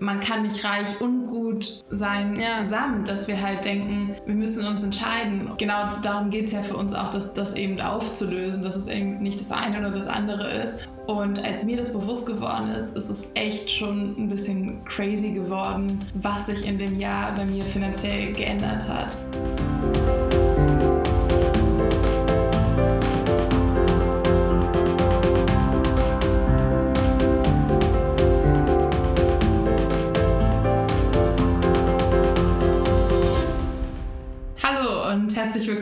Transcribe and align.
man 0.00 0.20
kann 0.20 0.42
nicht 0.42 0.64
reich 0.64 1.00
und 1.00 1.26
gut 1.26 1.84
sein 1.90 2.36
ja. 2.38 2.50
zusammen, 2.50 3.04
dass 3.04 3.28
wir 3.28 3.40
halt 3.40 3.64
denken, 3.64 4.16
wir 4.26 4.34
müssen 4.34 4.66
uns 4.66 4.82
entscheiden. 4.82 5.50
Genau 5.58 5.92
darum 6.02 6.30
geht 6.30 6.46
es 6.46 6.52
ja 6.52 6.62
für 6.62 6.76
uns 6.76 6.94
auch, 6.94 7.10
das, 7.10 7.34
das 7.34 7.54
eben 7.54 7.80
aufzulösen, 7.80 8.62
dass 8.62 8.76
es 8.76 8.88
eben 8.88 9.22
nicht 9.22 9.38
das 9.38 9.50
eine 9.50 9.78
oder 9.78 9.90
das 9.90 10.06
andere 10.06 10.50
ist. 10.62 10.88
Und 11.06 11.44
als 11.44 11.64
mir 11.64 11.76
das 11.76 11.92
bewusst 11.92 12.26
geworden 12.26 12.70
ist, 12.70 12.96
ist 12.96 13.10
es 13.10 13.26
echt 13.34 13.70
schon 13.70 14.14
ein 14.18 14.28
bisschen 14.28 14.84
crazy 14.84 15.32
geworden, 15.32 15.98
was 16.14 16.46
sich 16.46 16.66
in 16.66 16.78
dem 16.78 16.98
Jahr 16.98 17.32
bei 17.36 17.44
mir 17.44 17.64
finanziell 17.64 18.32
geändert 18.32 18.88
hat. 18.88 19.16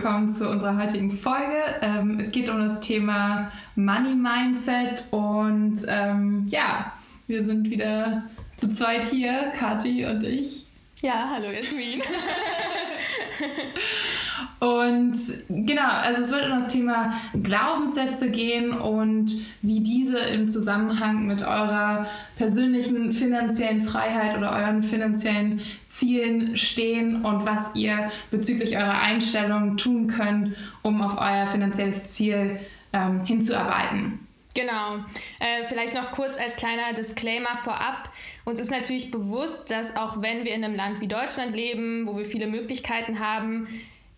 Willkommen 0.02 0.30
zu 0.30 0.48
unserer 0.48 0.78
heutigen 0.78 1.12
Folge. 1.12 1.62
Ähm, 1.82 2.18
es 2.18 2.32
geht 2.32 2.48
um 2.48 2.58
das 2.58 2.80
Thema 2.80 3.52
Money 3.74 4.14
Mindset 4.14 5.04
und 5.10 5.84
ähm, 5.88 6.46
ja, 6.48 6.94
wir 7.26 7.44
sind 7.44 7.68
wieder 7.68 8.22
zu 8.56 8.70
zweit 8.70 9.04
hier, 9.04 9.52
Kathi 9.54 10.06
und 10.06 10.24
ich. 10.24 10.68
Ja, 11.02 11.28
hallo 11.30 11.50
Jasmin. 11.50 12.00
Und 14.58 15.18
genau, 15.48 15.88
also 15.88 16.22
es 16.22 16.30
wird 16.30 16.44
um 16.44 16.50
das 16.50 16.68
Thema 16.68 17.14
Glaubenssätze 17.42 18.30
gehen 18.30 18.72
und 18.72 19.30
wie 19.62 19.80
diese 19.80 20.18
im 20.18 20.48
Zusammenhang 20.48 21.26
mit 21.26 21.42
eurer 21.42 22.06
persönlichen 22.36 23.12
finanziellen 23.12 23.82
Freiheit 23.82 24.36
oder 24.36 24.52
euren 24.52 24.82
finanziellen 24.82 25.60
Zielen 25.88 26.56
stehen 26.56 27.24
und 27.24 27.46
was 27.46 27.74
ihr 27.74 28.10
bezüglich 28.30 28.76
eurer 28.76 29.00
Einstellung 29.00 29.76
tun 29.76 30.08
könnt, 30.08 30.56
um 30.82 31.00
auf 31.02 31.16
euer 31.18 31.46
finanzielles 31.46 32.12
Ziel 32.12 32.60
ähm, 32.92 33.24
hinzuarbeiten. 33.24 34.26
Genau. 34.54 34.96
Äh, 35.38 35.64
vielleicht 35.68 35.94
noch 35.94 36.10
kurz 36.10 36.38
als 36.38 36.56
kleiner 36.56 36.92
Disclaimer 36.92 37.56
vorab. 37.62 38.10
Uns 38.44 38.58
ist 38.58 38.70
natürlich 38.70 39.10
bewusst, 39.10 39.70
dass 39.70 39.94
auch 39.94 40.22
wenn 40.22 40.44
wir 40.44 40.54
in 40.54 40.64
einem 40.64 40.74
Land 40.74 41.00
wie 41.00 41.06
Deutschland 41.06 41.54
leben, 41.54 42.06
wo 42.06 42.16
wir 42.16 42.24
viele 42.24 42.48
Möglichkeiten 42.48 43.20
haben, 43.20 43.68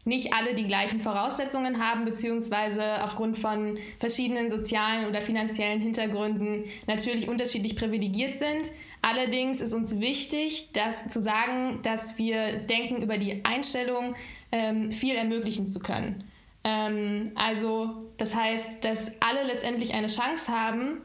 nicht 0.04 0.34
alle 0.34 0.54
die 0.54 0.66
gleichen 0.66 1.00
Voraussetzungen 1.00 1.78
haben, 1.82 2.04
beziehungsweise 2.04 3.02
aufgrund 3.04 3.38
von 3.38 3.78
verschiedenen 4.00 4.50
sozialen 4.50 5.06
oder 5.06 5.22
finanziellen 5.22 5.80
Hintergründen 5.80 6.64
natürlich 6.86 7.28
unterschiedlich 7.28 7.76
privilegiert 7.76 8.38
sind. 8.38 8.72
Allerdings 9.00 9.60
ist 9.60 9.72
uns 9.72 10.00
wichtig, 10.00 10.70
das 10.72 11.08
zu 11.08 11.22
sagen, 11.22 11.80
dass 11.82 12.18
wir 12.18 12.58
denken, 12.58 13.02
über 13.02 13.18
die 13.18 13.44
Einstellung 13.44 14.14
ähm, 14.50 14.90
viel 14.90 15.14
ermöglichen 15.14 15.68
zu 15.68 15.78
können. 15.78 16.24
Ähm, 16.64 17.32
also 17.34 18.10
das 18.16 18.34
heißt, 18.34 18.84
dass 18.84 19.00
alle 19.20 19.44
letztendlich 19.44 19.94
eine 19.94 20.08
Chance 20.08 20.48
haben, 20.48 20.98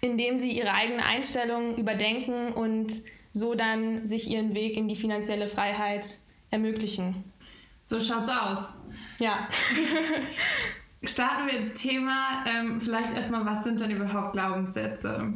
indem 0.00 0.38
sie 0.38 0.50
ihre 0.50 0.72
eigene 0.72 1.04
Einstellung 1.04 1.76
überdenken 1.76 2.52
und 2.52 3.02
so 3.32 3.54
dann 3.54 4.06
sich 4.06 4.30
ihren 4.30 4.54
Weg 4.54 4.76
in 4.76 4.88
die 4.88 4.96
finanzielle 4.96 5.48
Freiheit 5.48 6.18
ermöglichen. 6.50 7.24
So 7.84 8.00
schaut's 8.00 8.28
aus. 8.28 8.58
Ja. 9.20 9.48
Starten 11.04 11.46
wir 11.46 11.58
ins 11.58 11.74
Thema. 11.74 12.44
Ähm, 12.46 12.80
vielleicht 12.80 13.14
erstmal, 13.14 13.44
was 13.44 13.62
sind 13.62 13.80
denn 13.80 13.90
überhaupt 13.90 14.32
Glaubenssätze? 14.32 15.34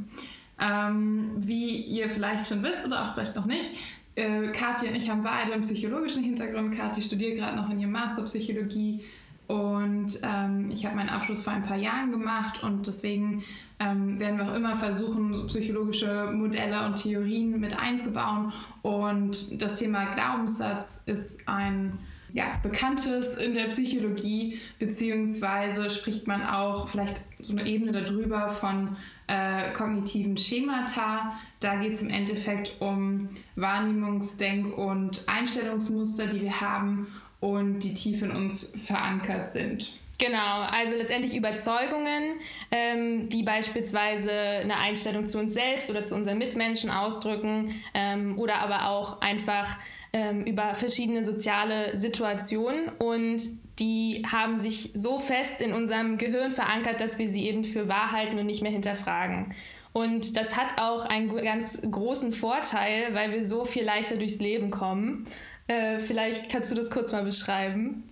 Ähm, 0.58 1.30
wie 1.36 1.76
ihr 1.76 2.10
vielleicht 2.10 2.46
schon 2.46 2.62
wisst 2.62 2.84
oder 2.84 3.04
auch 3.04 3.14
vielleicht 3.14 3.36
noch 3.36 3.44
nicht, 3.44 3.70
äh, 4.16 4.48
Kathi 4.48 4.88
und 4.88 4.96
ich 4.96 5.08
haben 5.08 5.22
beide 5.22 5.52
einen 5.52 5.62
psychologischen 5.62 6.24
Hintergrund. 6.24 6.74
Kathi 6.74 7.00
studiert 7.02 7.36
gerade 7.36 7.56
noch 7.56 7.70
in 7.70 7.78
ihrem 7.78 7.92
Master 7.92 8.24
Psychologie 8.24 9.04
und 9.46 10.18
ähm, 10.22 10.70
ich 10.70 10.84
habe 10.84 10.96
meinen 10.96 11.08
Abschluss 11.08 11.42
vor 11.42 11.52
ein 11.52 11.64
paar 11.64 11.76
Jahren 11.76 12.10
gemacht 12.10 12.62
und 12.64 12.86
deswegen 12.86 13.44
ähm, 13.78 14.18
werden 14.18 14.38
wir 14.38 14.50
auch 14.50 14.54
immer 14.54 14.76
versuchen, 14.76 15.46
psychologische 15.46 16.32
Modelle 16.32 16.84
und 16.84 16.96
Theorien 16.96 17.60
mit 17.60 17.78
einzubauen. 17.78 18.52
Und 18.82 19.62
das 19.62 19.78
Thema 19.78 20.14
Glaubenssatz 20.14 21.02
ist 21.06 21.46
ein 21.46 21.98
ja, 22.32 22.58
Bekanntes 22.62 23.28
in 23.36 23.54
der 23.54 23.66
Psychologie, 23.66 24.58
beziehungsweise 24.78 25.90
spricht 25.90 26.26
man 26.26 26.42
auch 26.44 26.88
vielleicht 26.88 27.22
so 27.40 27.52
eine 27.52 27.66
Ebene 27.66 27.92
darüber 27.92 28.48
von 28.48 28.96
äh, 29.26 29.72
kognitiven 29.72 30.36
Schemata. 30.36 31.38
Da 31.60 31.76
geht 31.76 31.94
es 31.94 32.02
im 32.02 32.10
Endeffekt 32.10 32.80
um 32.80 33.28
Wahrnehmungsdenk- 33.56 34.72
und 34.74 35.22
Einstellungsmuster, 35.26 36.26
die 36.26 36.42
wir 36.42 36.60
haben 36.60 37.06
und 37.40 37.80
die 37.80 37.94
tief 37.94 38.22
in 38.22 38.30
uns 38.30 38.74
verankert 38.84 39.50
sind. 39.50 39.98
Genau, 40.18 40.62
also 40.62 40.96
letztendlich 40.96 41.36
Überzeugungen, 41.36 42.40
ähm, 42.72 43.28
die 43.28 43.44
beispielsweise 43.44 44.32
eine 44.32 44.76
Einstellung 44.76 45.28
zu 45.28 45.38
uns 45.38 45.54
selbst 45.54 45.90
oder 45.90 46.04
zu 46.04 46.16
unseren 46.16 46.38
Mitmenschen 46.38 46.90
ausdrücken 46.90 47.72
ähm, 47.94 48.36
oder 48.36 48.56
aber 48.56 48.88
auch 48.88 49.20
einfach 49.20 49.78
ähm, 50.12 50.44
über 50.44 50.74
verschiedene 50.74 51.24
soziale 51.24 51.96
Situationen 51.96 52.88
und 52.98 53.42
die 53.78 54.24
haben 54.28 54.58
sich 54.58 54.90
so 54.94 55.20
fest 55.20 55.60
in 55.60 55.72
unserem 55.72 56.18
Gehirn 56.18 56.50
verankert, 56.50 57.00
dass 57.00 57.16
wir 57.18 57.28
sie 57.28 57.46
eben 57.46 57.64
für 57.64 57.86
wahr 57.86 58.10
halten 58.10 58.40
und 58.40 58.46
nicht 58.46 58.62
mehr 58.62 58.72
hinterfragen. 58.72 59.54
Und 59.92 60.36
das 60.36 60.56
hat 60.56 60.80
auch 60.80 61.04
einen 61.04 61.34
ganz 61.36 61.80
großen 61.80 62.32
Vorteil, 62.32 63.14
weil 63.14 63.30
wir 63.30 63.44
so 63.44 63.64
viel 63.64 63.84
leichter 63.84 64.16
durchs 64.16 64.38
Leben 64.38 64.70
kommen. 64.70 65.28
Äh, 65.68 66.00
vielleicht 66.00 66.50
kannst 66.50 66.72
du 66.72 66.74
das 66.74 66.90
kurz 66.90 67.12
mal 67.12 67.22
beschreiben. 67.22 68.08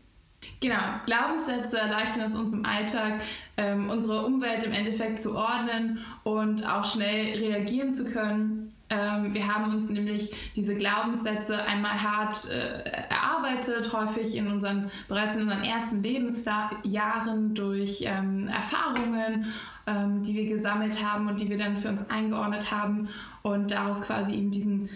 Genau, 0.60 0.80
Glaubenssätze 1.06 1.78
erleichtern 1.78 2.22
es 2.22 2.34
uns 2.34 2.52
im 2.52 2.64
Alltag, 2.64 3.20
ähm, 3.56 3.91
unsere 3.91 4.24
Umwelt 4.24 4.64
im 4.64 4.72
Endeffekt 4.72 5.20
zu 5.20 5.36
ordnen 5.36 6.04
und 6.24 6.66
auch 6.66 6.84
schnell 6.84 7.38
reagieren 7.38 7.92
zu 7.92 8.10
können. 8.10 8.72
Ähm, 8.88 9.34
wir 9.34 9.52
haben 9.52 9.74
uns 9.74 9.91
nämlich 9.91 10.32
diese 10.54 10.76
Glaubenssätze 10.76 11.64
einmal 11.64 12.00
hart 12.00 12.48
äh, 12.52 12.88
erarbeitet, 13.10 13.92
häufig 13.92 14.36
in 14.36 14.47
unseren, 14.47 14.91
bereits 15.08 15.34
in 15.34 15.42
unseren 15.42 15.64
ersten 15.64 16.02
Lebensjahren 16.04 17.54
durch 17.54 18.04
ähm, 18.06 18.47
Erfahrungen, 18.47 19.53
ähm, 19.88 20.22
die 20.22 20.34
wir 20.34 20.47
gesammelt 20.47 21.04
haben 21.04 21.28
und 21.28 21.41
die 21.41 21.50
wir 21.50 21.58
dann 21.58 21.76
für 21.76 21.88
uns 21.88 22.08
eingeordnet 22.08 22.70
haben 22.70 23.08
und 23.42 23.72
daraus 23.72 24.03
quasi 24.03 24.34
eben 24.34 24.53
diesen 24.53 24.88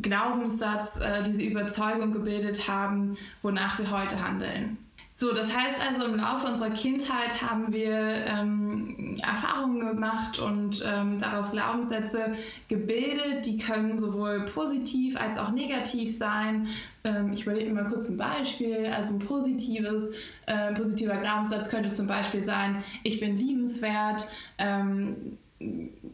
Glaubenssatz, 0.00 1.00
äh, 1.00 1.24
diese 1.24 1.42
Überzeugung 1.42 2.12
gebildet 2.12 2.68
haben, 2.68 3.16
wonach 3.42 3.76
wir 3.78 3.90
heute 3.90 4.24
handeln. 4.24 4.78
So, 5.22 5.32
das 5.32 5.56
heißt 5.56 5.80
also, 5.80 6.04
im 6.04 6.16
Laufe 6.16 6.48
unserer 6.48 6.70
Kindheit 6.70 7.42
haben 7.42 7.72
wir 7.72 7.92
ähm, 7.92 9.14
Erfahrungen 9.22 9.86
gemacht 9.86 10.40
und 10.40 10.82
ähm, 10.84 11.20
daraus 11.20 11.52
Glaubenssätze 11.52 12.34
gebildet. 12.66 13.46
Die 13.46 13.56
können 13.56 13.96
sowohl 13.96 14.46
positiv 14.46 15.16
als 15.16 15.38
auch 15.38 15.52
negativ 15.52 16.12
sein. 16.18 16.66
Ähm, 17.04 17.32
ich 17.32 17.42
überlege 17.42 17.72
mal 17.72 17.84
kurz 17.84 18.08
ein 18.08 18.16
Beispiel. 18.16 18.86
Also 18.92 19.14
ein 19.14 19.20
positives, 19.20 20.12
äh, 20.46 20.74
positiver 20.74 21.18
Glaubenssatz 21.18 21.70
könnte 21.70 21.92
zum 21.92 22.08
Beispiel 22.08 22.40
sein, 22.40 22.82
ich 23.04 23.20
bin 23.20 23.38
liebenswert 23.38 24.26
ähm, 24.58 25.38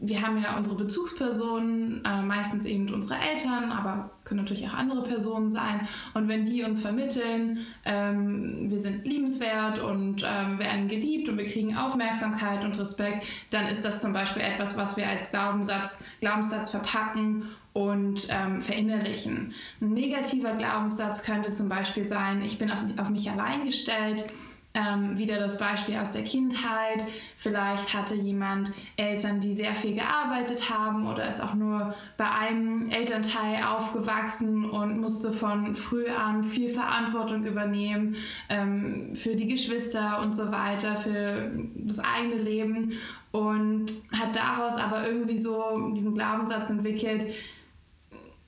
wir 0.09 0.21
haben 0.21 0.41
ja 0.41 0.57
unsere 0.57 0.75
Bezugspersonen, 0.75 2.03
äh, 2.03 2.21
meistens 2.21 2.65
eben 2.65 2.93
unsere 2.93 3.19
Eltern, 3.19 3.71
aber 3.71 4.09
können 4.25 4.41
natürlich 4.41 4.67
auch 4.67 4.73
andere 4.73 5.03
Personen 5.03 5.49
sein. 5.49 5.87
Und 6.13 6.27
wenn 6.27 6.45
die 6.45 6.63
uns 6.63 6.81
vermitteln, 6.81 7.65
ähm, 7.85 8.69
wir 8.69 8.79
sind 8.79 9.05
liebenswert 9.05 9.79
und 9.79 10.23
ähm, 10.25 10.59
werden 10.59 10.87
geliebt 10.87 11.29
und 11.29 11.37
wir 11.37 11.45
kriegen 11.45 11.77
Aufmerksamkeit 11.77 12.63
und 12.65 12.77
Respekt, 12.77 13.25
dann 13.51 13.67
ist 13.67 13.85
das 13.85 14.01
zum 14.01 14.11
Beispiel 14.11 14.41
etwas, 14.41 14.77
was 14.77 14.97
wir 14.97 15.07
als 15.07 15.31
Glaubenssatz, 15.31 15.97
Glaubenssatz 16.19 16.71
verpacken 16.71 17.43
und 17.73 18.27
ähm, 18.29 18.61
verinnerlichen. 18.61 19.53
Ein 19.79 19.93
negativer 19.93 20.55
Glaubenssatz 20.55 21.23
könnte 21.23 21.51
zum 21.51 21.69
Beispiel 21.69 22.03
sein, 22.03 22.43
ich 22.43 22.59
bin 22.59 22.71
auf, 22.71 22.79
auf 22.97 23.09
mich 23.09 23.29
allein 23.29 23.65
gestellt 23.65 24.25
ähm, 24.73 25.17
wieder 25.17 25.39
das 25.39 25.57
Beispiel 25.57 25.97
aus 25.97 26.11
der 26.11 26.23
Kindheit. 26.23 27.07
Vielleicht 27.35 27.93
hatte 27.93 28.15
jemand 28.15 28.71
Eltern, 28.97 29.39
die 29.39 29.53
sehr 29.53 29.73
viel 29.73 29.95
gearbeitet 29.95 30.69
haben 30.69 31.07
oder 31.07 31.27
ist 31.27 31.41
auch 31.41 31.55
nur 31.55 31.95
bei 32.17 32.29
einem 32.29 32.89
Elternteil 32.89 33.63
aufgewachsen 33.63 34.69
und 34.69 34.99
musste 34.99 35.33
von 35.33 35.73
früh 35.73 36.07
an 36.07 36.43
viel 36.43 36.69
Verantwortung 36.69 37.45
übernehmen 37.45 38.15
ähm, 38.49 39.15
für 39.15 39.35
die 39.35 39.47
Geschwister 39.47 40.21
und 40.21 40.35
so 40.35 40.51
weiter, 40.51 40.97
für 40.97 41.51
das 41.75 41.99
eigene 41.99 42.41
Leben 42.41 42.93
und 43.31 43.87
hat 44.11 44.35
daraus 44.35 44.77
aber 44.77 45.07
irgendwie 45.07 45.37
so 45.37 45.91
diesen 45.95 46.13
Glaubenssatz 46.13 46.69
entwickelt, 46.69 47.33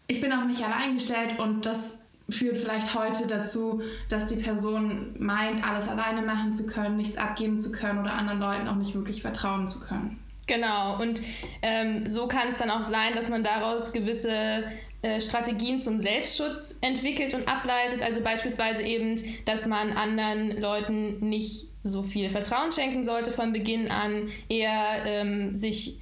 ich 0.08 0.20
bin 0.20 0.34
auf 0.34 0.44
mich 0.44 0.64
allein 0.64 0.96
gestellt 0.96 1.40
und 1.40 1.66
das 1.66 2.01
führt 2.32 2.58
vielleicht 2.58 2.96
heute 2.96 3.28
dazu, 3.28 3.82
dass 4.10 4.28
die 4.28 4.38
Person 4.38 5.16
meint, 5.20 5.64
alles 5.66 5.88
alleine 5.88 6.22
machen 6.22 6.54
zu 6.54 6.66
können, 6.66 6.98
nichts 6.98 7.18
abgeben 7.18 7.58
zu 7.58 7.72
können 7.72 8.00
oder 8.00 8.14
anderen 8.14 8.40
Leuten 8.40 8.68
auch 8.68 8.76
nicht 8.76 8.96
wirklich 8.96 9.22
vertrauen 9.22 9.68
zu 9.68 9.82
können. 9.82 10.20
Genau, 10.48 11.00
und 11.02 11.22
ähm, 11.62 12.10
so 12.10 12.28
kann 12.28 12.50
es 12.50 12.58
dann 12.58 12.72
auch 12.72 12.84
sein, 12.84 13.16
dass 13.16 13.30
man 13.30 13.44
daraus 13.44 13.94
gewisse 13.94 14.66
äh, 15.02 15.22
Strategien 15.22 15.82
zum 15.82 16.00
Selbstschutz 16.00 16.76
entwickelt 16.82 17.34
und 17.34 17.48
ableitet. 17.48 18.02
Also 18.02 18.22
beispielsweise 18.22 18.84
eben, 18.84 19.20
dass 19.46 19.66
man 19.66 19.94
anderen 19.94 20.60
Leuten 20.60 21.20
nicht 21.28 21.68
so 21.84 22.04
viel 22.04 22.30
Vertrauen 22.30 22.72
schenken 22.72 23.04
sollte 23.04 23.32
von 23.32 23.54
Beginn 23.54 23.90
an, 23.90 24.30
eher 24.50 25.06
ähm, 25.06 25.56
sich 25.56 25.98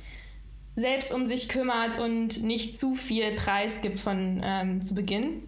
selbst 0.75 1.13
um 1.13 1.25
sich 1.25 1.49
kümmert 1.49 1.99
und 1.99 2.43
nicht 2.43 2.77
zu 2.77 2.95
viel 2.95 3.35
Preis 3.35 3.81
gibt 3.81 3.99
von 3.99 4.41
ähm, 4.43 4.81
zu 4.81 4.95
Beginn. 4.95 5.43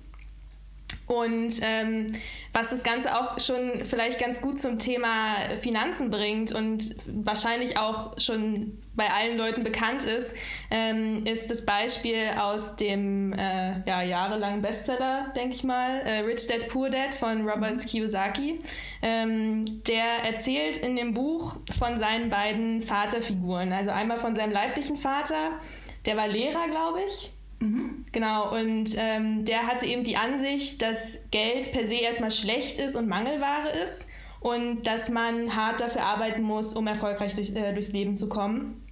Und 1.11 1.59
ähm, 1.61 2.07
was 2.53 2.69
das 2.69 2.83
Ganze 2.83 3.13
auch 3.13 3.37
schon 3.37 3.83
vielleicht 3.83 4.17
ganz 4.17 4.41
gut 4.41 4.57
zum 4.57 4.79
Thema 4.79 5.35
Finanzen 5.59 6.09
bringt 6.09 6.53
und 6.53 6.95
wahrscheinlich 7.05 7.77
auch 7.77 8.17
schon 8.17 8.81
bei 8.95 9.09
allen 9.09 9.37
Leuten 9.37 9.65
bekannt 9.65 10.05
ist, 10.05 10.33
ähm, 10.69 11.25
ist 11.25 11.51
das 11.51 11.65
Beispiel 11.65 12.31
aus 12.39 12.77
dem 12.77 13.33
äh, 13.33 13.81
ja, 13.85 14.03
jahrelangen 14.03 14.61
Bestseller, 14.61 15.33
denke 15.35 15.55
ich 15.55 15.65
mal, 15.65 15.99
äh, 16.05 16.19
Rich 16.19 16.47
Dad 16.47 16.69
Poor 16.69 16.89
Dad 16.89 17.13
von 17.13 17.45
Robert 17.45 17.73
mhm. 17.73 17.87
Kiyosaki. 17.87 18.61
Ähm, 19.01 19.65
der 19.85 20.23
erzählt 20.23 20.77
in 20.77 20.95
dem 20.95 21.13
Buch 21.13 21.57
von 21.77 21.99
seinen 21.99 22.29
beiden 22.29 22.81
Vaterfiguren. 22.81 23.73
Also 23.73 23.91
einmal 23.91 24.17
von 24.17 24.33
seinem 24.33 24.53
leiblichen 24.53 24.95
Vater, 24.95 25.59
der 26.05 26.15
war 26.15 26.29
Lehrer, 26.29 26.69
glaube 26.69 27.01
ich. 27.05 27.31
Mhm. 27.61 28.05
Genau, 28.11 28.53
und 28.55 28.95
ähm, 28.97 29.45
der 29.45 29.67
hatte 29.67 29.85
eben 29.85 30.03
die 30.03 30.17
Ansicht, 30.17 30.81
dass 30.81 31.19
Geld 31.29 31.71
per 31.71 31.85
se 31.85 31.95
erstmal 31.95 32.31
schlecht 32.31 32.79
ist 32.79 32.95
und 32.95 33.07
Mangelware 33.07 33.69
ist 33.83 34.07
und 34.39 34.87
dass 34.87 35.09
man 35.09 35.55
hart 35.55 35.79
dafür 35.79 36.03
arbeiten 36.03 36.41
muss, 36.41 36.73
um 36.73 36.87
erfolgreich 36.87 37.35
durch, 37.35 37.55
äh, 37.55 37.71
durchs 37.71 37.93
Leben 37.93 38.17
zu 38.17 38.27
kommen. 38.27 38.83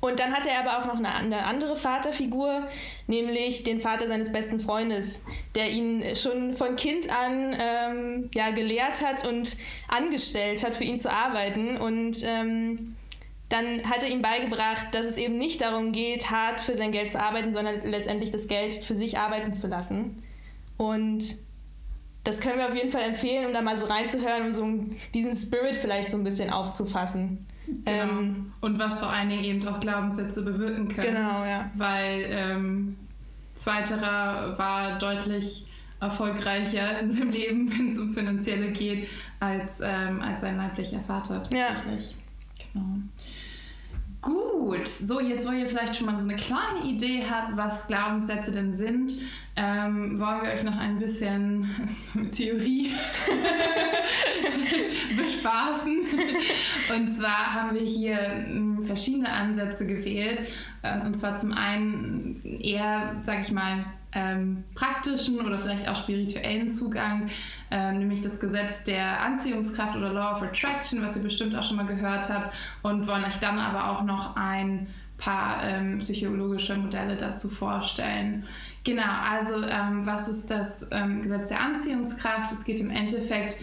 Und 0.00 0.18
dann 0.18 0.34
hatte 0.34 0.48
er 0.48 0.60
aber 0.60 0.78
auch 0.78 0.86
noch 0.86 0.98
eine, 0.98 1.14
eine, 1.14 1.44
andere 1.44 1.76
Vaterfigur, 1.76 2.66
nämlich 3.06 3.64
den 3.64 3.82
Vater 3.82 4.08
seines 4.08 4.32
besten 4.32 4.58
Freundes, 4.58 5.20
der 5.54 5.70
ihn 5.70 6.16
schon 6.16 6.54
von 6.54 6.76
Kind 6.76 7.12
an 7.12 7.54
ähm, 7.58 8.30
ja, 8.34 8.50
gelehrt 8.50 9.04
hat 9.04 9.28
und 9.28 9.58
angestellt 9.88 10.64
hat, 10.64 10.74
für 10.74 10.84
ihn 10.84 10.98
zu 10.98 11.12
arbeiten. 11.12 11.76
Und 11.76 12.24
ähm, 12.24 12.96
dann 13.50 13.84
hat 13.84 14.02
er 14.02 14.08
ihm 14.08 14.22
beigebracht, 14.22 14.86
dass 14.92 15.04
es 15.04 15.16
eben 15.16 15.36
nicht 15.36 15.60
darum 15.60 15.92
geht, 15.92 16.30
hart 16.30 16.60
für 16.60 16.76
sein 16.76 16.92
Geld 16.92 17.10
zu 17.10 17.20
arbeiten, 17.20 17.52
sondern 17.52 17.84
letztendlich 17.84 18.30
das 18.30 18.48
Geld 18.48 18.74
für 18.76 18.94
sich 18.94 19.18
arbeiten 19.18 19.52
zu 19.52 19.66
lassen. 19.66 20.22
Und 20.78 21.36
das 22.24 22.40
können 22.40 22.58
wir 22.58 22.68
auf 22.68 22.74
jeden 22.74 22.90
Fall 22.90 23.02
empfehlen, 23.02 23.46
um 23.46 23.52
da 23.52 23.60
mal 23.60 23.76
so 23.76 23.86
reinzuhören 23.86 24.46
und 24.46 24.52
so 24.52 24.68
diesen 25.12 25.34
Spirit 25.34 25.76
vielleicht 25.76 26.10
so 26.10 26.16
ein 26.16 26.24
bisschen 26.24 26.50
aufzufassen. 26.50 27.46
Genau. 27.66 27.90
Ähm, 27.90 28.52
und 28.60 28.78
was 28.78 29.00
vor 29.00 29.10
allen 29.10 29.28
Dingen 29.28 29.44
eben 29.44 29.66
auch 29.68 29.80
Glaubenssätze 29.80 30.42
bewirken 30.42 30.88
können. 30.88 31.14
Genau, 31.14 31.44
ja. 31.44 31.70
Weil 31.74 32.26
ähm, 32.28 32.96
Zweiterer 33.60 34.58
war 34.58 34.98
deutlich 34.98 35.66
erfolgreicher 36.00 36.98
in 36.98 37.10
seinem 37.10 37.30
Leben, 37.30 37.70
wenn 37.78 37.90
es 37.90 37.98
ums 37.98 38.14
Finanzielle 38.14 38.70
geht, 38.70 39.08
als, 39.38 39.80
ähm, 39.82 40.22
als 40.22 40.40
sein 40.40 40.56
leiblicher 40.56 41.00
Vater 41.00 41.42
tatsächlich. 41.42 42.10
Ja. 42.12 42.16
Genau. 42.72 42.96
Gut, 44.22 44.86
so 44.86 45.18
jetzt, 45.18 45.48
wo 45.48 45.52
ihr 45.52 45.66
vielleicht 45.66 45.96
schon 45.96 46.06
mal 46.06 46.18
so 46.18 46.24
eine 46.24 46.36
kleine 46.36 46.84
Idee 46.84 47.24
habt, 47.28 47.56
was 47.56 47.86
Glaubenssätze 47.86 48.52
denn 48.52 48.74
sind, 48.74 49.14
ähm, 49.56 50.20
wollen 50.20 50.42
wir 50.42 50.50
euch 50.50 50.62
noch 50.62 50.76
ein 50.76 50.98
bisschen 50.98 51.66
Theorie 52.32 52.90
bespaßen. 55.16 56.00
Und 56.94 57.08
zwar 57.08 57.54
haben 57.54 57.74
wir 57.74 57.86
hier 57.86 58.18
hm, 58.18 58.84
verschiedene 58.84 59.32
Ansätze 59.32 59.86
gewählt. 59.86 60.40
Äh, 60.82 61.00
und 61.00 61.16
zwar 61.16 61.36
zum 61.36 61.52
einen 61.52 62.42
eher, 62.60 63.16
sag 63.24 63.40
ich 63.40 63.52
mal, 63.52 63.86
ähm, 64.12 64.64
praktischen 64.74 65.40
oder 65.40 65.58
vielleicht 65.58 65.88
auch 65.88 65.96
spirituellen 65.96 66.70
Zugang, 66.70 67.30
ähm, 67.70 67.98
nämlich 67.98 68.22
das 68.22 68.40
Gesetz 68.40 68.84
der 68.84 69.20
Anziehungskraft 69.20 69.96
oder 69.96 70.12
Law 70.12 70.36
of 70.36 70.42
Attraction, 70.42 71.02
was 71.02 71.16
ihr 71.16 71.22
bestimmt 71.22 71.54
auch 71.54 71.62
schon 71.62 71.76
mal 71.76 71.86
gehört 71.86 72.28
habt, 72.28 72.54
und 72.82 73.06
wollen 73.06 73.24
euch 73.24 73.38
dann 73.38 73.58
aber 73.58 73.90
auch 73.90 74.02
noch 74.02 74.36
ein 74.36 74.88
paar 75.18 75.62
ähm, 75.62 75.98
psychologische 75.98 76.76
Modelle 76.76 77.16
dazu 77.16 77.48
vorstellen. 77.48 78.44
Genau, 78.84 79.12
also 79.30 79.62
ähm, 79.62 80.06
was 80.06 80.28
ist 80.28 80.50
das 80.50 80.88
ähm, 80.90 81.22
Gesetz 81.22 81.48
der 81.48 81.60
Anziehungskraft? 81.60 82.50
Es 82.50 82.64
geht 82.64 82.80
im 82.80 82.90
Endeffekt 82.90 83.56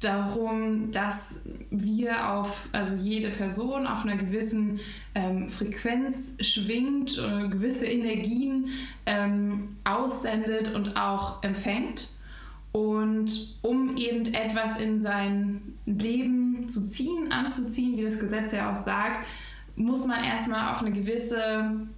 darum, 0.00 0.90
dass 0.92 1.40
wir 1.70 2.30
auf, 2.30 2.68
also 2.72 2.94
jede 2.94 3.30
Person 3.30 3.86
auf 3.86 4.04
einer 4.04 4.16
gewissen 4.16 4.80
ähm, 5.14 5.48
Frequenz 5.48 6.34
schwingt, 6.40 7.18
äh, 7.18 7.48
gewisse 7.48 7.86
Energien 7.86 8.68
ähm, 9.06 9.76
aussendet 9.84 10.74
und 10.74 10.96
auch 10.96 11.42
empfängt. 11.42 12.10
Und 12.70 13.58
um 13.62 13.96
eben 13.96 14.32
etwas 14.34 14.78
in 14.78 15.00
sein 15.00 15.62
Leben 15.86 16.68
zu 16.68 16.84
ziehen, 16.84 17.32
anzuziehen, 17.32 17.96
wie 17.96 18.04
das 18.04 18.20
Gesetz 18.20 18.52
ja 18.52 18.70
auch 18.70 18.76
sagt, 18.76 19.26
muss 19.74 20.06
man 20.06 20.22
erstmal 20.22 20.72
auf 20.72 20.80
eine 20.82 20.92
gewisse 20.92 21.88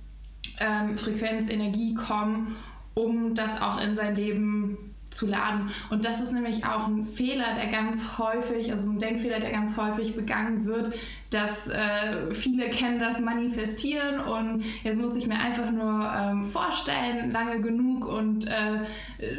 ähm, 0.59 0.97
Frequenz, 0.97 1.51
Energie 1.51 1.95
kommen, 1.95 2.57
um 2.95 3.35
das 3.35 3.61
auch 3.61 3.81
in 3.81 3.97
sein 3.97 4.15
Leben 4.15 4.90
zu 5.11 5.27
laden. 5.27 5.71
Und 5.91 6.05
das 6.05 6.21
ist 6.21 6.33
nämlich 6.33 6.65
auch 6.65 6.87
ein 6.87 7.05
Fehler, 7.07 7.55
der 7.57 7.67
ganz 7.67 8.19
häufig, 8.19 8.71
also 8.73 8.89
ein 8.89 8.99
Denkfehler, 8.99 9.41
der 9.41 9.51
ganz 9.51 9.77
häufig 9.77 10.15
begangen 10.15 10.65
wird, 10.65 10.95
dass 11.31 11.69
äh, 11.69 12.33
viele 12.33 12.71
kennen 12.71 12.99
das 12.99 13.21
Manifestieren 13.21 14.21
und 14.21 14.65
jetzt 14.85 15.01
muss 15.01 15.15
ich 15.17 15.27
mir 15.27 15.39
einfach 15.39 15.71
nur 15.71 16.13
ähm, 16.15 16.45
vorstellen, 16.45 17.31
lange 17.31 17.61
genug 17.61 18.07
und 18.07 18.47
äh, 18.47 18.81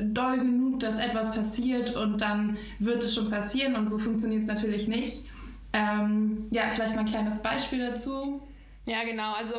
doll 0.02 0.40
genug, 0.40 0.80
dass 0.80 1.00
etwas 1.00 1.34
passiert 1.34 1.96
und 1.96 2.22
dann 2.22 2.58
wird 2.80 3.04
es 3.04 3.16
schon 3.16 3.30
passieren 3.30 3.76
und 3.76 3.90
so 3.90 3.98
funktioniert 3.98 4.44
es 4.44 4.48
natürlich 4.48 4.88
nicht. 4.88 5.26
Ähm, 5.74 6.48
ja, 6.52 6.64
vielleicht 6.70 6.96
mal 6.96 7.02
ein 7.02 7.08
kleines 7.08 7.42
Beispiel 7.42 7.80
dazu. 7.80 8.42
Ja, 8.88 9.04
genau. 9.04 9.34
Also 9.34 9.56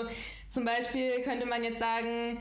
zum 0.49 0.65
Beispiel 0.65 1.23
könnte 1.25 1.47
man 1.47 1.65
jetzt 1.65 1.79
sagen, 1.79 2.39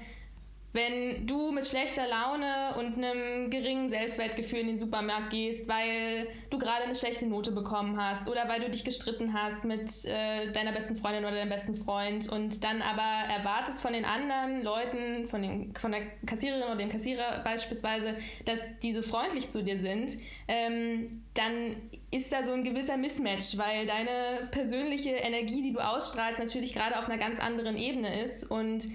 wenn 0.73 1.27
du 1.27 1.51
mit 1.51 1.67
schlechter 1.67 2.07
Laune 2.07 2.75
und 2.77 2.97
einem 2.97 3.49
geringen 3.49 3.89
Selbstwertgefühl 3.89 4.59
in 4.59 4.67
den 4.67 4.77
Supermarkt 4.77 5.31
gehst, 5.31 5.67
weil 5.67 6.27
du 6.49 6.57
gerade 6.57 6.83
eine 6.83 6.95
schlechte 6.95 7.27
Note 7.27 7.51
bekommen 7.51 8.01
hast 8.01 8.27
oder 8.29 8.47
weil 8.47 8.61
du 8.61 8.69
dich 8.69 8.85
gestritten 8.85 9.33
hast 9.33 9.65
mit 9.65 10.05
äh, 10.05 10.51
deiner 10.51 10.71
besten 10.71 10.95
Freundin 10.95 11.25
oder 11.25 11.35
deinem 11.35 11.49
besten 11.49 11.75
Freund 11.75 12.29
und 12.29 12.63
dann 12.63 12.81
aber 12.81 13.01
erwartest 13.01 13.81
von 13.81 13.91
den 13.91 14.05
anderen 14.05 14.63
Leuten, 14.63 15.27
von, 15.27 15.41
den, 15.41 15.75
von 15.75 15.91
der 15.91 16.03
Kassiererin 16.25 16.63
oder 16.63 16.77
dem 16.77 16.89
Kassierer 16.89 17.41
beispielsweise, 17.43 18.15
dass 18.45 18.61
diese 18.81 19.03
freundlich 19.03 19.49
zu 19.49 19.63
dir 19.63 19.77
sind, 19.77 20.17
ähm, 20.47 21.23
dann 21.33 21.75
ist 22.11 22.31
da 22.31 22.43
so 22.43 22.53
ein 22.53 22.63
gewisser 22.63 22.97
Mismatch, 22.97 23.57
weil 23.57 23.85
deine 23.85 24.49
persönliche 24.51 25.11
Energie, 25.11 25.61
die 25.61 25.73
du 25.73 25.79
ausstrahlst, 25.79 26.39
natürlich 26.39 26.73
gerade 26.73 26.97
auf 26.97 27.09
einer 27.09 27.17
ganz 27.17 27.39
anderen 27.39 27.77
Ebene 27.77 28.21
ist 28.21 28.49
und 28.49 28.87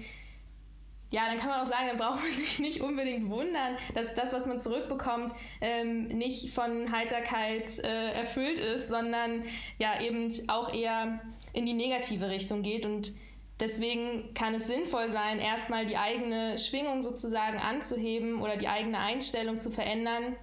ja, 1.09 1.27
dann 1.27 1.37
kann 1.37 1.49
man 1.49 1.61
auch 1.61 1.69
sagen, 1.69 1.87
dann 1.87 1.97
braucht 1.97 2.21
man 2.21 2.31
sich 2.31 2.59
nicht 2.59 2.81
unbedingt 2.81 3.29
wundern, 3.29 3.77
dass 3.93 4.13
das, 4.13 4.33
was 4.33 4.45
man 4.45 4.59
zurückbekommt, 4.59 5.31
ähm, 5.61 6.07
nicht 6.07 6.53
von 6.53 6.91
Heiterkeit 6.91 7.79
äh, 7.79 8.11
erfüllt 8.11 8.59
ist, 8.59 8.89
sondern 8.89 9.43
ja 9.77 10.01
eben 10.01 10.29
auch 10.47 10.73
eher 10.73 11.21
in 11.53 11.65
die 11.65 11.73
negative 11.73 12.29
Richtung 12.29 12.61
geht. 12.61 12.85
Und 12.85 13.13
deswegen 13.59 14.33
kann 14.33 14.53
es 14.53 14.67
sinnvoll 14.67 15.09
sein, 15.09 15.39
erstmal 15.39 15.85
die 15.85 15.97
eigene 15.97 16.57
Schwingung 16.57 17.01
sozusagen 17.01 17.57
anzuheben 17.57 18.41
oder 18.41 18.57
die 18.57 18.67
eigene 18.67 18.99
Einstellung 18.99 19.57
zu 19.57 19.71
verändern 19.71 20.35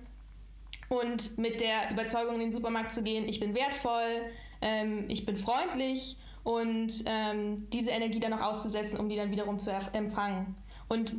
und 0.88 1.38
mit 1.38 1.61
der 1.61 1.90
Überzeugung 1.90 2.35
in 2.35 2.40
den 2.40 2.52
Supermarkt 2.52 2.92
zu 2.92 3.02
gehen, 3.02 3.28
ich 3.28 3.40
bin 3.40 3.54
wertvoll, 3.54 4.23
ähm, 4.61 5.06
ich 5.09 5.25
bin 5.26 5.37
freundlich 5.37 6.16
und 6.44 7.02
ähm, 7.06 7.66
diese 7.72 7.90
Energie 7.90 8.20
dann 8.20 8.32
auch 8.34 8.42
auszusetzen, 8.42 9.00
um 9.00 9.08
die 9.08 9.16
dann 9.16 9.30
wiederum 9.30 9.58
zu 9.58 9.72
empfangen. 9.92 10.54
Und 10.88 11.14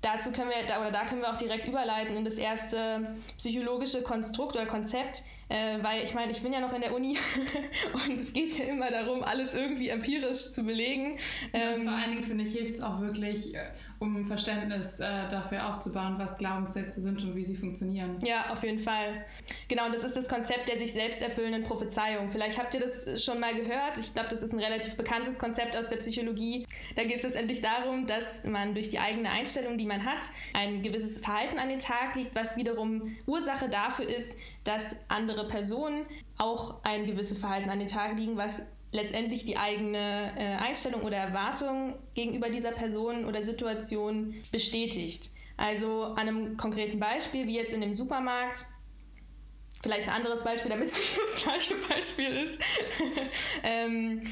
dazu 0.00 0.32
können 0.32 0.50
wir, 0.50 0.80
oder 0.80 0.90
da 0.90 1.04
können 1.04 1.20
wir 1.20 1.30
auch 1.30 1.36
direkt 1.36 1.68
überleiten 1.68 2.16
in 2.16 2.24
das 2.24 2.34
erste 2.34 3.16
psychologische 3.36 4.02
Konstrukt 4.02 4.56
oder 4.56 4.66
Konzept, 4.66 5.22
äh, 5.48 5.78
weil 5.82 6.02
ich 6.04 6.14
meine, 6.14 6.32
ich 6.32 6.42
bin 6.42 6.52
ja 6.52 6.60
noch 6.60 6.72
in 6.72 6.80
der 6.80 6.94
Uni 6.94 7.16
und 7.92 8.18
es 8.18 8.32
geht 8.32 8.58
ja 8.58 8.64
immer 8.66 8.90
darum, 8.90 9.22
alles 9.22 9.54
irgendwie 9.54 9.88
empirisch 9.88 10.52
zu 10.52 10.62
belegen. 10.62 11.18
Ähm, 11.52 11.84
vor 11.84 11.92
allen 11.92 12.10
Dingen 12.10 12.22
finde 12.22 12.44
ich, 12.44 12.52
hilft 12.52 12.74
es 12.74 12.82
auch 12.82 13.00
wirklich, 13.00 13.54
äh, 13.54 13.70
um 13.98 14.26
Verständnis 14.26 15.00
äh, 15.00 15.28
dafür 15.30 15.68
aufzubauen, 15.68 16.16
was 16.18 16.36
Glaubenssätze 16.36 17.00
sind 17.00 17.22
und 17.22 17.34
wie 17.34 17.44
sie 17.44 17.56
funktionieren. 17.56 18.18
Ja, 18.22 18.50
auf 18.50 18.62
jeden 18.62 18.78
Fall. 18.78 19.24
Genau, 19.68 19.86
und 19.86 19.94
das 19.94 20.04
ist 20.04 20.16
das 20.16 20.28
Konzept 20.28 20.68
der 20.68 20.78
sich 20.78 20.92
selbst 20.92 21.22
erfüllenden 21.22 21.62
Prophezeiung. 21.62 22.30
Vielleicht 22.30 22.58
habt 22.58 22.74
ihr 22.74 22.80
das 22.80 23.24
schon 23.24 23.40
mal 23.40 23.54
gehört. 23.54 23.98
Ich 23.98 24.12
glaube, 24.12 24.28
das 24.28 24.42
ist 24.42 24.52
ein 24.52 24.58
relativ 24.60 24.96
bekanntes 24.96 25.38
Konzept 25.38 25.76
aus 25.76 25.88
der 25.88 25.96
Psychologie. 25.96 26.66
Da 26.94 27.04
geht 27.04 27.18
es 27.18 27.22
letztendlich 27.22 27.62
darum, 27.62 28.06
dass 28.06 28.44
man 28.44 28.74
durch 28.74 28.90
die 28.90 28.98
eigene 28.98 29.30
Einstellung, 29.30 29.78
die 29.78 29.86
man 29.86 30.04
hat, 30.04 30.26
ein 30.52 30.82
gewisses 30.82 31.18
Verhalten 31.18 31.58
an 31.58 31.68
den 31.68 31.78
Tag 31.78 32.16
legt, 32.16 32.34
was 32.34 32.56
wiederum 32.56 33.16
Ursache 33.26 33.68
dafür 33.68 34.08
ist, 34.08 34.36
dass 34.66 34.84
andere 35.08 35.48
Personen 35.48 36.06
auch 36.38 36.82
ein 36.82 37.06
gewisses 37.06 37.38
Verhalten 37.38 37.70
an 37.70 37.78
den 37.78 37.88
Tag 37.88 38.18
legen, 38.18 38.36
was 38.36 38.62
letztendlich 38.92 39.44
die 39.44 39.56
eigene 39.56 40.32
äh, 40.36 40.56
Einstellung 40.56 41.02
oder 41.02 41.16
Erwartung 41.16 41.98
gegenüber 42.14 42.48
dieser 42.48 42.72
Person 42.72 43.26
oder 43.26 43.42
Situation 43.42 44.34
bestätigt. 44.50 45.30
Also 45.56 46.04
an 46.04 46.28
einem 46.28 46.56
konkreten 46.56 46.98
Beispiel, 46.98 47.46
wie 47.46 47.56
jetzt 47.56 47.72
in 47.72 47.80
dem 47.80 47.94
Supermarkt, 47.94 48.66
vielleicht 49.82 50.08
ein 50.08 50.14
anderes 50.14 50.42
Beispiel, 50.42 50.70
damit 50.70 50.88
es 50.88 50.96
nicht 50.96 51.18
das 51.32 51.42
gleiche 51.42 51.74
Beispiel 51.88 52.36
ist. 52.36 52.58
ähm, 53.62 54.22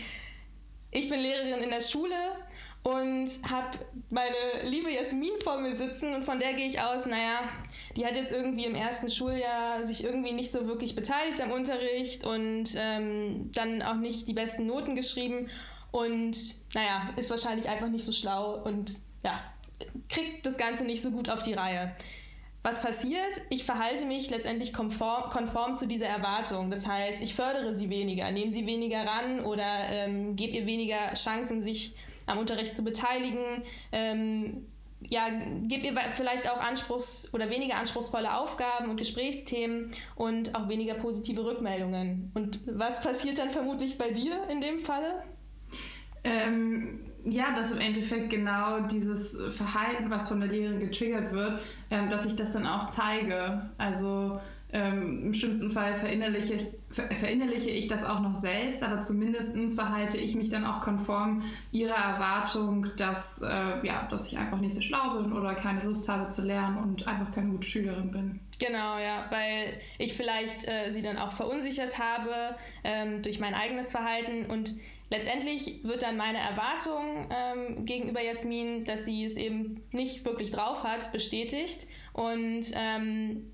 ich 0.90 1.08
bin 1.08 1.20
Lehrerin 1.20 1.62
in 1.62 1.70
der 1.70 1.80
Schule 1.80 2.14
und 2.84 3.30
habe 3.50 3.78
meine 4.10 4.68
liebe 4.68 4.92
Jasmin 4.92 5.32
vor 5.42 5.58
mir 5.58 5.72
sitzen 5.72 6.14
und 6.14 6.24
von 6.24 6.38
der 6.38 6.52
gehe 6.52 6.66
ich 6.66 6.80
aus, 6.80 7.06
naja, 7.06 7.40
die 7.96 8.04
hat 8.04 8.14
jetzt 8.14 8.30
irgendwie 8.30 8.66
im 8.66 8.74
ersten 8.74 9.10
Schuljahr 9.10 9.82
sich 9.82 10.04
irgendwie 10.04 10.32
nicht 10.32 10.52
so 10.52 10.66
wirklich 10.66 10.94
beteiligt 10.94 11.40
am 11.40 11.50
Unterricht 11.50 12.24
und 12.24 12.66
ähm, 12.76 13.50
dann 13.54 13.82
auch 13.82 13.96
nicht 13.96 14.28
die 14.28 14.34
besten 14.34 14.66
Noten 14.66 14.96
geschrieben 14.96 15.48
und 15.92 16.36
naja, 16.74 17.10
ist 17.16 17.30
wahrscheinlich 17.30 17.68
einfach 17.70 17.88
nicht 17.88 18.04
so 18.04 18.12
schlau 18.12 18.62
und 18.62 18.92
ja, 19.24 19.40
kriegt 20.10 20.44
das 20.44 20.58
Ganze 20.58 20.84
nicht 20.84 21.00
so 21.00 21.10
gut 21.10 21.30
auf 21.30 21.42
die 21.42 21.54
Reihe. 21.54 21.96
Was 22.62 22.82
passiert? 22.82 23.42
Ich 23.48 23.64
verhalte 23.64 24.04
mich 24.04 24.28
letztendlich 24.28 24.72
konform, 24.72 25.30
konform, 25.30 25.74
zu 25.74 25.86
dieser 25.86 26.06
Erwartung. 26.06 26.70
Das 26.70 26.86
heißt, 26.86 27.22
ich 27.22 27.34
fördere 27.34 27.74
sie 27.74 27.90
weniger, 27.90 28.30
nehme 28.30 28.52
sie 28.52 28.66
weniger 28.66 29.06
ran 29.06 29.40
oder 29.40 29.88
ähm, 29.88 30.36
gebe 30.36 30.52
ihr 30.52 30.66
weniger 30.66 31.12
Chancen, 31.14 31.62
sich 31.62 31.94
am 32.26 32.38
Unterricht 32.38 32.74
zu 32.76 32.82
beteiligen. 32.82 33.62
Ähm, 33.92 34.66
ja, 35.08 35.28
gebe 35.62 35.86
ihr 35.86 35.94
vielleicht 36.14 36.48
auch 36.48 36.60
anspruchs- 36.60 37.32
oder 37.34 37.50
weniger 37.50 37.76
anspruchsvolle 37.76 38.36
Aufgaben 38.36 38.90
und 38.90 38.96
Gesprächsthemen 38.96 39.90
und 40.16 40.54
auch 40.54 40.68
weniger 40.68 40.94
positive 40.94 41.44
Rückmeldungen. 41.44 42.30
Und 42.34 42.60
was 42.66 43.02
passiert 43.02 43.38
dann 43.38 43.50
vermutlich 43.50 43.98
bei 43.98 44.10
dir 44.10 44.48
in 44.48 44.60
dem 44.60 44.78
Falle? 44.78 45.22
Ähm, 46.22 47.00
ja, 47.26 47.54
dass 47.54 47.72
im 47.72 47.80
Endeffekt 47.80 48.30
genau 48.30 48.80
dieses 48.80 49.38
Verhalten, 49.54 50.10
was 50.10 50.28
von 50.28 50.40
der 50.40 50.48
Lehrerin 50.48 50.80
getriggert 50.80 51.32
wird, 51.32 51.60
ähm, 51.90 52.10
dass 52.10 52.26
ich 52.26 52.36
das 52.36 52.52
dann 52.52 52.66
auch 52.66 52.86
zeige. 52.88 53.70
Also 53.78 54.40
ähm, 54.74 55.26
Im 55.26 55.34
schlimmsten 55.34 55.70
Fall 55.70 55.94
verinnerliche, 55.94 56.74
verinnerliche 56.90 57.70
ich 57.70 57.86
das 57.86 58.04
auch 58.04 58.18
noch 58.18 58.34
selbst, 58.34 58.82
aber 58.82 59.00
zumindest 59.00 59.54
verhalte 59.76 60.18
ich 60.18 60.34
mich 60.34 60.50
dann 60.50 60.66
auch 60.66 60.80
konform 60.80 61.44
ihrer 61.70 61.94
Erwartung, 61.94 62.88
dass, 62.96 63.40
äh, 63.40 63.86
ja, 63.86 64.08
dass 64.10 64.26
ich 64.26 64.36
einfach 64.36 64.58
nicht 64.58 64.74
so 64.74 64.80
schlau 64.80 65.16
bin 65.16 65.32
oder 65.32 65.54
keine 65.54 65.84
Lust 65.84 66.08
habe 66.08 66.28
zu 66.30 66.42
lernen 66.42 66.78
und 66.78 67.06
einfach 67.06 67.30
keine 67.30 67.50
gute 67.50 67.68
Schülerin 67.68 68.10
bin. 68.10 68.40
Genau, 68.58 68.98
ja, 68.98 69.26
weil 69.30 69.80
ich 69.98 70.14
vielleicht 70.14 70.66
äh, 70.66 70.90
sie 70.90 71.02
dann 71.02 71.18
auch 71.18 71.30
verunsichert 71.30 72.00
habe 72.00 72.56
ähm, 72.82 73.22
durch 73.22 73.38
mein 73.38 73.54
eigenes 73.54 73.92
Verhalten 73.92 74.50
und 74.50 74.74
letztendlich 75.08 75.84
wird 75.84 76.02
dann 76.02 76.16
meine 76.16 76.38
Erwartung 76.38 77.28
ähm, 77.30 77.84
gegenüber 77.86 78.20
Jasmin, 78.20 78.84
dass 78.84 79.04
sie 79.04 79.24
es 79.24 79.36
eben 79.36 79.82
nicht 79.92 80.24
wirklich 80.24 80.50
drauf 80.50 80.82
hat, 80.82 81.12
bestätigt 81.12 81.86
und 82.12 82.72
ähm, 82.74 83.52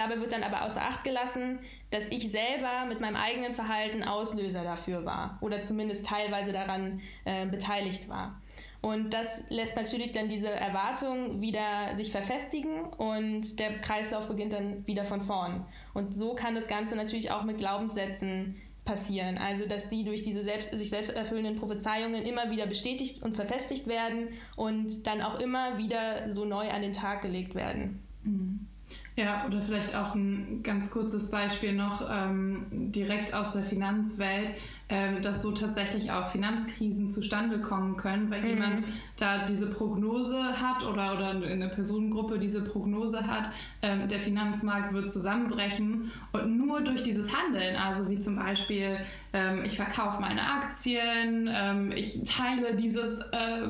Dabei 0.00 0.18
wird 0.18 0.32
dann 0.32 0.42
aber 0.42 0.62
außer 0.62 0.80
Acht 0.80 1.04
gelassen, 1.04 1.58
dass 1.90 2.08
ich 2.08 2.30
selber 2.30 2.86
mit 2.88 3.02
meinem 3.02 3.16
eigenen 3.16 3.52
Verhalten 3.52 4.02
Auslöser 4.02 4.64
dafür 4.64 5.04
war 5.04 5.36
oder 5.42 5.60
zumindest 5.60 6.06
teilweise 6.06 6.52
daran 6.52 7.02
äh, 7.26 7.44
beteiligt 7.44 8.08
war. 8.08 8.40
Und 8.80 9.12
das 9.12 9.42
lässt 9.50 9.76
natürlich 9.76 10.12
dann 10.12 10.30
diese 10.30 10.48
Erwartung 10.48 11.42
wieder 11.42 11.94
sich 11.94 12.10
verfestigen 12.10 12.82
und 12.96 13.58
der 13.58 13.78
Kreislauf 13.80 14.26
beginnt 14.26 14.54
dann 14.54 14.86
wieder 14.86 15.04
von 15.04 15.20
vorn. 15.20 15.66
Und 15.92 16.14
so 16.14 16.34
kann 16.34 16.54
das 16.54 16.66
Ganze 16.66 16.96
natürlich 16.96 17.30
auch 17.30 17.44
mit 17.44 17.58
Glaubenssätzen 17.58 18.58
passieren. 18.86 19.36
Also, 19.36 19.66
dass 19.66 19.90
die 19.90 20.02
durch 20.02 20.22
diese 20.22 20.42
selbst, 20.42 20.70
sich 20.70 20.88
selbst 20.88 21.10
erfüllenden 21.10 21.56
Prophezeiungen 21.56 22.22
immer 22.22 22.50
wieder 22.50 22.66
bestätigt 22.66 23.22
und 23.22 23.36
verfestigt 23.36 23.86
werden 23.86 24.28
und 24.56 25.06
dann 25.06 25.20
auch 25.20 25.38
immer 25.40 25.76
wieder 25.76 26.30
so 26.30 26.46
neu 26.46 26.70
an 26.70 26.80
den 26.80 26.94
Tag 26.94 27.20
gelegt 27.20 27.54
werden. 27.54 28.02
Mhm. 28.24 28.69
Ja, 29.16 29.44
oder 29.46 29.60
vielleicht 29.60 29.94
auch 29.94 30.14
ein 30.14 30.62
ganz 30.62 30.90
kurzes 30.90 31.30
Beispiel 31.30 31.74
noch 31.74 32.08
ähm, 32.08 32.66
direkt 32.70 33.34
aus 33.34 33.52
der 33.52 33.62
Finanzwelt, 33.62 34.50
ähm, 34.88 35.20
dass 35.20 35.42
so 35.42 35.52
tatsächlich 35.52 36.10
auch 36.10 36.28
Finanzkrisen 36.28 37.10
zustande 37.10 37.60
kommen 37.60 37.96
können, 37.96 38.30
weil 38.30 38.40
mhm. 38.42 38.48
jemand 38.48 38.84
da 39.18 39.46
diese 39.46 39.70
Prognose 39.70 40.60
hat 40.60 40.84
oder, 40.84 41.14
oder 41.14 41.30
eine 41.30 41.68
Personengruppe 41.68 42.38
diese 42.38 42.62
Prognose 42.62 43.26
hat, 43.26 43.52
ähm, 43.82 44.08
der 44.08 44.20
Finanzmarkt 44.20 44.92
wird 44.94 45.10
zusammenbrechen 45.10 46.10
und 46.32 46.56
nur 46.56 46.80
durch 46.80 47.02
dieses 47.02 47.36
Handeln, 47.36 47.76
also 47.76 48.08
wie 48.08 48.20
zum 48.20 48.36
Beispiel, 48.36 48.98
ähm, 49.32 49.64
ich 49.64 49.76
verkaufe 49.76 50.20
meine 50.20 50.42
Aktien, 50.42 51.48
ähm, 51.52 51.92
ich 51.92 52.24
teile 52.24 52.74
dieses 52.74 53.18
äh, 53.18 53.68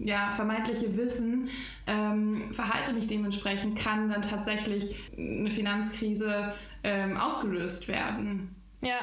ja, 0.00 0.32
vermeintliche 0.32 0.96
Wissen, 0.96 1.48
ähm, 1.86 2.52
verhalte 2.52 2.92
mich 2.92 3.06
dementsprechend, 3.06 3.78
kann 3.78 4.08
dann 4.08 4.22
tatsächlich 4.22 4.53
eine 4.58 5.50
Finanzkrise 5.50 6.54
ähm, 6.82 7.16
ausgelöst 7.16 7.88
werden. 7.88 8.54
Ja, 8.82 9.00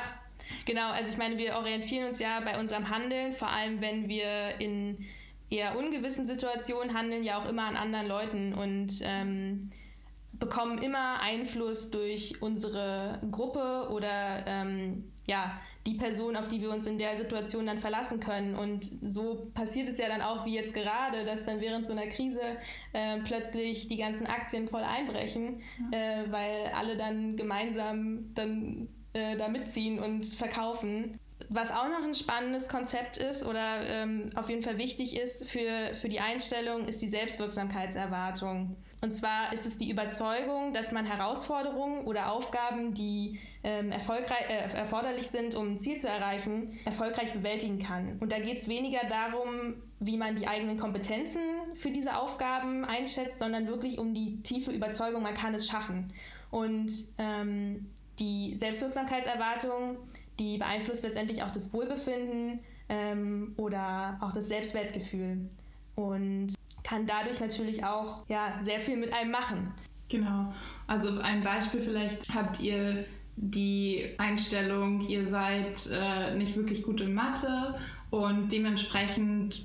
Genau, 0.65 0.91
also 0.91 1.12
ich 1.12 1.17
meine, 1.17 1.38
wir 1.38 1.55
orientieren 1.55 2.10
uns 2.10 2.20
ja 2.20 2.39
bei 2.41 2.60
unserem 2.60 2.89
Handeln, 2.89 3.34
vor 3.34 3.50
allem 3.50 3.81
wenn 3.81 4.10
wir 4.10 4.60
in 4.60 5.05
eher 5.50 5.77
ungewissen 5.77 6.25
Situationen 6.25 6.96
handeln, 6.96 7.24
ja 7.24 7.41
auch 7.41 7.48
immer 7.48 7.65
an 7.65 7.75
anderen 7.75 8.08
Leuten 8.08 8.53
und 8.53 9.00
ähm, 9.01 9.72
bekommen 10.34 10.81
immer 10.81 11.20
Einfluss 11.22 11.91
durch 11.91 12.41
unsere 12.41 13.20
Gruppe 13.31 13.89
oder 13.91 14.46
ähm, 14.48 15.11
ja, 15.31 15.61
die 15.88 15.93
Person, 15.93 16.35
auf 16.35 16.50
die 16.50 16.61
wir 16.61 16.69
uns 16.69 16.85
in 16.85 16.97
der 16.97 17.15
Situation 17.15 17.65
dann 17.65 17.79
verlassen 17.79 18.19
können. 18.19 18.53
Und 18.53 18.83
so 18.83 19.50
passiert 19.53 19.88
es 19.88 19.97
ja 19.97 20.09
dann 20.09 20.21
auch 20.21 20.45
wie 20.45 20.55
jetzt 20.55 20.73
gerade, 20.73 21.23
dass 21.25 21.45
dann 21.45 21.61
während 21.61 21.85
so 21.85 21.93
einer 21.93 22.07
Krise 22.07 22.41
äh, 22.91 23.19
plötzlich 23.23 23.88
die 23.88 23.95
ganzen 23.95 24.27
Aktien 24.27 24.67
voll 24.67 24.83
einbrechen, 24.83 25.61
ja. 25.93 25.97
äh, 26.23 26.31
weil 26.31 26.71
alle 26.75 26.97
dann 26.97 27.38
gemeinsam 27.38 28.33
dann 28.33 28.89
äh, 29.13 29.38
da 29.38 29.47
mitziehen 29.47 30.00
und 30.00 30.25
verkaufen. 30.25 31.17
Was 31.53 31.70
auch 31.70 31.89
noch 31.89 32.01
ein 32.01 32.15
spannendes 32.15 32.70
Konzept 32.70 33.17
ist 33.17 33.46
oder 33.46 33.81
ähm, 33.86 34.29
auf 34.36 34.48
jeden 34.48 34.62
Fall 34.62 34.77
wichtig 34.77 35.20
ist 35.20 35.46
für, 35.46 35.93
für 35.96 36.08
die 36.08 36.22
Einstellung, 36.22 36.86
ist 36.86 37.01
die 37.01 37.10
Selbstwirksamkeitserwartung. 37.10 38.77
Und 39.01 39.13
zwar 39.13 39.51
ist 39.51 39.65
es 39.65 39.77
die 39.77 39.91
Überzeugung, 39.91 40.74
dass 40.74 40.93
man 40.93 41.05
Herausforderungen 41.05 42.05
oder 42.05 42.31
Aufgaben, 42.31 42.93
die 42.93 43.38
ähm, 43.65 43.91
erfolgreich, 43.91 44.46
äh, 44.48 44.77
erforderlich 44.77 45.27
sind, 45.27 45.53
um 45.53 45.74
ein 45.74 45.77
Ziel 45.77 46.00
zu 46.00 46.08
erreichen, 46.08 46.79
erfolgreich 46.86 47.34
bewältigen 47.34 47.79
kann. 47.79 48.17
Und 48.22 48.31
da 48.31 48.39
geht 48.39 48.60
es 48.60 48.70
weniger 48.70 49.01
darum, 49.10 49.75
wie 50.00 50.15
man 50.15 50.38
die 50.38 50.48
eigenen 50.48 50.79
Kompetenzen 50.79 51.41
für 51.74 51.91
diese 51.91 52.15
Aufgaben 52.15 52.86
einschätzt, 52.86 53.39
sondern 53.39 53.67
wirklich 53.67 53.98
um 54.00 54.13
die 54.13 54.41
tiefe 54.41 54.72
Überzeugung, 54.72 55.22
man 55.22 55.34
kann 55.34 55.53
es 55.53 55.67
schaffen. 55.67 56.13
Und 56.50 56.93
ähm, 57.17 57.89
die 58.20 58.55
Selbstwirksamkeitserwartung, 58.55 59.98
die 60.41 60.57
beeinflusst 60.57 61.03
letztendlich 61.03 61.43
auch 61.43 61.51
das 61.51 61.71
Wohlbefinden 61.71 62.60
ähm, 62.89 63.53
oder 63.57 64.17
auch 64.21 64.31
das 64.31 64.48
Selbstwertgefühl 64.48 65.50
und 65.95 66.53
kann 66.83 67.05
dadurch 67.05 67.39
natürlich 67.39 67.86
auch 67.86 68.27
ja, 68.27 68.60
sehr 68.63 68.79
viel 68.79 68.98
mit 68.98 69.13
einem 69.13 69.31
machen. 69.31 69.71
Genau. 70.10 70.53
Also 70.88 71.19
ein 71.19 71.43
Beispiel 71.43 71.79
vielleicht 71.79 72.33
habt 72.33 72.60
ihr 72.62 73.05
die 73.38 74.10
Einstellung, 74.17 75.01
ihr 75.01 75.25
seid 75.25 75.89
äh, 75.93 76.36
nicht 76.36 76.57
wirklich 76.57 76.83
gut 76.83 77.01
in 77.01 77.13
Mathe 77.13 77.79
und 78.10 78.51
dementsprechend 78.51 79.63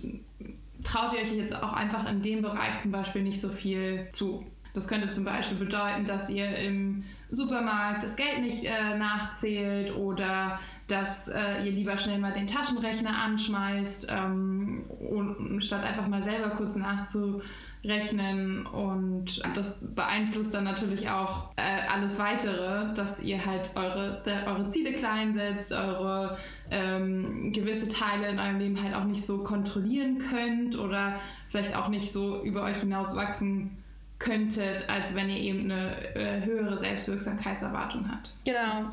traut 0.84 1.14
ihr 1.14 1.20
euch 1.20 1.32
jetzt 1.32 1.54
auch 1.54 1.72
einfach 1.72 2.08
in 2.08 2.22
dem 2.22 2.42
Bereich 2.42 2.78
zum 2.78 2.92
Beispiel 2.92 3.22
nicht 3.22 3.40
so 3.40 3.48
viel 3.48 4.08
zu. 4.12 4.46
Das 4.76 4.88
könnte 4.88 5.08
zum 5.08 5.24
Beispiel 5.24 5.56
bedeuten, 5.56 6.04
dass 6.04 6.28
ihr 6.28 6.54
im 6.58 7.02
Supermarkt 7.30 8.02
das 8.02 8.14
Geld 8.14 8.42
nicht 8.42 8.62
äh, 8.62 8.98
nachzählt 8.98 9.96
oder 9.96 10.60
dass 10.86 11.28
äh, 11.28 11.64
ihr 11.64 11.72
lieber 11.72 11.96
schnell 11.96 12.18
mal 12.18 12.34
den 12.34 12.46
Taschenrechner 12.46 13.22
anschmeißt, 13.24 14.08
ähm, 14.10 14.84
und, 14.90 15.62
statt 15.62 15.82
einfach 15.82 16.08
mal 16.08 16.20
selber 16.20 16.50
kurz 16.50 16.76
nachzurechnen. 16.76 18.66
Und 18.66 19.40
das 19.54 19.82
beeinflusst 19.94 20.52
dann 20.52 20.64
natürlich 20.64 21.08
auch 21.08 21.52
äh, 21.56 21.88
alles 21.90 22.18
weitere, 22.18 22.92
dass 22.92 23.22
ihr 23.22 23.46
halt 23.46 23.70
eure, 23.76 24.22
der, 24.26 24.46
eure 24.46 24.68
Ziele 24.68 24.92
klein 24.92 25.32
setzt, 25.32 25.72
eure 25.72 26.36
ähm, 26.70 27.50
gewisse 27.50 27.88
Teile 27.88 28.28
in 28.28 28.38
eurem 28.38 28.58
Leben 28.58 28.82
halt 28.82 28.94
auch 28.94 29.04
nicht 29.04 29.24
so 29.24 29.38
kontrollieren 29.38 30.18
könnt 30.18 30.78
oder 30.78 31.18
vielleicht 31.48 31.74
auch 31.74 31.88
nicht 31.88 32.12
so 32.12 32.42
über 32.42 32.62
euch 32.62 32.80
hinaus 32.80 33.16
wachsen 33.16 33.82
könntet, 34.18 34.88
als 34.88 35.14
wenn 35.14 35.28
ihr 35.28 35.38
eben 35.38 35.70
eine 35.70 36.14
äh, 36.14 36.44
höhere 36.44 36.78
Selbstwirksamkeitserwartung 36.78 38.10
habt. 38.10 38.34
Genau. 38.44 38.90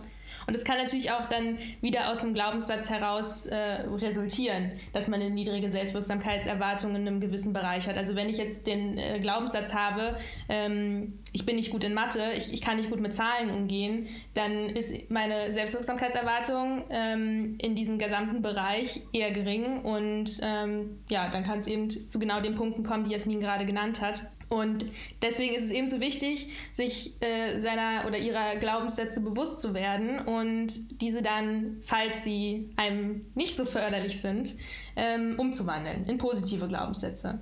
Und 0.47 0.55
es 0.55 0.63
kann 0.63 0.77
natürlich 0.77 1.11
auch 1.11 1.25
dann 1.25 1.57
wieder 1.81 2.09
aus 2.09 2.21
einem 2.21 2.33
Glaubenssatz 2.33 2.89
heraus 2.89 3.45
äh, 3.45 3.55
resultieren, 3.55 4.71
dass 4.91 5.07
man 5.07 5.21
eine 5.21 5.29
niedrige 5.29 5.71
Selbstwirksamkeitserwartung 5.71 6.95
in 6.95 7.07
einem 7.07 7.19
gewissen 7.21 7.53
Bereich 7.53 7.87
hat. 7.87 7.97
Also 7.97 8.15
wenn 8.15 8.29
ich 8.29 8.37
jetzt 8.37 8.67
den 8.67 8.97
äh, 8.97 9.19
Glaubenssatz 9.19 9.73
habe, 9.73 10.17
ähm, 10.49 11.19
ich 11.31 11.45
bin 11.45 11.55
nicht 11.55 11.71
gut 11.71 11.83
in 11.83 11.93
Mathe, 11.93 12.31
ich, 12.35 12.53
ich 12.53 12.61
kann 12.61 12.77
nicht 12.77 12.89
gut 12.89 12.99
mit 12.99 13.13
Zahlen 13.13 13.49
umgehen, 13.49 14.07
dann 14.33 14.69
ist 14.69 15.09
meine 15.09 15.53
Selbstwirksamkeitserwartung 15.53 16.83
ähm, 16.89 17.57
in 17.61 17.75
diesem 17.75 17.97
gesamten 17.97 18.41
Bereich 18.41 19.01
eher 19.13 19.31
gering 19.31 19.83
und 19.83 20.39
ähm, 20.41 20.99
ja, 21.09 21.29
dann 21.29 21.43
kann 21.43 21.59
es 21.59 21.67
eben 21.67 21.89
zu 21.89 22.19
genau 22.19 22.41
den 22.41 22.55
Punkten 22.55 22.83
kommen, 22.83 23.03
die 23.03 23.11
Jasmin 23.11 23.39
gerade 23.39 23.65
genannt 23.65 24.01
hat. 24.01 24.23
Und 24.49 24.85
deswegen 25.21 25.55
ist 25.55 25.65
es 25.65 25.71
eben 25.71 25.89
so 25.89 25.99
wichtig, 25.99 26.49
sich 26.71 27.13
äh, 27.21 27.59
seiner 27.59 28.05
oder 28.07 28.17
ihrer 28.17 28.55
Glaubenssätze 28.57 29.21
bewusst 29.21 29.61
zu 29.61 29.73
werden 29.73 30.19
und 30.19 31.01
diese 31.01 31.21
dann, 31.21 31.77
falls 31.81 32.23
sie 32.23 32.69
einem 32.75 33.25
nicht 33.35 33.55
so 33.55 33.65
förderlich 33.65 34.21
sind, 34.21 34.55
ähm, 34.95 35.35
umzuwandeln 35.37 36.05
in 36.05 36.17
positive 36.17 36.67
Glaubenssätze. 36.67 37.39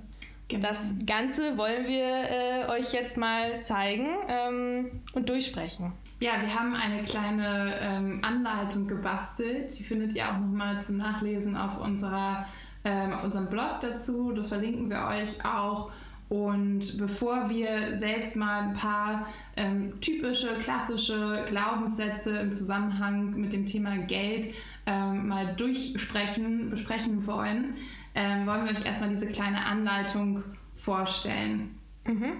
Genau. 0.48 0.68
Das 0.68 0.80
Ganze 1.06 1.56
wollen 1.56 1.86
wir 1.86 2.04
äh, 2.04 2.68
euch 2.68 2.92
jetzt 2.92 3.16
mal 3.16 3.62
zeigen 3.62 4.08
ähm, 4.28 5.02
und 5.14 5.28
durchsprechen. 5.28 5.92
Ja, 6.20 6.40
wir 6.40 6.54
haben 6.54 6.74
eine 6.74 7.02
kleine 7.02 7.74
ähm, 7.80 8.20
Anleitung 8.22 8.86
gebastelt. 8.86 9.76
Die 9.78 9.82
findet 9.82 10.14
ihr 10.14 10.28
auch 10.28 10.38
nochmal 10.38 10.80
zum 10.80 10.98
Nachlesen 10.98 11.56
auf, 11.56 11.80
unserer, 11.80 12.46
ähm, 12.84 13.12
auf 13.12 13.24
unserem 13.24 13.46
Blog 13.46 13.80
dazu. 13.80 14.32
Das 14.32 14.48
verlinken 14.48 14.88
wir 14.88 15.04
euch 15.06 15.44
auch. 15.44 15.90
Und 16.32 16.96
bevor 16.96 17.50
wir 17.50 17.98
selbst 17.98 18.36
mal 18.36 18.62
ein 18.62 18.72
paar 18.72 19.26
ähm, 19.54 20.00
typische, 20.00 20.54
klassische 20.60 21.44
Glaubenssätze 21.50 22.38
im 22.38 22.52
Zusammenhang 22.52 23.34
mit 23.38 23.52
dem 23.52 23.66
Thema 23.66 23.98
Geld 23.98 24.54
ähm, 24.86 25.28
mal 25.28 25.54
durchsprechen, 25.54 26.70
besprechen 26.70 27.26
wollen, 27.26 27.74
ähm, 28.14 28.46
wollen 28.46 28.64
wir 28.64 28.72
euch 28.72 28.82
erstmal 28.82 29.10
diese 29.10 29.26
kleine 29.26 29.62
Anleitung 29.62 30.42
vorstellen. 30.74 31.74
Mhm. 32.06 32.32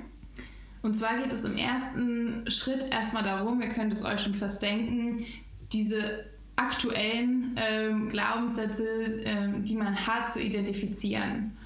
Und 0.80 0.94
zwar 0.96 1.18
geht 1.18 1.34
es 1.34 1.44
im 1.44 1.58
ersten 1.58 2.50
Schritt 2.50 2.90
erstmal 2.90 3.24
darum, 3.24 3.60
ihr 3.60 3.74
könnt 3.74 3.92
es 3.92 4.06
euch 4.06 4.22
schon 4.22 4.34
fast 4.34 4.62
denken, 4.62 5.26
diese 5.70 6.24
aktuellen 6.56 7.54
ähm, 7.56 8.08
Glaubenssätze, 8.08 8.86
ähm, 9.24 9.66
die 9.66 9.76
man 9.76 9.94
hat, 10.06 10.32
zu 10.32 10.40
identifizieren. 10.42 11.58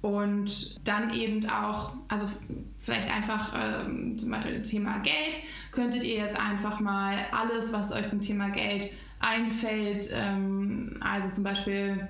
Und 0.00 0.86
dann 0.86 1.12
eben 1.12 1.48
auch, 1.48 1.92
also 2.06 2.28
vielleicht 2.78 3.10
einfach 3.12 3.52
ähm, 3.56 4.16
zum 4.18 4.30
Beispiel 4.30 4.62
Thema 4.62 4.98
Geld, 4.98 5.40
könntet 5.72 6.04
ihr 6.04 6.16
jetzt 6.16 6.38
einfach 6.38 6.78
mal 6.78 7.16
alles, 7.32 7.72
was 7.72 7.92
euch 7.92 8.08
zum 8.08 8.22
Thema 8.22 8.50
Geld 8.50 8.92
einfällt, 9.18 10.10
ähm, 10.12 10.96
also 11.00 11.30
zum 11.30 11.42
Beispiel 11.42 12.08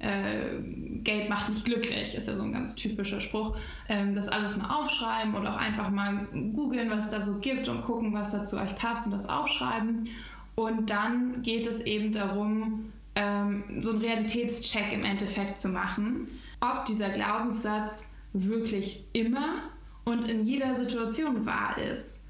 äh, 0.00 0.60
Geld 1.02 1.28
macht 1.28 1.50
nicht 1.50 1.64
glücklich, 1.64 2.14
ist 2.14 2.28
ja 2.28 2.34
so 2.34 2.42
ein 2.42 2.52
ganz 2.52 2.76
typischer 2.76 3.20
Spruch. 3.20 3.56
Ähm, 3.88 4.14
das 4.14 4.28
alles 4.28 4.56
mal 4.56 4.70
aufschreiben 4.70 5.34
oder 5.34 5.54
auch 5.54 5.58
einfach 5.58 5.90
mal 5.90 6.26
googeln, 6.54 6.90
was 6.90 7.10
da 7.10 7.20
so 7.20 7.38
gibt 7.40 7.68
und 7.68 7.82
gucken, 7.82 8.12
was 8.12 8.32
da 8.32 8.44
zu 8.44 8.60
euch 8.60 8.76
passt 8.76 9.06
und 9.06 9.12
das 9.12 9.28
aufschreiben. 9.28 10.08
Und 10.54 10.90
dann 10.90 11.42
geht 11.42 11.66
es 11.66 11.82
eben 11.82 12.12
darum, 12.12 12.92
ähm, 13.14 13.64
so 13.80 13.90
einen 13.90 14.00
Realitätscheck 14.00 14.92
im 14.92 15.04
Endeffekt 15.04 15.58
zu 15.58 15.68
machen, 15.68 16.28
ob 16.60 16.84
dieser 16.84 17.10
Glaubenssatz 17.10 18.04
wirklich 18.32 19.04
immer 19.12 19.62
und 20.04 20.28
in 20.28 20.44
jeder 20.44 20.74
Situation 20.74 21.46
wahr 21.46 21.76
ist. 21.78 22.24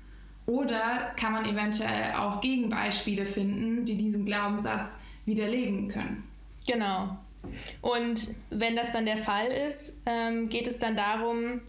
Oder 0.47 1.13
kann 1.17 1.33
man 1.33 1.45
eventuell 1.45 2.15
auch 2.15 2.41
Gegenbeispiele 2.41 3.27
finden, 3.27 3.85
die 3.85 3.97
diesen 3.97 4.25
Glaubenssatz 4.25 4.99
widerlegen 5.27 5.89
können. 5.89 6.25
Genau. 6.67 7.19
Und 7.83 8.35
wenn 8.51 8.75
das 8.75 8.91
dann 8.91 9.07
der 9.07 9.19
Fall 9.19 9.47
ist, 9.47 9.93
ähm, 10.07 10.49
geht 10.49 10.67
es 10.67 10.79
dann 10.79 10.97
darum, 10.97 11.61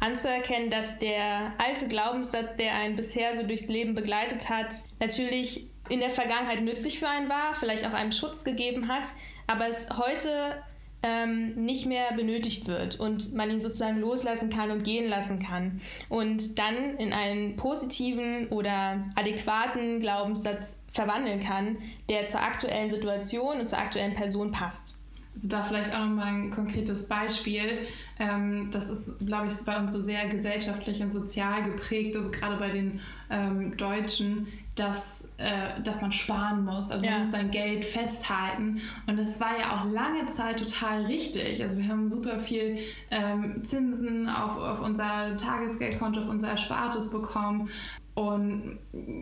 anzuerkennen, 0.00 0.70
dass 0.70 0.98
der 0.98 1.52
alte 1.58 1.88
Glaubenssatz, 1.88 2.56
der 2.56 2.74
einen 2.74 2.96
bisher 2.96 3.34
so 3.34 3.44
durchs 3.44 3.68
Leben 3.68 3.94
begleitet 3.94 4.50
hat, 4.50 4.74
natürlich 5.00 5.68
in 5.88 6.00
der 6.00 6.10
Vergangenheit 6.10 6.62
nützlich 6.62 6.98
für 6.98 7.08
einen 7.08 7.28
war, 7.28 7.54
vielleicht 7.54 7.86
auch 7.86 7.92
einem 7.92 8.12
Schutz 8.12 8.44
gegeben 8.44 8.88
hat, 8.88 9.08
aber 9.46 9.68
es 9.68 9.86
heute 9.96 10.62
ähm, 11.04 11.54
nicht 11.54 11.84
mehr 11.84 12.14
benötigt 12.16 12.66
wird 12.66 12.98
und 12.98 13.34
man 13.34 13.50
ihn 13.50 13.60
sozusagen 13.60 14.00
loslassen 14.00 14.48
kann 14.48 14.70
und 14.70 14.84
gehen 14.84 15.08
lassen 15.08 15.38
kann 15.38 15.82
und 16.08 16.58
dann 16.58 16.96
in 16.96 17.12
einen 17.12 17.56
positiven 17.56 18.48
oder 18.48 19.04
adäquaten 19.14 20.00
Glaubenssatz 20.00 20.76
verwandeln 20.90 21.40
kann, 21.40 21.76
der 22.08 22.24
zur 22.24 22.40
aktuellen 22.40 22.88
Situation 22.88 23.60
und 23.60 23.68
zur 23.68 23.78
aktuellen 23.78 24.14
Person 24.14 24.50
passt. 24.50 24.96
Also 25.34 25.48
da 25.48 25.62
vielleicht 25.64 25.92
auch 25.94 26.06
nochmal 26.06 26.28
ein 26.28 26.50
konkretes 26.50 27.08
Beispiel. 27.08 27.86
Ähm, 28.18 28.70
das 28.70 28.88
ist, 28.88 29.18
glaube 29.26 29.48
ich, 29.48 29.54
bei 29.66 29.76
uns 29.76 29.92
so 29.92 30.00
sehr 30.00 30.26
gesellschaftlich 30.28 31.02
und 31.02 31.10
sozial 31.10 31.64
geprägt, 31.64 32.16
also 32.16 32.30
gerade 32.30 32.56
bei 32.56 32.70
den 32.70 33.00
ähm, 33.30 33.76
Deutschen, 33.76 34.46
dass, 34.76 35.23
äh, 35.36 35.80
dass 35.82 36.00
man 36.00 36.12
sparen 36.12 36.64
muss. 36.64 36.90
Also 36.90 37.04
ja. 37.04 37.12
man 37.12 37.20
muss 37.22 37.32
sein 37.32 37.50
Geld 37.50 37.84
festhalten. 37.84 38.80
Und 39.06 39.18
das 39.18 39.40
war 39.40 39.58
ja 39.58 39.76
auch 39.76 39.84
lange 39.90 40.26
Zeit 40.26 40.60
total 40.60 41.06
richtig. 41.06 41.60
Also 41.60 41.78
wir 41.78 41.88
haben 41.88 42.08
super 42.08 42.38
viel 42.38 42.78
ähm, 43.10 43.64
Zinsen 43.64 44.28
auf, 44.28 44.56
auf 44.56 44.80
unser 44.80 45.36
Tagesgeldkonto, 45.36 46.20
auf 46.20 46.28
unser 46.28 46.50
Erspartes 46.50 47.10
bekommen. 47.10 47.68
Und 48.14 48.78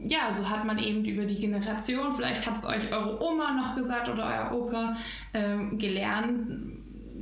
ja, 0.07 0.33
so 0.35 0.51
hat 0.51 0.67
man 0.67 0.79
eben 0.79 1.03
über 1.07 1.25
die 1.25 1.41
Generation, 1.41 2.13
vielleicht 2.15 2.47
hat 2.47 2.59
es 2.59 2.67
euch 2.67 2.93
eure 2.93 3.23
Oma 3.23 3.53
noch 3.53 3.75
gesagt 3.75 4.11
oder 4.11 4.27
euer 4.27 4.61
Opa, 4.61 4.95
ähm, 5.33 5.79
gelernt, 5.79 6.47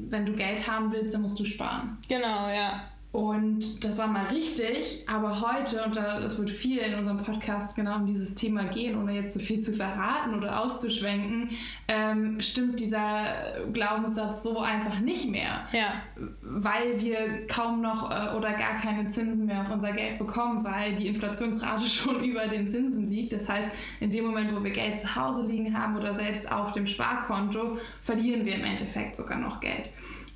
wenn 0.09 0.27
du 0.27 0.33
Geld 0.33 0.69
haben 0.69 0.91
willst, 0.91 1.15
dann 1.15 1.23
musst 1.23 1.39
du 1.39 1.45
sparen. 1.45 1.97
Genau, 2.09 2.49
ja. 2.49 2.90
Und 3.13 3.85
das 3.85 3.99
war 3.99 4.07
mal 4.07 4.27
richtig, 4.27 5.05
aber 5.09 5.41
heute, 5.41 5.83
und 5.83 5.97
das 5.97 6.39
wird 6.39 6.49
viel 6.49 6.79
in 6.79 6.95
unserem 6.95 7.21
Podcast 7.23 7.75
genau 7.75 7.97
um 7.97 8.07
dieses 8.07 8.37
Thema 8.37 8.65
gehen, 8.67 8.97
ohne 8.97 9.15
jetzt 9.15 9.35
so 9.35 9.41
viel 9.41 9.59
zu 9.59 9.73
verraten 9.73 10.33
oder 10.37 10.61
auszuschwenken, 10.61 11.51
ähm, 11.89 12.41
stimmt 12.41 12.79
dieser 12.79 13.65
Glaubenssatz 13.73 14.45
so 14.45 14.61
einfach 14.61 15.01
nicht 15.01 15.29
mehr. 15.29 15.67
Ja. 15.73 15.95
Weil 16.41 17.01
wir 17.03 17.47
kaum 17.49 17.81
noch 17.81 18.13
äh, 18.13 18.37
oder 18.37 18.53
gar 18.53 18.77
keine 18.81 19.09
Zinsen 19.09 19.47
mehr 19.47 19.63
auf 19.63 19.73
unser 19.73 19.91
Geld 19.91 20.21
bekommen, 20.21 20.63
weil 20.63 20.95
die 20.95 21.09
Inflationsrate 21.09 21.87
schon 21.91 22.23
über 22.23 22.47
den 22.47 22.69
Zinsen 22.69 23.11
liegt. 23.11 23.33
Das 23.33 23.49
heißt, 23.49 23.71
in 23.99 24.13
dem 24.13 24.25
Moment, 24.25 24.55
wo 24.55 24.63
wir 24.63 24.71
Geld 24.71 25.01
zu 25.01 25.17
Hause 25.17 25.49
liegen 25.49 25.77
haben 25.77 25.97
oder 25.97 26.15
selbst 26.15 26.51
auf 26.51 26.71
dem 26.73 26.87
Sparkonto, 26.87 27.79
verlieren 28.03 28.45
wir 28.45 28.55
im 28.55 28.65
Endeffekt 28.65 29.17
sogar 29.17 29.39
noch 29.39 29.59
Geld. 29.59 29.91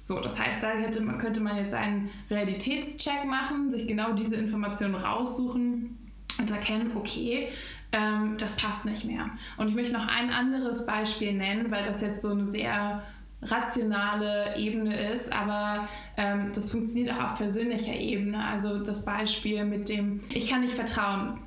So, 0.04 0.20
das 0.20 0.38
heißt, 0.38 0.62
da 0.62 0.72
hätte 0.72 1.02
könnte 1.16 1.40
man 1.40 1.56
jetzt 1.56 1.72
einen 1.72 2.10
Realitätscheck 2.30 3.24
machen, 3.26 3.70
sich 3.70 3.86
genau 3.86 4.12
diese 4.12 4.36
Informationen 4.36 4.94
raussuchen 4.94 5.98
und 6.38 6.50
erkennen, 6.50 6.92
okay, 6.94 7.48
ähm, 7.90 8.36
das 8.38 8.56
passt 8.56 8.84
nicht 8.84 9.06
mehr. 9.06 9.30
Und 9.56 9.68
ich 9.68 9.74
möchte 9.74 9.94
noch 9.94 10.06
ein 10.06 10.28
anderes 10.28 10.84
Beispiel 10.84 11.32
nennen, 11.32 11.70
weil 11.70 11.86
das 11.86 12.02
jetzt 12.02 12.20
so 12.20 12.28
eine 12.28 12.46
sehr 12.46 13.02
rationale 13.40 14.54
Ebene 14.56 15.10
ist, 15.10 15.32
aber 15.32 15.88
ähm, 16.18 16.50
das 16.54 16.70
funktioniert 16.70 17.14
auch 17.14 17.24
auf 17.24 17.38
persönlicher 17.38 17.94
Ebene. 17.94 18.44
Also 18.44 18.80
das 18.80 19.06
Beispiel 19.06 19.64
mit 19.64 19.88
dem, 19.88 20.20
ich 20.34 20.50
kann 20.50 20.60
nicht 20.60 20.74
vertrauen, 20.74 21.38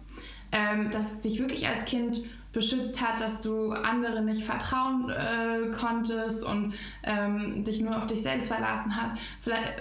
ähm, 0.52 0.92
dass 0.92 1.22
dich 1.22 1.40
wirklich 1.40 1.68
als 1.68 1.86
Kind 1.86 2.22
beschützt 2.54 3.02
hat, 3.02 3.22
dass 3.22 3.42
du 3.42 3.72
anderen 3.72 4.26
nicht 4.26 4.44
vertrauen 4.44 5.10
äh, 5.12 5.70
konntest 5.78 6.44
und 6.44 6.74
ähm, 7.04 7.64
dich 7.64 7.82
nur 7.82 7.96
auf 7.96 8.08
dich 8.08 8.24
selbst 8.24 8.48
verlassen, 8.48 8.96
hat, 8.96 9.12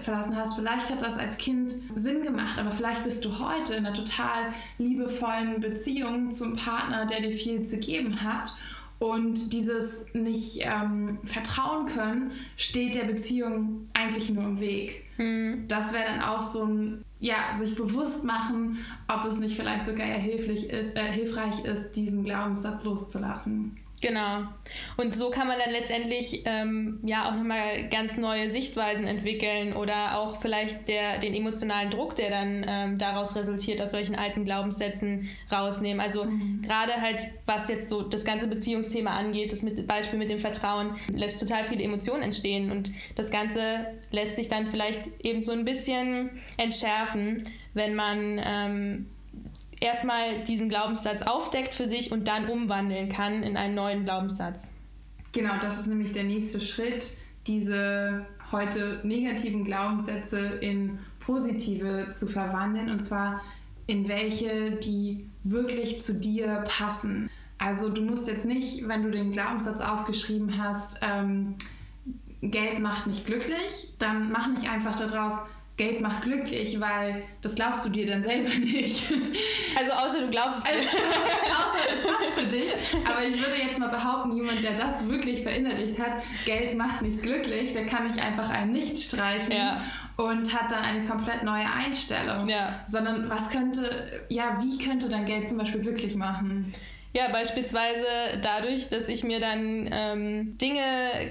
verlassen 0.03 0.37
hast. 0.37 0.59
Vielleicht 0.59 0.91
hat 0.91 1.01
das 1.01 1.19
als 1.19 1.39
Kind 1.39 1.75
Sinn 1.95 2.23
gemacht, 2.23 2.59
aber 2.59 2.71
vielleicht 2.71 3.03
bist 3.05 3.25
du 3.25 3.39
heute 3.39 3.77
in 3.77 3.87
einer 3.87 3.95
total 3.95 4.53
liebevollen 4.77 5.61
Beziehung 5.61 6.31
zum 6.31 6.57
Partner, 6.57 7.07
der 7.07 7.23
dir 7.23 7.33
viel 7.33 7.63
zu 7.63 7.79
geben 7.79 8.23
hat. 8.23 8.53
Und 8.99 9.53
dieses 9.53 10.07
nicht 10.15 10.61
ähm, 10.63 11.19
vertrauen 11.25 11.87
können, 11.87 12.33
steht 12.57 12.95
der 12.95 13.05
Beziehung 13.05 13.89
eigentlich 13.93 14.31
nur 14.31 14.45
im 14.45 14.61
Weg. 14.61 15.05
Mhm. 15.19 15.65
Das 15.69 15.93
wäre 15.93 16.05
dann 16.07 16.23
auch 16.23 16.43
so 16.43 16.65
ein 16.65 17.05
ja, 17.19 17.55
sich 17.55 17.75
bewusst 17.75 18.25
machen, 18.25 18.79
ob 19.09 19.25
es 19.25 19.39
nicht 19.39 19.57
vielleicht 19.57 19.87
sogar 19.87 20.07
eher 20.07 20.19
hilfreich 20.19 20.65
ist, 20.65 20.97
äh, 20.97 21.03
hilfreich 21.05 21.65
ist, 21.65 21.93
diesen 21.93 22.25
Glaubenssatz 22.25 22.85
loszulassen. 22.85 23.79
Genau. 24.03 24.43
Und 24.99 25.15
so 25.15 25.31
kann 25.31 25.49
man 25.49 25.59
dann 25.59 25.73
letztendlich 25.73 26.43
ähm, 26.45 27.01
ja 27.03 27.29
auch 27.29 27.35
nochmal 27.35 27.89
ganz 27.89 28.17
neue 28.19 28.51
Sichtweisen 28.51 29.07
entwickeln 29.07 29.75
oder 29.75 30.19
auch 30.19 30.41
vielleicht 30.41 30.89
der, 30.89 31.19
den 31.19 31.33
emotionalen 31.33 31.91
Druck, 31.91 32.15
der 32.15 32.29
dann 32.29 32.65
ähm, 32.69 32.99
daraus 32.99 33.35
resultiert, 33.37 33.81
aus 33.81 33.93
solchen 33.93 34.15
alten 34.15 34.45
Glaubenssätzen 34.45 35.31
rausnehmen. 35.51 36.01
Also 36.01 36.25
mhm. 36.25 36.61
gerade 36.63 37.01
halt, 37.01 37.23
was 37.47 37.69
jetzt 37.69 37.89
so 37.89 38.03
das 38.03 38.25
ganze 38.25 38.49
Beziehungsthema 38.49 39.17
angeht, 39.17 39.51
das 39.51 39.63
mit, 39.63 39.87
Beispiel 39.87 40.19
mit 40.19 40.29
dem 40.29 40.41
Vertrauen, 40.41 40.95
lässt 41.09 41.41
total 41.41 41.65
viele 41.65 41.83
Emotionen 41.83 42.23
entstehen 42.23 42.71
und 42.71 42.93
das 43.15 43.31
Ganze 43.31 43.95
lässt 44.11 44.37
sich 44.37 44.49
dann 44.49 44.67
vielleicht 44.67 45.09
eben 45.25 45.41
so 45.41 45.53
ein 45.53 45.65
bisschen 45.65 46.43
entschärfen, 46.59 47.45
wenn 47.73 47.95
man 47.95 48.41
ähm, 48.45 49.07
erstmal 49.81 50.43
diesen 50.45 50.69
Glaubenssatz 50.69 51.23
aufdeckt 51.23 51.75
für 51.75 51.87
sich 51.87 52.13
und 52.13 52.29
dann 52.29 52.49
umwandeln 52.49 53.09
kann 53.09 53.43
in 53.43 53.57
einen 53.57 53.75
neuen 53.75 54.05
Glaubenssatz. 54.05 54.71
Genau, 55.33 55.55
das 55.61 55.81
ist 55.81 55.89
nämlich 55.89 56.13
der 56.13 56.25
nächste 56.25 56.61
Schritt, 56.61 57.19
diese 57.47 58.27
heute 58.53 59.01
negativen 59.03 59.65
Glaubenssätze 59.65 60.39
in 60.39 60.99
positive 61.21 62.13
zu 62.13 62.27
verwandeln. 62.27 62.91
Und 62.91 63.03
zwar 63.03 63.43
in 63.87 64.09
welche, 64.09 64.73
die 64.73 65.29
wirklich 65.45 66.03
zu 66.03 66.15
dir 66.15 66.65
passen. 66.67 67.31
Also 67.59 67.89
du 67.89 68.03
musst 68.03 68.29
jetzt 68.29 68.45
nicht, 68.45 68.87
wenn 68.89 69.03
du 69.03 69.11
den 69.11 69.31
Glaubenssatz 69.31 69.81
aufgeschrieben 69.81 70.63
hast, 70.63 71.01
ähm, 71.03 71.55
Geld 72.43 72.81
macht 72.81 73.07
nicht 73.07 73.27
glücklich, 73.27 73.95
dann 73.99 74.31
mach 74.31 74.47
nicht 74.49 74.69
einfach 74.69 74.97
daraus, 74.97 75.35
Geld 75.77 76.01
macht 76.01 76.23
glücklich, 76.23 76.81
weil 76.81 77.23
das 77.43 77.55
glaubst 77.55 77.85
du 77.85 77.91
dir 77.91 78.07
dann 78.07 78.23
selber 78.23 78.49
nicht. 78.59 79.13
Also 79.79 79.93
außer 79.93 80.21
du 80.23 80.31
glaubst 80.31 80.61
es 80.61 80.65
also, 80.65 80.89
Außer 80.89 81.95
es 81.95 82.03
passt 82.03 82.41
für 82.41 82.47
dich. 82.47 82.73
Aber 83.05 83.23
ich 83.23 83.39
würde 83.39 83.57
jetzt 83.57 83.79
mal 83.79 83.89
behaupten, 83.89 84.35
jemand, 84.35 84.63
der 84.63 84.73
das 84.73 85.07
wirklich 85.07 85.43
verinnerlicht 85.43 85.99
hat, 85.99 86.23
Geld 86.47 86.79
macht 86.79 87.03
nicht 87.03 87.21
glücklich, 87.23 87.75
der 87.75 87.85
kann 87.85 88.07
nicht 88.07 88.19
einfach 88.25 88.49
ein 88.49 88.73
Nicht 88.73 88.99
streichen 88.99 89.53
ja. 89.53 89.83
und 90.17 90.55
hat 90.55 90.73
dann 90.73 90.83
eine 90.83 91.05
komplett 91.05 91.43
neue 91.43 91.71
Einstellung. 91.71 92.49
Ja. 92.49 92.81
Sondern 92.87 93.29
was 93.29 93.51
könnte, 93.51 94.25
ja, 94.31 94.59
wie 94.63 94.79
könnte 94.79 95.11
dann 95.11 95.27
Geld 95.27 95.47
zum 95.47 95.59
Beispiel 95.59 95.83
glücklich 95.83 96.15
machen? 96.15 96.73
Ja, 97.13 97.29
beispielsweise 97.29 98.07
dadurch, 98.43 98.89
dass 98.89 99.09
ich 99.09 99.25
mir 99.25 99.41
dann 99.41 99.89
ähm, 99.91 100.59
Dinge 100.59 100.81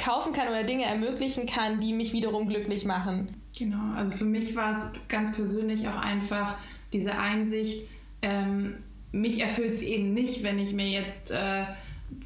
kaufen 0.04 0.34
kann 0.34 0.48
oder 0.48 0.64
Dinge 0.64 0.84
ermöglichen 0.84 1.48
kann, 1.48 1.80
die 1.80 1.94
mich 1.94 2.14
wiederum 2.14 2.48
glücklich 2.48 2.86
machen. 2.86 3.42
Genau, 3.58 3.96
also 3.96 4.12
für 4.12 4.26
mich 4.26 4.56
war 4.56 4.72
es 4.72 4.92
ganz 5.08 5.36
persönlich 5.36 5.88
auch 5.88 5.98
einfach 5.98 6.58
diese 6.92 7.18
Einsicht, 7.18 7.88
ähm, 8.22 8.76
mich 9.12 9.40
erfüllt 9.42 9.76
es 9.76 9.82
eben 9.82 10.14
nicht, 10.14 10.44
wenn 10.44 10.60
ich 10.60 10.74
mir 10.74 10.88
jetzt 10.88 11.32
äh, 11.32 11.64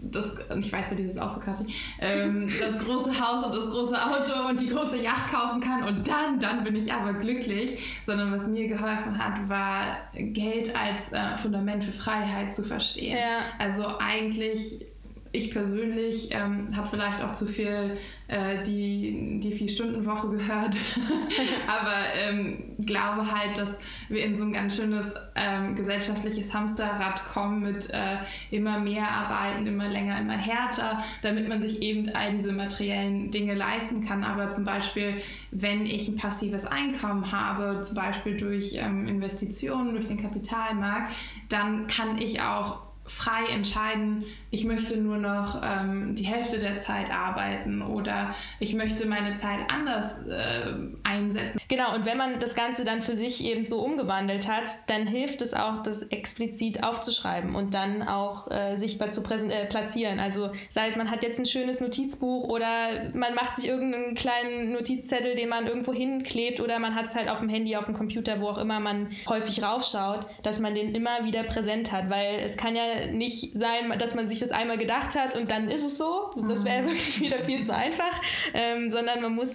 das, 0.01 0.33
ich 0.59 0.71
weiß, 0.71 0.87
bei 0.89 0.95
dir 0.95 1.05
ist 1.05 1.13
es 1.13 1.17
auch 1.17 1.31
so, 1.31 1.65
ähm, 1.99 2.51
das 2.59 2.77
große 2.79 3.11
Haus 3.19 3.45
und 3.45 3.55
das 3.55 3.69
große 3.69 3.95
Auto 3.95 4.49
und 4.49 4.59
die 4.59 4.69
große 4.69 5.01
Yacht 5.01 5.31
kaufen 5.31 5.61
kann 5.61 5.83
und 5.83 6.07
dann, 6.07 6.39
dann 6.39 6.63
bin 6.63 6.75
ich 6.75 6.91
aber 6.91 7.13
glücklich, 7.13 7.99
sondern 8.05 8.31
was 8.31 8.47
mir 8.47 8.67
geholfen 8.67 9.17
hat, 9.17 9.47
war 9.47 9.97
Geld 10.13 10.75
als 10.75 11.11
äh, 11.11 11.37
Fundament 11.37 11.83
für 11.83 11.93
Freiheit 11.93 12.53
zu 12.53 12.63
verstehen. 12.63 13.17
Ja. 13.17 13.45
Also 13.57 13.85
eigentlich 13.99 14.85
ich 15.31 15.51
persönlich 15.51 16.29
ähm, 16.31 16.75
habe 16.75 16.87
vielleicht 16.87 17.21
auch 17.21 17.33
zu 17.33 17.45
viel 17.45 17.97
äh, 18.27 18.63
die, 18.63 19.39
die 19.41 19.51
Vier-Stunden-Woche 19.51 20.29
gehört, 20.29 20.75
aber 21.67 21.95
ähm, 22.15 22.75
glaube 22.79 23.31
halt, 23.31 23.57
dass 23.57 23.77
wir 24.07 24.23
in 24.23 24.37
so 24.37 24.45
ein 24.45 24.53
ganz 24.53 24.75
schönes 24.75 25.15
ähm, 25.35 25.75
gesellschaftliches 25.75 26.53
Hamsterrad 26.53 27.25
kommen 27.25 27.61
mit 27.61 27.89
äh, 27.91 28.17
immer 28.49 28.79
mehr 28.79 29.09
Arbeiten, 29.09 29.67
immer 29.67 29.87
länger, 29.87 30.19
immer 30.19 30.37
härter, 30.37 31.03
damit 31.21 31.47
man 31.47 31.61
sich 31.61 31.81
eben 31.81 32.09
all 32.15 32.31
diese 32.31 32.51
materiellen 32.51 33.29
Dinge 33.29 33.53
leisten 33.53 34.05
kann. 34.05 34.23
Aber 34.23 34.49
zum 34.49 34.65
Beispiel, 34.65 35.21
wenn 35.51 35.85
ich 35.85 36.07
ein 36.07 36.17
passives 36.17 36.65
Einkommen 36.65 37.31
habe, 37.31 37.81
zum 37.81 37.95
Beispiel 37.95 38.37
durch 38.37 38.75
ähm, 38.75 39.07
Investitionen, 39.07 39.93
durch 39.93 40.07
den 40.07 40.21
Kapitalmarkt, 40.21 41.13
dann 41.49 41.87
kann 41.87 42.17
ich 42.17 42.41
auch 42.41 42.88
frei 43.09 43.51
entscheiden, 43.51 44.23
ich 44.51 44.65
möchte 44.65 44.97
nur 44.97 45.17
noch 45.17 45.61
ähm, 45.63 46.15
die 46.15 46.23
Hälfte 46.23 46.57
der 46.57 46.77
Zeit 46.77 47.11
arbeiten 47.11 47.81
oder 47.81 48.33
ich 48.59 48.73
möchte 48.73 49.07
meine 49.07 49.35
Zeit 49.35 49.59
anders 49.67 50.25
äh, 50.27 50.73
einsetzen. 51.03 51.59
Genau, 51.67 51.93
und 51.93 52.05
wenn 52.05 52.17
man 52.17 52.39
das 52.39 52.55
Ganze 52.55 52.83
dann 52.83 53.01
für 53.01 53.15
sich 53.15 53.43
eben 53.45 53.63
so 53.63 53.79
umgewandelt 53.79 54.49
hat, 54.49 54.69
dann 54.87 55.05
hilft 55.05 55.41
es 55.41 55.53
auch, 55.53 55.83
das 55.83 56.01
explizit 56.03 56.83
aufzuschreiben 56.83 57.55
und 57.55 57.73
dann 57.73 58.01
auch 58.01 58.49
äh, 58.49 58.75
sichtbar 58.77 59.11
zu 59.11 59.21
äh, 59.21 59.65
platzieren. 59.65 60.19
Also 60.19 60.49
sei 60.69 60.87
es, 60.87 60.95
man 60.95 61.11
hat 61.11 61.23
jetzt 61.23 61.39
ein 61.39 61.45
schönes 61.45 61.79
Notizbuch 61.79 62.45
oder 62.49 63.11
man 63.13 63.35
macht 63.35 63.55
sich 63.55 63.67
irgendeinen 63.67 64.15
kleinen 64.15 64.71
Notizzettel, 64.71 65.35
den 65.35 65.49
man 65.49 65.67
irgendwo 65.67 65.93
hinklebt 65.93 66.59
oder 66.59 66.79
man 66.79 66.95
hat 66.95 67.05
es 67.05 67.15
halt 67.15 67.29
auf 67.29 67.39
dem 67.39 67.49
Handy, 67.49 67.75
auf 67.75 67.85
dem 67.85 67.93
Computer, 67.93 68.41
wo 68.41 68.47
auch 68.47 68.57
immer 68.57 68.79
man 68.79 69.11
häufig 69.27 69.61
raufschaut, 69.61 70.25
dass 70.41 70.59
man 70.59 70.73
den 70.73 70.95
immer 70.95 71.23
wieder 71.23 71.43
präsent 71.43 71.91
hat, 71.91 72.09
weil 72.09 72.39
es 72.39 72.57
kann 72.57 72.75
ja 72.75 72.98
nicht 73.07 73.57
sein, 73.57 73.93
dass 73.97 74.15
man 74.15 74.27
sich 74.27 74.39
das 74.39 74.51
einmal 74.51 74.77
gedacht 74.77 75.17
hat 75.17 75.35
und 75.35 75.51
dann 75.51 75.69
ist 75.69 75.83
es 75.83 75.97
so. 75.97 76.31
Das 76.47 76.63
wäre 76.63 76.83
mhm. 76.83 76.87
wirklich 76.87 77.21
wieder 77.21 77.39
viel 77.39 77.63
zu 77.63 77.73
einfach, 77.73 78.21
ähm, 78.53 78.89
sondern 78.89 79.21
man 79.21 79.35
muss 79.35 79.51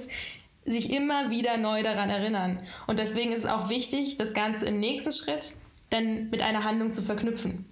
sich 0.65 0.93
immer 0.93 1.31
wieder 1.31 1.57
neu 1.57 1.83
daran 1.83 2.11
erinnern. 2.11 2.63
Und 2.87 2.99
deswegen 2.99 3.33
ist 3.33 3.41
es 3.41 3.47
auch 3.47 3.69
wichtig, 3.69 4.17
das 4.17 4.35
Ganze 4.35 4.67
im 4.67 4.81
nächsten 4.81 5.13
Schritt 5.13 5.55
dann 5.91 6.31
mit 6.31 6.43
einer 6.43 6.65
Handlung 6.65 6.93
zu 6.93 7.03
verknüpfen. 7.03 7.67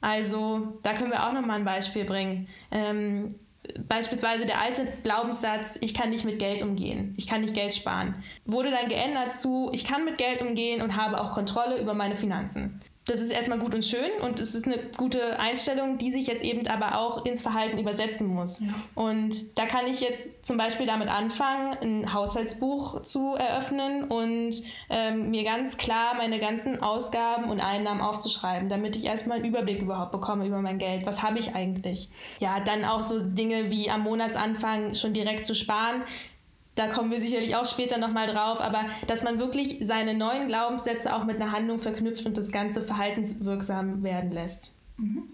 Also 0.00 0.78
da 0.82 0.92
können 0.92 1.10
wir 1.10 1.26
auch 1.26 1.32
noch 1.32 1.44
mal 1.44 1.54
ein 1.54 1.64
Beispiel 1.64 2.04
bringen. 2.04 2.48
Ähm, 2.70 3.34
beispielsweise 3.88 4.46
der 4.46 4.60
alte 4.60 4.86
Glaubenssatz, 5.02 5.78
ich 5.80 5.94
kann 5.94 6.10
nicht 6.10 6.24
mit 6.24 6.38
Geld 6.38 6.62
umgehen, 6.62 7.14
ich 7.16 7.26
kann 7.26 7.40
nicht 7.40 7.54
Geld 7.54 7.74
sparen, 7.74 8.14
wurde 8.44 8.70
dann 8.70 8.88
geändert 8.88 9.34
zu, 9.34 9.70
ich 9.72 9.84
kann 9.84 10.04
mit 10.04 10.18
Geld 10.18 10.42
umgehen 10.42 10.82
und 10.82 10.96
habe 10.96 11.20
auch 11.20 11.32
Kontrolle 11.32 11.80
über 11.80 11.94
meine 11.94 12.16
Finanzen 12.16 12.80
das 13.06 13.20
ist 13.20 13.30
erstmal 13.30 13.60
gut 13.60 13.72
und 13.72 13.84
schön 13.84 14.10
und 14.20 14.40
es 14.40 14.54
ist 14.54 14.66
eine 14.66 14.78
gute 14.96 15.38
Einstellung, 15.38 15.96
die 15.96 16.10
sich 16.10 16.26
jetzt 16.26 16.42
eben 16.42 16.66
aber 16.66 16.98
auch 16.98 17.24
ins 17.24 17.40
Verhalten 17.40 17.78
übersetzen 17.78 18.26
muss. 18.26 18.60
Ja. 18.60 18.66
Und 18.96 19.56
da 19.56 19.66
kann 19.66 19.86
ich 19.86 20.00
jetzt 20.00 20.44
zum 20.44 20.56
Beispiel 20.56 20.86
damit 20.86 21.08
anfangen, 21.08 21.76
ein 21.80 22.12
Haushaltsbuch 22.12 23.02
zu 23.02 23.34
eröffnen 23.34 24.04
und 24.04 24.60
ähm, 24.90 25.30
mir 25.30 25.44
ganz 25.44 25.76
klar 25.76 26.14
meine 26.16 26.40
ganzen 26.40 26.82
Ausgaben 26.82 27.48
und 27.48 27.60
Einnahmen 27.60 28.00
aufzuschreiben, 28.00 28.68
damit 28.68 28.96
ich 28.96 29.04
erstmal 29.04 29.38
einen 29.38 29.46
Überblick 29.46 29.82
überhaupt 29.82 30.10
bekomme 30.10 30.44
über 30.44 30.60
mein 30.60 30.78
Geld. 30.78 31.06
Was 31.06 31.22
habe 31.22 31.38
ich 31.38 31.54
eigentlich? 31.54 32.08
Ja, 32.40 32.58
dann 32.58 32.84
auch 32.84 33.02
so 33.02 33.20
Dinge 33.20 33.70
wie 33.70 33.88
am 33.88 34.02
Monatsanfang 34.02 34.96
schon 34.96 35.14
direkt 35.14 35.44
zu 35.44 35.54
sparen 35.54 36.02
da 36.76 36.88
kommen 36.88 37.10
wir 37.10 37.20
sicherlich 37.20 37.56
auch 37.56 37.66
später 37.66 37.98
nochmal 37.98 38.28
drauf, 38.28 38.60
aber 38.60 38.84
dass 39.08 39.24
man 39.24 39.38
wirklich 39.38 39.78
seine 39.80 40.14
neuen 40.14 40.46
Glaubenssätze 40.46 41.14
auch 41.14 41.24
mit 41.24 41.40
einer 41.40 41.50
Handlung 41.50 41.80
verknüpft 41.80 42.24
und 42.26 42.36
das 42.36 42.52
Ganze 42.52 42.82
verhaltenswirksam 42.82 44.02
werden 44.02 44.30
lässt. 44.30 44.72
Mhm. 44.98 45.24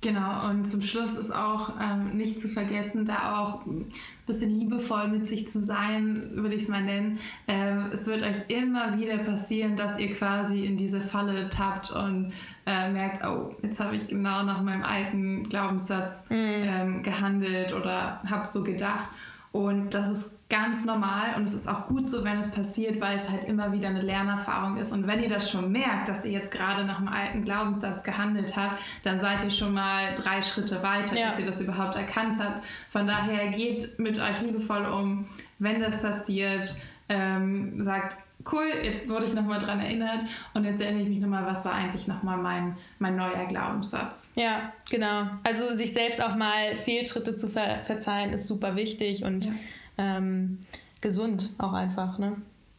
Genau, 0.00 0.48
und 0.48 0.64
zum 0.66 0.80
Schluss 0.80 1.18
ist 1.18 1.34
auch 1.34 1.72
ähm, 1.80 2.16
nicht 2.16 2.38
zu 2.38 2.46
vergessen, 2.46 3.04
da 3.04 3.40
auch 3.40 3.66
ein 3.66 3.90
bisschen 4.28 4.48
liebevoll 4.48 5.08
mit 5.08 5.26
sich 5.26 5.48
zu 5.48 5.60
sein, 5.60 6.30
würde 6.34 6.54
ich 6.54 6.62
es 6.62 6.68
mal 6.68 6.84
nennen. 6.84 7.18
Ähm, 7.48 7.90
es 7.92 8.06
wird 8.06 8.22
euch 8.22 8.48
immer 8.48 8.96
wieder 8.96 9.18
passieren, 9.18 9.74
dass 9.74 9.98
ihr 9.98 10.12
quasi 10.12 10.64
in 10.64 10.76
diese 10.76 11.00
Falle 11.00 11.48
tappt 11.48 11.90
und 11.90 12.32
äh, 12.64 12.88
merkt, 12.92 13.26
oh, 13.26 13.56
jetzt 13.60 13.80
habe 13.80 13.96
ich 13.96 14.06
genau 14.06 14.44
nach 14.44 14.62
meinem 14.62 14.84
alten 14.84 15.48
Glaubenssatz 15.48 16.30
mhm. 16.30 16.36
ähm, 16.36 17.02
gehandelt 17.02 17.74
oder 17.74 18.22
habe 18.30 18.46
so 18.46 18.62
gedacht. 18.62 19.08
Und 19.50 19.94
das 19.94 20.08
ist 20.08 20.48
ganz 20.50 20.84
normal 20.84 21.34
und 21.36 21.44
es 21.44 21.54
ist 21.54 21.68
auch 21.68 21.88
gut 21.88 22.08
so, 22.08 22.24
wenn 22.24 22.38
es 22.38 22.50
passiert, 22.50 23.00
weil 23.00 23.16
es 23.16 23.30
halt 23.30 23.44
immer 23.44 23.72
wieder 23.72 23.88
eine 23.88 24.02
Lernerfahrung 24.02 24.76
ist. 24.76 24.92
Und 24.92 25.06
wenn 25.06 25.22
ihr 25.22 25.28
das 25.28 25.50
schon 25.50 25.72
merkt, 25.72 26.08
dass 26.08 26.24
ihr 26.24 26.32
jetzt 26.32 26.50
gerade 26.50 26.84
nach 26.84 26.98
einem 26.98 27.08
alten 27.08 27.44
Glaubenssatz 27.44 28.02
gehandelt 28.02 28.56
habt, 28.56 28.80
dann 29.04 29.20
seid 29.20 29.42
ihr 29.44 29.50
schon 29.50 29.74
mal 29.74 30.14
drei 30.14 30.42
Schritte 30.42 30.82
weiter, 30.82 31.16
ja. 31.16 31.28
dass 31.28 31.38
ihr 31.38 31.46
das 31.46 31.60
überhaupt 31.60 31.96
erkannt 31.96 32.38
habt. 32.38 32.64
Von 32.90 33.06
daher 33.06 33.48
geht 33.48 33.98
mit 33.98 34.18
euch 34.18 34.40
liebevoll 34.42 34.84
um, 34.86 35.26
wenn 35.58 35.80
das 35.80 36.00
passiert, 36.00 36.76
ähm, 37.08 37.82
sagt, 37.82 38.18
cool, 38.52 38.66
jetzt 38.82 39.08
wurde 39.08 39.26
ich 39.26 39.34
nochmal 39.34 39.58
dran 39.58 39.80
erinnert 39.80 40.20
und 40.54 40.64
jetzt 40.64 40.80
erinnere 40.80 41.02
ich 41.02 41.08
mich 41.08 41.18
nochmal, 41.18 41.44
was 41.46 41.64
war 41.64 41.74
eigentlich 41.74 42.06
nochmal 42.06 42.38
mein, 42.38 42.76
mein 42.98 43.16
neuer 43.16 43.46
Glaubenssatz. 43.46 44.30
Ja, 44.36 44.72
genau. 44.90 45.26
Also 45.42 45.74
sich 45.74 45.92
selbst 45.92 46.22
auch 46.22 46.36
mal 46.36 46.74
Fehltritte 46.74 47.36
zu 47.36 47.48
ver 47.48 47.82
verzeihen 47.82 48.32
ist 48.32 48.46
super 48.46 48.76
wichtig 48.76 49.24
und 49.24 49.46
ja. 49.46 49.52
ähm, 49.98 50.58
gesund 51.00 51.50
auch 51.58 51.72
einfach. 51.72 52.18
Ne? 52.18 52.36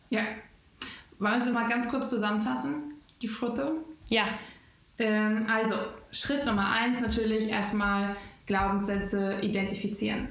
Ja. 0.10 0.22
Wollen 1.20 1.34
wir 1.34 1.42
sie 1.42 1.52
mal 1.52 1.68
ganz 1.68 1.90
kurz 1.90 2.10
zusammenfassen, 2.10 2.94
die 3.22 3.28
Schritte? 3.28 3.74
Ja. 4.10 4.24
Ähm, 4.98 5.48
also, 5.50 5.76
Schritt 6.12 6.46
Nummer 6.46 6.72
eins 6.72 7.02
natürlich 7.02 7.50
erstmal 7.50 8.16
Glaubenssätze 8.46 9.40
identifizieren. 9.42 10.30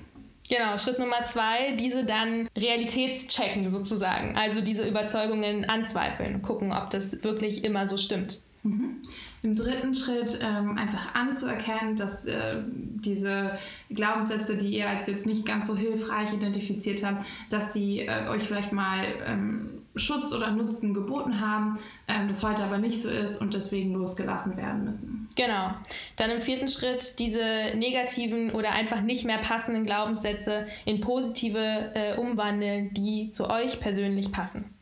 Genau, 0.48 0.78
Schritt 0.78 0.98
Nummer 0.98 1.24
zwei, 1.24 1.72
diese 1.72 2.04
dann 2.04 2.48
realitätschecken 2.56 3.70
sozusagen. 3.70 4.36
Also 4.36 4.60
diese 4.60 4.88
Überzeugungen 4.88 5.66
anzweifeln, 5.66 6.40
gucken, 6.40 6.72
ob 6.72 6.90
das 6.90 7.22
wirklich 7.22 7.64
immer 7.64 7.86
so 7.86 7.98
stimmt. 7.98 8.40
Mhm. 8.62 9.02
Im 9.42 9.54
dritten 9.54 9.94
Schritt 9.94 10.40
ähm, 10.42 10.76
einfach 10.76 11.14
anzuerkennen, 11.14 11.96
dass 11.96 12.24
äh, 12.24 12.56
diese 12.66 13.56
Glaubenssätze, 13.90 14.56
die 14.56 14.76
ihr 14.76 14.88
als 14.88 15.06
jetzt 15.06 15.26
nicht 15.26 15.46
ganz 15.46 15.68
so 15.68 15.76
hilfreich 15.76 16.32
identifiziert 16.32 17.04
habt, 17.04 17.24
dass 17.50 17.72
die 17.72 18.00
äh, 18.00 18.28
euch 18.28 18.42
vielleicht 18.42 18.72
mal 18.72 19.04
ähm, 19.24 19.77
Schutz 19.98 20.32
oder 20.32 20.50
Nutzen 20.50 20.94
geboten 20.94 21.40
haben, 21.40 21.78
ähm, 22.06 22.28
das 22.28 22.42
heute 22.42 22.64
aber 22.64 22.78
nicht 22.78 23.00
so 23.00 23.08
ist 23.08 23.40
und 23.40 23.54
deswegen 23.54 23.92
losgelassen 23.94 24.56
werden 24.56 24.84
müssen. 24.84 25.28
Genau. 25.36 25.72
Dann 26.16 26.30
im 26.30 26.40
vierten 26.40 26.68
Schritt 26.68 27.18
diese 27.18 27.72
negativen 27.74 28.52
oder 28.52 28.72
einfach 28.72 29.00
nicht 29.00 29.24
mehr 29.24 29.38
passenden 29.38 29.84
Glaubenssätze 29.84 30.66
in 30.84 31.00
positive 31.00 31.92
äh, 31.94 32.16
umwandeln, 32.16 32.92
die 32.94 33.28
zu 33.28 33.50
euch 33.50 33.80
persönlich 33.80 34.32
passen. 34.32 34.74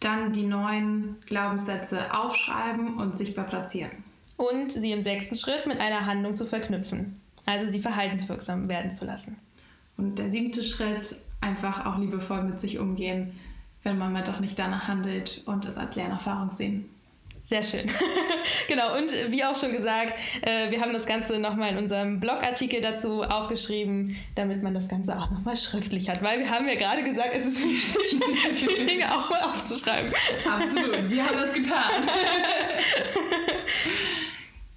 Dann 0.00 0.32
die 0.32 0.44
neuen 0.44 1.16
Glaubenssätze 1.26 2.14
aufschreiben 2.14 2.96
und 2.98 3.16
sichtbar 3.16 3.46
platzieren. 3.46 3.90
Und 4.36 4.70
sie 4.70 4.92
im 4.92 5.00
sechsten 5.00 5.34
Schritt 5.34 5.66
mit 5.66 5.80
einer 5.80 6.04
Handlung 6.04 6.34
zu 6.36 6.44
verknüpfen, 6.44 7.20
also 7.46 7.66
sie 7.66 7.80
verhaltenswirksam 7.80 8.68
werden 8.68 8.90
zu 8.90 9.06
lassen. 9.06 9.38
Und 9.96 10.18
der 10.18 10.30
siebte 10.30 10.62
Schritt, 10.62 11.16
einfach 11.40 11.86
auch 11.86 11.98
liebevoll 11.98 12.42
mit 12.42 12.60
sich 12.60 12.78
umgehen 12.78 13.32
wenn 13.86 13.96
man 13.98 14.12
mal 14.12 14.24
doch 14.24 14.40
nicht 14.40 14.58
danach 14.58 14.88
handelt 14.88 15.42
und 15.46 15.64
es 15.64 15.78
als 15.78 15.94
Lernerfahrung 15.94 16.50
sehen. 16.50 16.90
Sehr 17.42 17.62
schön. 17.62 17.88
genau, 18.68 18.98
und 18.98 19.12
wie 19.30 19.44
auch 19.44 19.54
schon 19.54 19.70
gesagt, 19.70 20.18
äh, 20.42 20.72
wir 20.72 20.80
haben 20.80 20.92
das 20.92 21.06
Ganze 21.06 21.38
nochmal 21.38 21.70
in 21.70 21.78
unserem 21.78 22.18
Blogartikel 22.18 22.80
dazu 22.80 23.22
aufgeschrieben, 23.22 24.16
damit 24.34 24.64
man 24.64 24.74
das 24.74 24.88
Ganze 24.88 25.16
auch 25.16 25.30
nochmal 25.30 25.56
schriftlich 25.56 26.08
hat. 26.08 26.20
Weil 26.22 26.40
wir 26.40 26.50
haben 26.50 26.66
ja 26.66 26.74
gerade 26.74 27.04
gesagt, 27.04 27.30
es 27.32 27.46
ist 27.46 27.62
wichtig, 27.62 28.18
die 28.60 28.84
Dinge 28.84 29.16
auch 29.16 29.30
mal 29.30 29.42
aufzuschreiben. 29.42 30.12
Absolut, 30.44 31.08
wir 31.08 31.24
haben 31.24 31.36
das 31.36 31.54
getan. 31.54 31.84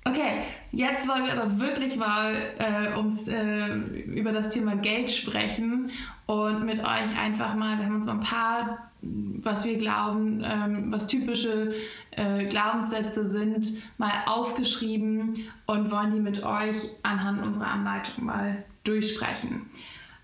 okay, 0.06 0.44
jetzt 0.72 1.08
wollen 1.08 1.26
wir 1.26 1.34
aber 1.34 1.60
wirklich 1.60 1.96
mal 1.98 2.36
äh, 2.58 2.98
ums, 2.98 3.28
äh, 3.28 3.68
über 4.06 4.32
das 4.32 4.50
Thema 4.50 4.76
Geld 4.76 5.12
sprechen 5.12 5.92
und 6.26 6.66
mit 6.66 6.80
euch 6.80 7.18
einfach 7.20 7.56
mal, 7.56 7.78
wir 7.78 7.86
haben 7.86 7.96
uns 7.96 8.06
mal 8.06 8.14
ein 8.14 8.22
paar 8.22 8.90
was 9.02 9.66
wir 9.66 9.78
glauben, 9.78 10.44
ähm, 10.44 10.92
was 10.92 11.08
typische 11.08 11.74
äh, 12.12 12.46
Glaubenssätze 12.46 13.24
sind, 13.24 13.82
mal 13.98 14.12
aufgeschrieben 14.26 15.36
und 15.66 15.92
wollen 15.92 16.12
die 16.12 16.20
mit 16.20 16.44
euch 16.44 16.90
anhand 17.04 17.42
unserer 17.42 17.72
Anleitung 17.72 18.26
mal 18.26 18.64
durchsprechen. 18.84 19.70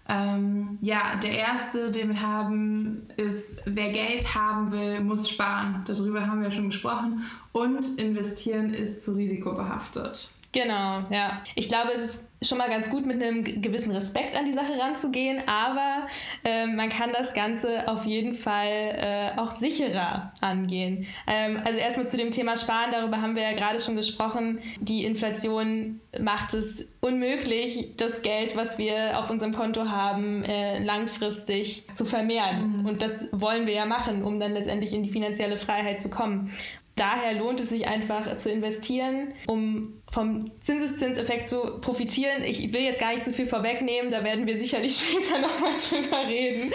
Ähm, 0.07 0.77
ja, 0.81 1.15
der 1.15 1.31
erste, 1.31 1.89
den 1.89 2.09
wir 2.09 2.21
haben, 2.21 3.07
ist, 3.17 3.57
wer 3.65 3.91
Geld 3.91 4.35
haben 4.35 4.71
will, 4.71 5.01
muss 5.01 5.29
sparen. 5.29 5.83
Darüber 5.87 6.27
haben 6.27 6.41
wir 6.41 6.51
schon 6.51 6.69
gesprochen. 6.69 7.23
Und 7.51 7.97
investieren 7.97 8.73
ist 8.73 9.03
zu 9.03 9.13
risikobehaftet. 9.13 10.35
Genau, 10.51 11.03
ja. 11.09 11.41
Ich 11.55 11.67
glaube, 11.67 11.91
es 11.93 12.05
ist 12.05 12.19
schon 12.47 12.57
mal 12.57 12.69
ganz 12.69 12.89
gut 12.89 13.05
mit 13.05 13.21
einem 13.21 13.43
gewissen 13.43 13.91
Respekt 13.91 14.35
an 14.35 14.45
die 14.45 14.53
Sache 14.53 14.77
ranzugehen, 14.77 15.41
aber 15.47 16.07
äh, 16.43 16.65
man 16.67 16.89
kann 16.89 17.11
das 17.13 17.33
Ganze 17.33 17.87
auf 17.87 18.05
jeden 18.05 18.35
Fall 18.35 18.67
äh, 18.67 19.39
auch 19.39 19.51
sicherer 19.51 20.33
angehen. 20.41 21.05
Ähm, 21.27 21.61
also 21.63 21.79
erstmal 21.79 22.07
zu 22.07 22.17
dem 22.17 22.31
Thema 22.31 22.57
Sparen, 22.57 22.91
darüber 22.91 23.21
haben 23.21 23.35
wir 23.35 23.43
ja 23.43 23.53
gerade 23.53 23.79
schon 23.79 23.95
gesprochen. 23.95 24.59
Die 24.79 25.03
Inflation 25.03 26.01
macht 26.19 26.53
es 26.53 26.85
unmöglich, 27.01 27.95
das 27.97 28.21
Geld, 28.21 28.55
was 28.55 28.77
wir 28.77 29.19
auf 29.19 29.29
unserem 29.29 29.53
Konto 29.53 29.89
haben, 29.89 30.43
äh, 30.43 30.83
langfristig 30.83 31.85
zu 31.93 32.05
vermehren. 32.05 32.79
Mhm. 32.79 32.85
Und 32.85 33.01
das 33.01 33.27
wollen 33.31 33.67
wir 33.67 33.73
ja 33.73 33.85
machen, 33.85 34.23
um 34.23 34.39
dann 34.39 34.53
letztendlich 34.53 34.93
in 34.93 35.03
die 35.03 35.09
finanzielle 35.09 35.57
Freiheit 35.57 35.99
zu 35.99 36.09
kommen. 36.09 36.51
Daher 36.95 37.33
lohnt 37.33 37.59
es 37.59 37.69
sich 37.69 37.87
einfach 37.87 38.37
zu 38.37 38.49
investieren, 38.49 39.33
um 39.47 40.01
vom 40.09 40.49
Zinseszinseffekt 40.61 41.45
zu 41.45 41.81
profitieren. 41.81 42.43
Ich 42.45 42.71
will 42.73 42.83
jetzt 42.83 43.01
gar 43.01 43.11
nicht 43.11 43.25
zu 43.25 43.33
viel 43.33 43.47
vorwegnehmen, 43.47 44.11
da 44.11 44.23
werden 44.23 44.47
wir 44.47 44.57
sicherlich 44.57 44.97
später 45.03 45.39
nochmal 45.39 45.73
drüber 45.73 46.25
reden. 46.25 46.71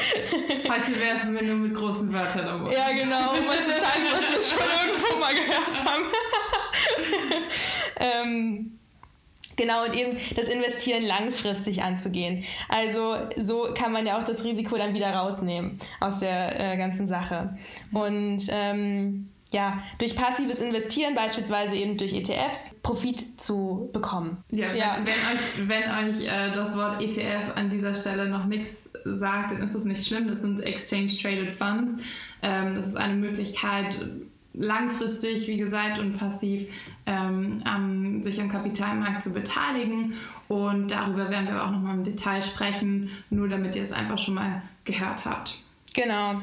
Heute 0.68 1.00
werfen 1.00 1.34
wir 1.34 1.42
nur 1.42 1.56
mit 1.56 1.74
großen 1.74 2.12
Wörtern 2.12 2.60
um 2.60 2.70
Ja, 2.70 2.90
genau, 2.90 3.32
um 3.32 3.46
mal 3.46 3.58
zu 3.62 3.70
zeigen, 3.70 4.06
was 4.12 4.30
wir 4.30 4.40
schon 4.42 4.68
irgendwo 4.86 5.18
mal 5.18 5.34
gehört 5.34 5.84
haben. 5.84 6.04
ähm, 7.96 8.76
Genau, 9.56 9.84
und 9.84 9.94
eben 9.94 10.16
das 10.36 10.48
Investieren 10.48 11.02
langfristig 11.04 11.82
anzugehen. 11.82 12.44
Also 12.70 13.16
so 13.36 13.74
kann 13.74 13.92
man 13.92 14.06
ja 14.06 14.18
auch 14.18 14.24
das 14.24 14.42
Risiko 14.42 14.78
dann 14.78 14.94
wieder 14.94 15.12
rausnehmen 15.12 15.78
aus 16.00 16.20
der 16.20 16.58
äh, 16.58 16.76
ganzen 16.78 17.06
Sache. 17.06 17.58
Und 17.92 18.40
ähm, 18.50 19.28
ja, 19.52 19.82
durch 19.98 20.16
passives 20.16 20.58
Investieren, 20.58 21.14
beispielsweise 21.14 21.76
eben 21.76 21.98
durch 21.98 22.12
ETFs, 22.12 22.74
Profit 22.82 23.40
zu 23.40 23.90
bekommen. 23.92 24.44
Ja, 24.50 24.72
ja. 24.72 24.96
Wenn, 24.98 25.68
wenn 25.68 25.82
euch, 25.82 26.08
wenn 26.08 26.08
euch 26.08 26.26
äh, 26.26 26.54
das 26.54 26.76
Wort 26.76 27.00
ETF 27.02 27.56
an 27.56 27.70
dieser 27.70 27.94
Stelle 27.94 28.28
noch 28.28 28.46
nichts 28.46 28.90
sagt, 29.04 29.52
dann 29.52 29.62
ist 29.62 29.74
das 29.74 29.84
nicht 29.84 30.06
schlimm. 30.06 30.28
Das 30.28 30.40
sind 30.40 30.60
Exchange 30.60 31.08
Traded 31.08 31.50
Funds. 31.50 32.02
Ähm, 32.42 32.76
das 32.76 32.86
ist 32.86 32.96
eine 32.96 33.14
Möglichkeit, 33.14 33.98
langfristig, 34.52 35.46
wie 35.48 35.56
gesagt, 35.56 35.98
und 35.98 36.18
passiv 36.18 36.68
ähm, 37.06 37.62
am, 37.64 38.22
sich 38.22 38.40
am 38.40 38.50
Kapitalmarkt 38.50 39.22
zu 39.22 39.32
beteiligen. 39.32 40.14
Und 40.48 40.90
darüber 40.90 41.30
werden 41.30 41.48
wir 41.48 41.64
auch 41.64 41.70
nochmal 41.70 41.96
im 41.96 42.04
Detail 42.04 42.42
sprechen, 42.42 43.10
nur 43.30 43.48
damit 43.48 43.76
ihr 43.76 43.82
es 43.82 43.92
einfach 43.92 44.18
schon 44.18 44.34
mal 44.34 44.62
gehört 44.84 45.24
habt. 45.24 45.62
Genau. 45.94 46.40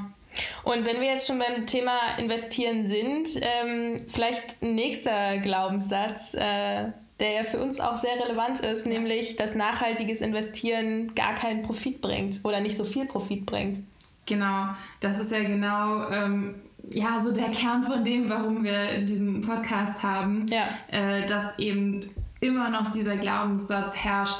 Und 0.63 0.85
wenn 0.85 0.99
wir 0.99 1.07
jetzt 1.07 1.27
schon 1.27 1.39
beim 1.39 1.65
Thema 1.65 2.17
Investieren 2.17 2.85
sind, 2.85 3.29
ähm, 3.41 3.97
vielleicht 4.07 4.61
ein 4.61 4.75
nächster 4.75 5.37
Glaubenssatz, 5.39 6.33
äh, 6.33 6.91
der 7.19 7.31
ja 7.31 7.43
für 7.43 7.59
uns 7.59 7.79
auch 7.79 7.97
sehr 7.97 8.15
relevant 8.23 8.59
ist, 8.59 8.85
nämlich, 8.85 9.35
dass 9.35 9.55
nachhaltiges 9.55 10.21
Investieren 10.21 11.15
gar 11.15 11.33
keinen 11.33 11.63
Profit 11.63 12.01
bringt 12.01 12.41
oder 12.43 12.59
nicht 12.59 12.77
so 12.77 12.83
viel 12.83 13.05
Profit 13.05 13.45
bringt. 13.45 13.81
Genau, 14.27 14.67
das 14.99 15.19
ist 15.19 15.31
ja 15.31 15.39
genau 15.39 16.09
ähm, 16.11 16.55
ja, 16.89 17.19
so 17.21 17.31
der 17.31 17.49
Kern 17.49 17.83
von 17.83 18.03
dem, 18.03 18.29
warum 18.29 18.63
wir 18.63 18.99
diesen 19.01 19.41
Podcast 19.41 20.03
haben, 20.03 20.45
ja. 20.49 20.67
äh, 20.91 21.25
dass 21.25 21.57
eben 21.59 22.11
immer 22.39 22.69
noch 22.69 22.91
dieser 22.91 23.17
Glaubenssatz 23.17 23.95
herrscht, 23.95 24.37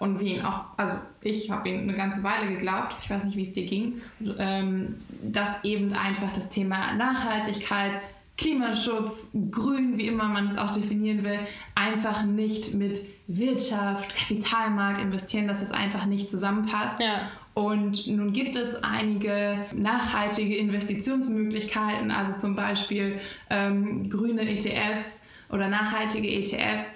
und 0.00 0.18
wie 0.18 0.36
ihn 0.36 0.42
auch, 0.42 0.64
also 0.78 0.94
ich 1.20 1.50
habe 1.50 1.68
ihn 1.68 1.80
eine 1.82 1.94
ganze 1.94 2.24
Weile 2.24 2.48
geglaubt, 2.48 2.96
ich 3.00 3.10
weiß 3.10 3.26
nicht, 3.26 3.36
wie 3.36 3.42
es 3.42 3.52
dir 3.52 3.66
ging, 3.66 4.00
ähm, 4.38 4.96
dass 5.22 5.64
eben 5.64 5.92
einfach 5.92 6.32
das 6.32 6.50
Thema 6.50 6.94
Nachhaltigkeit, 6.94 7.92
Klimaschutz, 8.36 9.36
Grün, 9.50 9.98
wie 9.98 10.06
immer 10.06 10.24
man 10.24 10.46
es 10.46 10.56
auch 10.56 10.70
definieren 10.70 11.24
will, 11.24 11.38
einfach 11.74 12.24
nicht 12.24 12.74
mit 12.74 13.00
Wirtschaft, 13.26 14.16
Kapitalmarkt 14.16 14.98
investieren, 14.98 15.46
dass 15.46 15.60
es 15.60 15.72
einfach 15.72 16.06
nicht 16.06 16.30
zusammenpasst. 16.30 17.00
Ja. 17.00 17.28
Und 17.52 18.06
nun 18.06 18.32
gibt 18.32 18.56
es 18.56 18.82
einige 18.82 19.66
nachhaltige 19.74 20.56
Investitionsmöglichkeiten, 20.56 22.10
also 22.10 22.40
zum 22.40 22.56
Beispiel 22.56 23.20
ähm, 23.50 24.08
grüne 24.08 24.48
ETFs 24.48 25.26
oder 25.50 25.68
nachhaltige 25.68 26.28
ETFs, 26.28 26.94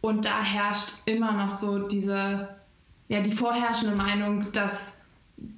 und 0.00 0.24
da 0.24 0.42
herrscht 0.42 0.94
immer 1.06 1.32
noch 1.32 1.50
so 1.50 1.88
diese, 1.88 2.48
ja, 3.08 3.20
die 3.20 3.32
vorherrschende 3.32 3.96
Meinung, 3.96 4.52
dass 4.52 4.97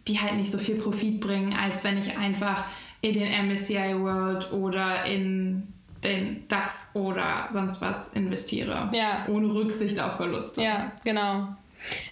die 0.08 0.18
halt 0.18 0.36
nicht 0.36 0.50
so 0.50 0.58
viel 0.58 0.76
Profit 0.76 1.20
bringen, 1.20 1.54
als 1.54 1.84
wenn 1.84 1.98
ich 1.98 2.16
einfach 2.16 2.64
in 3.00 3.14
den 3.14 3.48
MSCI 3.48 3.94
World 3.98 4.52
oder 4.52 5.04
in 5.04 5.72
den 6.04 6.48
DAX 6.48 6.90
oder 6.94 7.48
sonst 7.50 7.80
was 7.82 8.08
investiere. 8.08 8.90
Ja. 8.92 9.26
Ohne 9.28 9.52
Rücksicht 9.52 10.00
auf 10.00 10.16
Verluste. 10.16 10.62
Ja, 10.62 10.92
genau. 11.04 11.48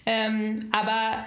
Ähm, 0.05 0.69
aber 0.71 1.25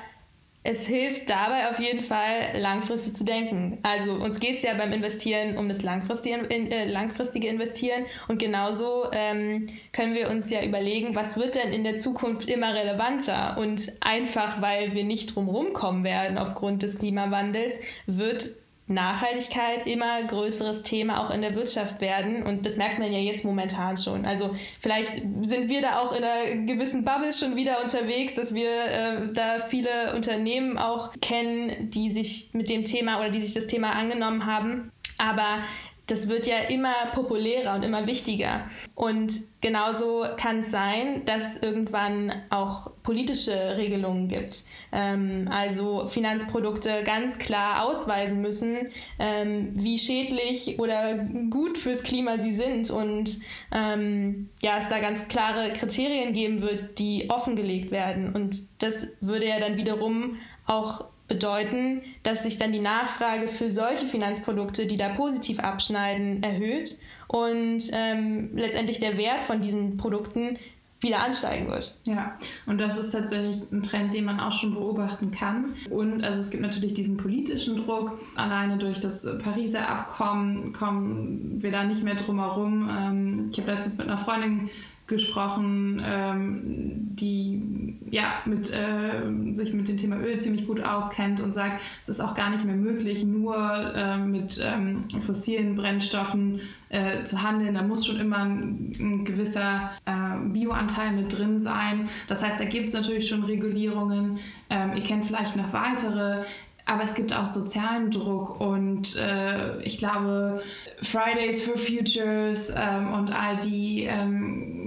es 0.65 0.87
hilft 0.87 1.29
dabei 1.29 1.71
auf 1.71 1.81
jeden 1.81 2.03
Fall, 2.03 2.53
langfristig 2.55 3.17
zu 3.17 3.25
denken. 3.25 3.79
Also 3.83 4.13
uns 4.13 4.39
geht 4.39 4.59
es 4.59 4.63
ja 4.63 4.75
beim 4.75 4.93
Investieren 4.93 5.57
um 5.57 5.69
das 5.69 5.83
langfristige, 5.83 6.49
äh, 6.51 6.85
langfristige 6.87 7.49
Investieren 7.49 8.05
und 8.29 8.39
genauso 8.39 9.07
ähm, 9.13 9.67
können 9.93 10.15
wir 10.15 10.31
uns 10.31 10.51
ja 10.51 10.63
überlegen, 10.63 11.17
was 11.17 11.37
wird 11.37 11.57
denn 11.57 11.73
in 11.73 11.83
der 11.83 11.97
Zukunft 11.97 12.49
immer 12.49 12.75
relevanter 12.75 13.57
und 13.59 13.93
einfach, 14.01 14.63
weil 14.63 14.95
wir 14.95 15.03
nicht 15.03 15.35
drumherum 15.35 15.73
kommen 15.73 16.05
werden 16.05 16.39
aufgrund 16.39 16.83
des 16.83 16.97
Klimawandels, 16.97 17.81
wird 18.07 18.62
Nachhaltigkeit 18.87 19.87
immer 19.87 20.23
größeres 20.25 20.83
Thema 20.83 21.25
auch 21.25 21.31
in 21.31 21.41
der 21.41 21.55
Wirtschaft 21.55 22.01
werden. 22.01 22.45
Und 22.45 22.67
das 22.67 22.77
merkt 22.77 22.99
man 22.99 23.13
ja 23.13 23.19
jetzt 23.19 23.45
momentan 23.45 23.97
schon. 23.97 24.25
Also 24.27 24.55
vielleicht 24.81 25.23
sind 25.43 25.69
wir 25.69 25.83
da 25.83 26.01
auch 26.01 26.13
in 26.13 26.25
einer 26.25 26.67
gewissen 26.67 27.05
Bubble 27.05 27.33
schon 27.33 27.57
wieder 27.57 27.81
unterwegs, 27.83 28.35
dass 28.35 28.53
wir 28.55 28.71
äh, 28.71 29.33
da 29.33 29.61
viele 29.61 30.15
Unternehmen 30.15 30.79
auch 30.79 31.13
kennen, 31.21 31.91
die 31.91 32.11
sich 32.11 32.51
mit 32.53 32.69
dem 32.69 32.85
Thema 32.85 33.19
oder 33.21 33.31
die 33.31 33.41
sich 33.41 33.55
das 33.55 33.67
Thema 33.67 33.93
angenommen 33.93 34.47
haben. 34.47 34.91
Aber 35.19 35.59
das 36.07 36.29
wird 36.29 36.47
ja 36.47 36.59
immer 36.59 36.93
populärer 37.15 37.75
und 37.75 37.85
immer 37.85 38.07
wichtiger. 38.07 38.69
Und 38.95 39.33
genauso 39.61 40.25
kann 40.37 40.61
es 40.61 40.71
sein, 40.71 41.25
dass 41.27 41.57
irgendwann 41.59 42.33
auch 42.51 42.91
politische 43.05 43.77
Regelungen 43.77 44.29
gibt. 44.29 44.65
Ähm, 44.91 45.49
also 45.51 46.09
Finanzprodukte 46.09 47.03
ganz 47.05 47.39
klar 47.39 47.85
ausweisen 47.85 48.43
müssen, 48.43 48.89
ähm, 49.19 49.73
wie 49.75 49.97
schädlich 49.97 50.79
oder 50.79 51.19
gut 51.51 51.79
fürs 51.79 52.03
Klima 52.03 52.39
sie 52.39 52.53
sind. 52.53 52.91
Und 52.91 53.39
ähm, 53.73 54.51
ja, 54.61 54.79
es 54.79 54.89
da 54.89 54.99
ganz 54.99 55.29
klare 55.29 55.73
Kriterien 55.73 56.33
geben 56.33 56.63
wird, 56.63 56.99
die 56.99 57.31
offengelegt 57.31 57.93
werden. 57.93 58.35
Und 58.35 58.83
das 58.83 59.07
würde 59.21 59.47
ja 59.47 59.61
dann 59.61 59.77
wiederum 59.77 60.37
auch 60.67 61.05
bedeuten, 61.33 62.03
dass 62.23 62.43
sich 62.43 62.59
dann 62.59 62.73
die 62.73 62.81
Nachfrage 62.81 63.49
für 63.49 63.71
solche 63.71 64.07
Finanzprodukte, 64.07 64.87
die 64.87 64.97
da 64.97 65.11
positiv 65.11 65.61
abschneiden, 65.61 66.43
erhöht 66.43 66.99
und 67.27 67.83
ähm, 67.93 68.51
letztendlich 68.53 68.99
der 68.99 69.17
Wert 69.17 69.43
von 69.43 69.63
diesen 69.63 69.97
Produkten 69.97 70.59
wieder 71.01 71.21
ansteigen 71.21 71.69
wird. 71.69 71.97
Ja, 72.05 72.39
und 72.67 72.79
das 72.79 72.99
ist 72.99 73.11
tatsächlich 73.11 73.61
ein 73.73 73.83
Trend, 73.83 74.15
den 74.15 74.25
man 74.25 74.39
auch 74.39 74.53
schon 74.53 74.75
beobachten 74.75 75.33
kann. 75.33 75.75
Und 75.91 76.23
also 76.23 76.39
es 76.39 76.51
gibt 76.51 76.63
natürlich 76.63 76.95
diesen 76.95 77.17
politischen 77.17 77.77
Druck. 77.77 78.21
Alleine 78.37 78.79
durch 78.79 79.01
das 79.01 79.39
Pariser 79.43 79.89
Abkommen 79.89 80.73
kommen 80.73 81.61
wir 81.61 81.73
da 81.73 81.83
nicht 81.83 82.05
mehr 82.05 82.15
drum 82.15 82.39
herum. 82.39 82.89
Ähm, 82.89 83.49
ich 83.51 83.59
habe 83.59 83.73
letztens 83.73 83.99
mit 83.99 84.09
einer 84.09 84.19
Freundin 84.19 84.71
gesprochen, 85.07 86.03
ähm, 86.05 86.93
die 87.15 87.99
ja, 88.11 88.35
mit, 88.45 88.71
äh, 88.73 89.55
sich 89.55 89.73
mit 89.73 89.89
dem 89.89 89.97
Thema 89.97 90.19
Öl 90.19 90.39
ziemlich 90.39 90.67
gut 90.67 90.83
auskennt 90.83 91.41
und 91.41 91.55
sagt, 91.55 91.83
es 92.01 92.09
ist 92.09 92.21
auch 92.21 92.35
gar 92.35 92.51
nicht 92.51 92.65
mehr 92.65 92.77
möglich, 92.77 93.25
nur 93.25 93.57
äh, 93.95 94.19
mit 94.19 94.61
ähm, 94.63 95.05
fossilen 95.27 95.77
Brennstoffen 95.77 96.61
äh, 96.91 97.25
zu 97.25 97.43
handeln. 97.43 97.75
Da 97.75 97.83
muss 97.83 98.07
schon 98.07 98.21
immer 98.21 98.39
ein, 98.39 98.93
ein 98.99 99.25
gewisser 99.25 99.91
äh, 100.05 100.37
Bioanteil 100.51 101.13
mit 101.13 101.37
drin 101.37 101.61
sein. 101.61 102.09
Das 102.29 102.43
heißt, 102.43 102.61
da 102.61 102.65
gibt 102.65 102.89
es 102.89 102.95
natürlich 102.95 103.29
schon 103.29 103.45
Regulierungen. 103.45 104.39
Ähm, 104.69 104.93
ihr 104.95 105.03
kennt 105.03 105.25
vielleicht 105.25 105.57
noch 105.57 105.73
weitere. 105.73 106.45
Aber 106.85 107.05
es 107.05 107.15
gibt 107.15 107.33
auch 107.33 107.47
sozialen 107.47 108.11
Druck 108.11 108.61
und 108.61 109.17
äh, 109.17 109.81
ich 109.83 109.99
glaube, 109.99 110.63
Fridays 111.01 111.63
for 111.63 111.79
Futures 111.79 112.71
ähm, 112.71 113.13
und 113.13 113.31
all 113.31 113.57
die 113.59 114.03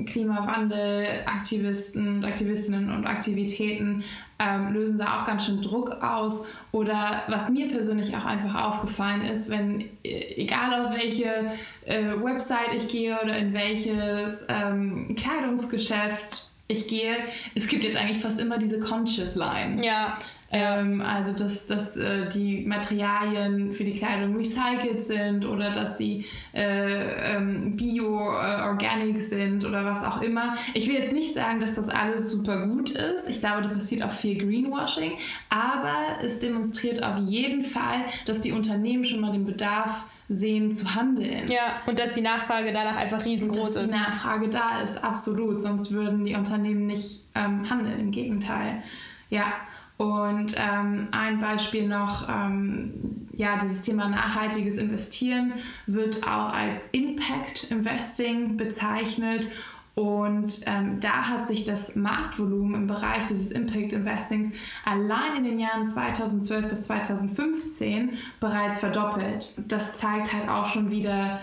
Klimawandelaktivisten 0.06 2.18
und 2.18 2.26
Aktivistinnen 2.26 2.91
und 2.91 3.06
Aktivitäten 3.06 4.04
ähm, 4.39 4.74
lösen 4.74 4.98
da 4.98 5.20
auch 5.20 5.26
ganz 5.26 5.46
schön 5.46 5.62
Druck 5.62 5.91
aus. 6.04 6.48
Oder 6.72 7.24
was 7.28 7.50
mir 7.50 7.70
persönlich 7.70 8.15
auch 8.15 8.26
einfach 8.26 8.56
aufgefallen 8.56 9.22
ist, 9.22 9.50
wenn, 9.50 9.82
äh, 10.04 10.36
egal 10.36 10.86
auf 10.86 10.94
welche 10.94 11.52
äh, 11.86 12.12
Website 12.22 12.74
ich 12.78 12.89
gehe 12.89 13.18
oder 13.22 13.38
in 13.38 13.54
welches 13.54 14.46
ähm, 14.50 15.15
Kleidungsgeschäft 15.15 16.52
ich 16.68 16.88
gehe, 16.88 17.15
es 17.54 17.68
gibt 17.68 17.84
jetzt 17.84 17.96
eigentlich 17.96 18.20
fast 18.20 18.39
immer 18.39 18.58
diese 18.58 18.80
Conscious 18.80 19.36
Line. 19.36 19.86
Ja. 19.86 20.18
Ähm, 20.51 21.01
also, 21.01 21.31
dass, 21.31 21.65
dass 21.65 21.97
äh, 21.97 22.29
die 22.29 22.63
Materialien 22.65 23.73
für 23.73 23.84
die 23.84 23.93
Kleidung 23.93 24.38
recycelt 24.38 25.03
sind 25.03 25.43
oder 25.45 25.71
dass 25.71 25.97
sie 25.97 26.25
äh, 26.53 27.36
ähm, 27.36 27.75
bio-organic 27.75 29.15
äh, 29.15 29.19
sind 29.19 29.65
oder 29.65 29.84
was 29.84 30.03
auch 30.03 30.21
immer. 30.21 30.55
Ich 30.73 30.88
will 30.88 30.95
jetzt 30.95 31.13
nicht 31.13 31.34
sagen, 31.34 31.60
dass 31.60 31.75
das 31.75 31.89
alles 31.89 32.31
super 32.31 32.67
gut 32.67 32.91
ist. 32.91 33.27
Ich 33.27 33.39
glaube, 33.39 33.63
da 33.63 33.69
passiert 33.69 34.03
auch 34.03 34.12
viel 34.12 34.38
Greenwashing. 34.38 35.13
Aber 35.49 36.19
es 36.21 36.39
demonstriert 36.39 37.01
auf 37.03 37.17
jeden 37.25 37.63
Fall, 37.63 38.05
dass 38.25 38.41
die 38.41 38.51
Unternehmen 38.51 39.03
schon 39.03 39.21
mal 39.21 39.31
den 39.31 39.45
Bedarf 39.45 40.05
sehen 40.29 40.71
zu 40.71 40.95
handeln. 40.95 41.49
Ja, 41.49 41.81
und 41.86 41.99
dass 41.99 42.13
die 42.13 42.21
Nachfrage 42.21 42.71
danach 42.73 42.95
einfach 42.95 43.23
riesengroß 43.23 43.73
dass 43.73 43.84
ist. 43.84 43.93
Die 43.93 43.97
Nachfrage 43.97 44.49
da 44.49 44.81
ist, 44.84 45.03
absolut. 45.03 45.62
Sonst 45.62 45.91
würden 45.91 46.25
die 46.25 46.36
Unternehmen 46.36 46.88
nicht 46.88 47.27
ähm, 47.36 47.69
handeln. 47.69 47.99
Im 47.99 48.12
Gegenteil. 48.12 48.84
Ja, 49.29 49.53
und 49.97 50.55
ähm, 50.58 51.08
ein 51.12 51.39
Beispiel 51.39 51.88
noch, 51.88 52.27
ähm, 52.27 53.27
ja, 53.34 53.58
dieses 53.58 53.81
Thema 53.81 54.10
nachhaltiges 54.10 54.77
Investieren 54.77 55.53
wird 55.88 56.23
auch 56.27 56.53
als 56.53 56.89
Impact 56.91 57.71
Investing 57.71 58.58
bezeichnet. 58.58 59.47
Und 59.93 60.60
ähm, 60.65 60.99
da 60.99 61.29
hat 61.29 61.47
sich 61.47 61.63
das 61.63 61.95
Marktvolumen 61.95 62.75
im 62.75 62.88
Bereich 62.88 63.27
dieses 63.27 63.51
Impact 63.51 63.93
Investings 63.93 64.51
allein 64.84 65.38
in 65.38 65.43
den 65.45 65.60
Jahren 65.60 65.88
2012 65.88 66.67
bis 66.67 66.81
2015 66.84 68.17
bereits 68.41 68.79
verdoppelt. 68.79 69.58
Das 69.69 69.97
zeigt 69.97 70.34
halt 70.34 70.49
auch 70.49 70.67
schon 70.67 70.91
wieder, 70.91 71.39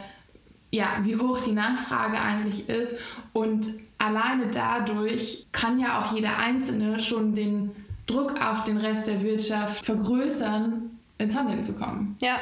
ja, 0.70 0.98
wie 1.00 1.16
hoch 1.16 1.40
die 1.40 1.52
Nachfrage 1.52 2.20
eigentlich 2.20 2.68
ist. 2.68 3.00
Und 3.32 3.68
alleine 3.96 4.48
dadurch 4.48 5.46
kann 5.52 5.78
ja 5.78 6.02
auch 6.02 6.14
jeder 6.14 6.36
Einzelne 6.36 7.00
schon 7.00 7.34
den 7.34 7.70
Druck 8.12 8.40
auf 8.40 8.64
den 8.64 8.76
Rest 8.76 9.08
der 9.08 9.22
Wirtschaft 9.22 9.84
vergrößern, 9.84 10.98
ins 11.18 11.34
Handeln 11.34 11.62
zu 11.62 11.78
kommen. 11.78 12.16
Ja. 12.20 12.38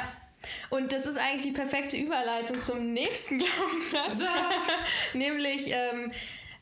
Und 0.71 0.93
das 0.93 1.07
ist 1.07 1.19
eigentlich 1.19 1.43
die 1.43 1.53
perfekte 1.53 1.97
Überleitung 1.99 2.57
zum 2.63 2.93
nächsten 2.93 3.39
Glaubenssatz. 3.41 4.27
Nämlich, 5.15 5.71
ähm, 5.71 6.11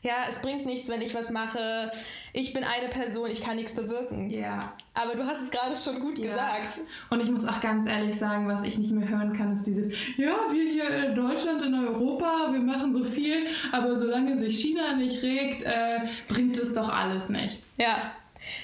ja, 0.01 0.25
es 0.27 0.39
bringt 0.39 0.65
nichts, 0.65 0.87
wenn 0.89 1.01
ich 1.01 1.13
was 1.13 1.29
mache. 1.29 1.91
Ich 2.33 2.53
bin 2.53 2.63
eine 2.63 2.89
Person, 2.89 3.29
ich 3.29 3.41
kann 3.41 3.55
nichts 3.55 3.75
bewirken. 3.75 4.29
Ja. 4.29 4.73
Aber 4.93 5.15
du 5.15 5.25
hast 5.25 5.41
es 5.41 5.49
gerade 5.49 5.75
schon 5.75 6.01
gut 6.01 6.17
ja. 6.17 6.25
gesagt. 6.29 6.81
Und 7.09 7.21
ich 7.21 7.29
muss 7.29 7.45
auch 7.45 7.59
ganz 7.61 7.85
ehrlich 7.85 8.17
sagen, 8.17 8.47
was 8.47 8.63
ich 8.63 8.77
nicht 8.77 8.91
mehr 8.91 9.07
hören 9.07 9.35
kann, 9.35 9.53
ist 9.53 9.63
dieses, 9.63 9.93
ja, 10.17 10.35
wir 10.51 10.71
hier 10.71 10.89
in 10.89 11.15
Deutschland, 11.15 11.61
in 11.63 11.73
Europa, 11.73 12.49
wir 12.51 12.59
machen 12.59 12.93
so 12.93 13.03
viel, 13.03 13.47
aber 13.71 13.97
solange 13.97 14.37
sich 14.37 14.59
China 14.59 14.95
nicht 14.95 15.21
regt, 15.23 15.63
äh, 15.63 16.01
bringt 16.27 16.57
es 16.57 16.73
doch 16.73 16.89
alles 16.89 17.29
nichts. 17.29 17.67
Ja, 17.77 18.11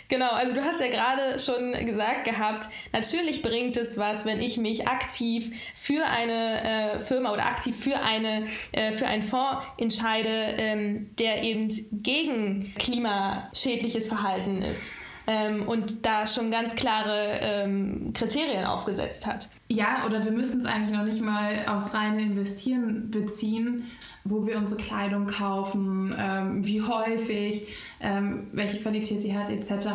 Genau, 0.08 0.30
also 0.32 0.54
du 0.54 0.64
hast 0.64 0.80
ja 0.80 0.88
gerade 0.88 1.40
schon 1.40 1.74
gesagt 1.86 2.26
gehabt, 2.26 2.70
natürlich 2.92 3.42
bringt 3.42 3.78
es 3.78 3.98
was, 3.98 4.26
wenn 4.26 4.42
ich 4.42 4.58
mich 4.58 4.88
aktiv 4.88 5.56
für 5.76 6.06
eine 6.06 6.94
äh, 6.96 7.00
Firma 7.00 7.34
oder 7.34 7.46
aktiv 7.46 7.76
für, 7.76 8.00
eine, 8.02 8.46
äh, 8.72 8.92
für 8.92 9.08
einen 9.08 9.24
Fonds 9.24 9.64
entscheide, 9.78 10.30
ähm, 10.30 11.16
der 11.18 11.44
eben 11.44 11.68
gegen 11.92 12.74
klimaschädliches 12.78 14.08
Verhalten 14.08 14.62
ist. 14.62 14.82
Ähm, 15.28 15.68
und 15.68 16.06
da 16.06 16.28
schon 16.28 16.52
ganz 16.52 16.76
klare 16.76 17.40
ähm, 17.42 18.12
Kriterien 18.14 18.66
aufgesetzt 18.66 19.26
hat. 19.26 19.50
Ja, 19.70 20.06
oder 20.06 20.24
wir 20.24 20.32
müssen 20.32 20.62
es 20.62 20.68
eigentlich 20.68 20.96
noch 20.96 21.04
nicht 21.04 21.22
mal 21.22 21.66
aufs 21.68 21.96
reine 21.96 22.22
Investieren 22.22 23.10
beziehen, 23.10 23.86
wo 24.24 24.46
wir 24.46 24.58
unsere 24.58 24.80
Kleidung 24.80 25.26
kaufen, 25.26 26.16
ähm, 26.18 26.66
wie 26.66 26.82
häufig, 26.84 27.68
ähm, 28.06 28.48
welche 28.54 28.80
Qualität 28.80 29.24
die 29.24 29.36
hat, 29.36 29.50
etc. 29.50 29.88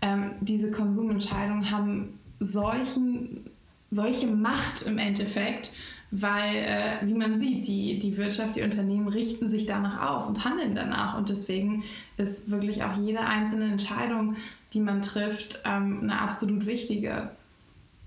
Ähm, 0.00 0.32
diese 0.40 0.70
Konsumentscheidungen 0.70 1.70
haben 1.70 2.18
solchen, 2.40 3.50
solche 3.90 4.26
Macht 4.26 4.86
im 4.86 4.98
Endeffekt, 4.98 5.72
weil, 6.10 6.56
äh, 6.56 6.96
wie 7.02 7.14
man 7.14 7.38
sieht, 7.38 7.68
die, 7.68 7.98
die 7.98 8.16
Wirtschaft, 8.16 8.56
die 8.56 8.62
Unternehmen 8.62 9.08
richten 9.08 9.48
sich 9.48 9.66
danach 9.66 10.10
aus 10.10 10.26
und 10.26 10.44
handeln 10.44 10.74
danach. 10.74 11.16
Und 11.18 11.28
deswegen 11.28 11.84
ist 12.16 12.50
wirklich 12.50 12.82
auch 12.82 12.96
jede 12.96 13.20
einzelne 13.20 13.66
Entscheidung, 13.66 14.36
die 14.72 14.80
man 14.80 15.02
trifft, 15.02 15.60
ähm, 15.64 16.00
eine 16.02 16.20
absolut 16.20 16.66
wichtige. 16.66 17.30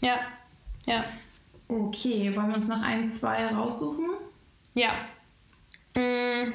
Ja, 0.01 0.17
ja. 0.85 1.03
Okay, 1.67 2.35
wollen 2.35 2.49
wir 2.49 2.55
uns 2.55 2.67
noch 2.67 2.81
ein, 2.81 3.07
zwei 3.07 3.45
raussuchen? 3.47 4.05
Ja, 4.73 4.91
Mm, 5.95 6.53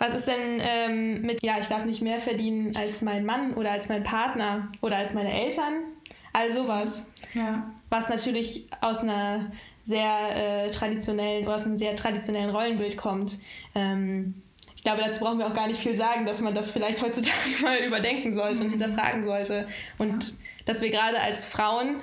was 0.00 0.14
ist 0.14 0.26
denn 0.26 0.60
ähm, 0.62 1.22
mit, 1.22 1.42
ja, 1.42 1.58
ich 1.58 1.66
darf 1.66 1.84
nicht 1.84 2.00
mehr 2.00 2.18
verdienen 2.18 2.70
als 2.74 3.02
mein 3.02 3.26
Mann 3.26 3.52
oder 3.52 3.70
als 3.70 3.90
mein 3.90 4.02
Partner 4.02 4.68
oder 4.80 4.96
als 4.96 5.12
meine 5.12 5.30
Eltern? 5.30 5.84
All 6.32 6.50
sowas. 6.50 7.04
Ja. 7.34 7.70
Was 7.90 8.08
natürlich 8.08 8.66
aus 8.80 9.00
einer 9.00 9.52
sehr 9.82 10.64
äh, 10.66 10.70
traditionellen, 10.70 11.46
aus 11.46 11.66
einem 11.66 11.76
sehr 11.76 11.94
traditionellen 11.96 12.48
Rollenbild 12.48 12.96
kommt. 12.96 13.38
Ähm, 13.74 14.36
ich 14.74 14.84
glaube, 14.84 15.02
dazu 15.02 15.20
brauchen 15.20 15.38
wir 15.38 15.46
auch 15.46 15.54
gar 15.54 15.66
nicht 15.66 15.80
viel 15.80 15.94
sagen, 15.94 16.24
dass 16.24 16.40
man 16.40 16.54
das 16.54 16.70
vielleicht 16.70 17.02
heutzutage 17.02 17.36
mal 17.62 17.76
überdenken 17.76 18.32
sollte 18.32 18.62
und 18.62 18.70
hinterfragen 18.70 19.26
sollte. 19.26 19.68
Und 19.98 20.24
ja. 20.24 20.34
dass 20.64 20.80
wir 20.80 20.88
gerade 20.88 21.20
als 21.20 21.44
Frauen 21.44 22.00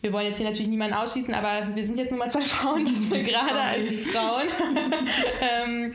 wir 0.00 0.12
wollen 0.12 0.26
jetzt 0.26 0.36
hier 0.36 0.46
natürlich 0.46 0.68
niemanden 0.68 0.94
ausschließen, 0.94 1.34
aber 1.34 1.74
wir 1.74 1.84
sind 1.84 1.98
jetzt 1.98 2.10
nur 2.10 2.18
mal 2.18 2.30
zwei 2.30 2.40
Frauen, 2.44 2.84
dass 2.84 3.10
wir 3.10 3.22
gerade 3.22 3.60
als 3.60 3.94
Frauen 3.96 4.46
ähm, 5.40 5.92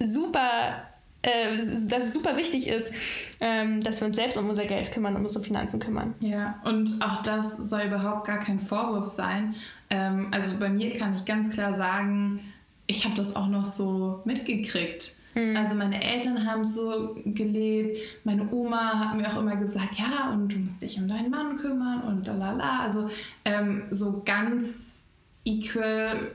super 0.00 0.82
äh, 1.22 1.56
dass 1.88 2.04
es 2.04 2.12
super 2.12 2.36
wichtig 2.36 2.68
ist, 2.68 2.92
ähm, 3.40 3.82
dass 3.82 4.00
wir 4.00 4.06
uns 4.06 4.16
selbst 4.16 4.38
um 4.38 4.48
unser 4.48 4.66
Geld 4.66 4.92
kümmern, 4.92 5.16
um 5.16 5.22
unsere 5.22 5.42
Finanzen 5.42 5.80
kümmern. 5.80 6.14
Ja, 6.20 6.60
und 6.64 7.02
auch 7.02 7.22
das 7.22 7.56
soll 7.56 7.82
überhaupt 7.82 8.26
gar 8.26 8.38
kein 8.38 8.60
Vorwurf 8.60 9.06
sein. 9.06 9.56
Ähm, 9.90 10.28
also 10.30 10.56
bei 10.58 10.68
mir 10.68 10.96
kann 10.96 11.16
ich 11.16 11.24
ganz 11.24 11.50
klar 11.50 11.74
sagen, 11.74 12.40
ich 12.86 13.04
habe 13.04 13.16
das 13.16 13.34
auch 13.34 13.48
noch 13.48 13.64
so 13.64 14.20
mitgekriegt. 14.24 15.16
Mhm. 15.34 15.56
Also 15.56 15.74
meine 15.74 16.02
Eltern 16.02 16.46
haben 16.46 16.64
so 16.64 17.16
gelebt, 17.24 17.98
meine 18.24 18.48
Oma 18.52 19.00
hat 19.00 19.16
mir 19.16 19.28
auch 19.28 19.40
immer 19.40 19.56
gesagt, 19.56 19.98
ja, 19.98 20.30
und 20.32 20.52
du 20.52 20.56
musst 20.58 20.82
dich 20.82 20.98
um 20.98 21.08
deinen 21.08 21.30
Mann 21.30 21.58
kümmern 21.58 22.02
und 22.02 22.26
lalala. 22.26 22.80
Also 22.80 23.10
ähm, 23.44 23.84
so 23.90 24.22
ganz 24.24 25.08
equal 25.44 26.30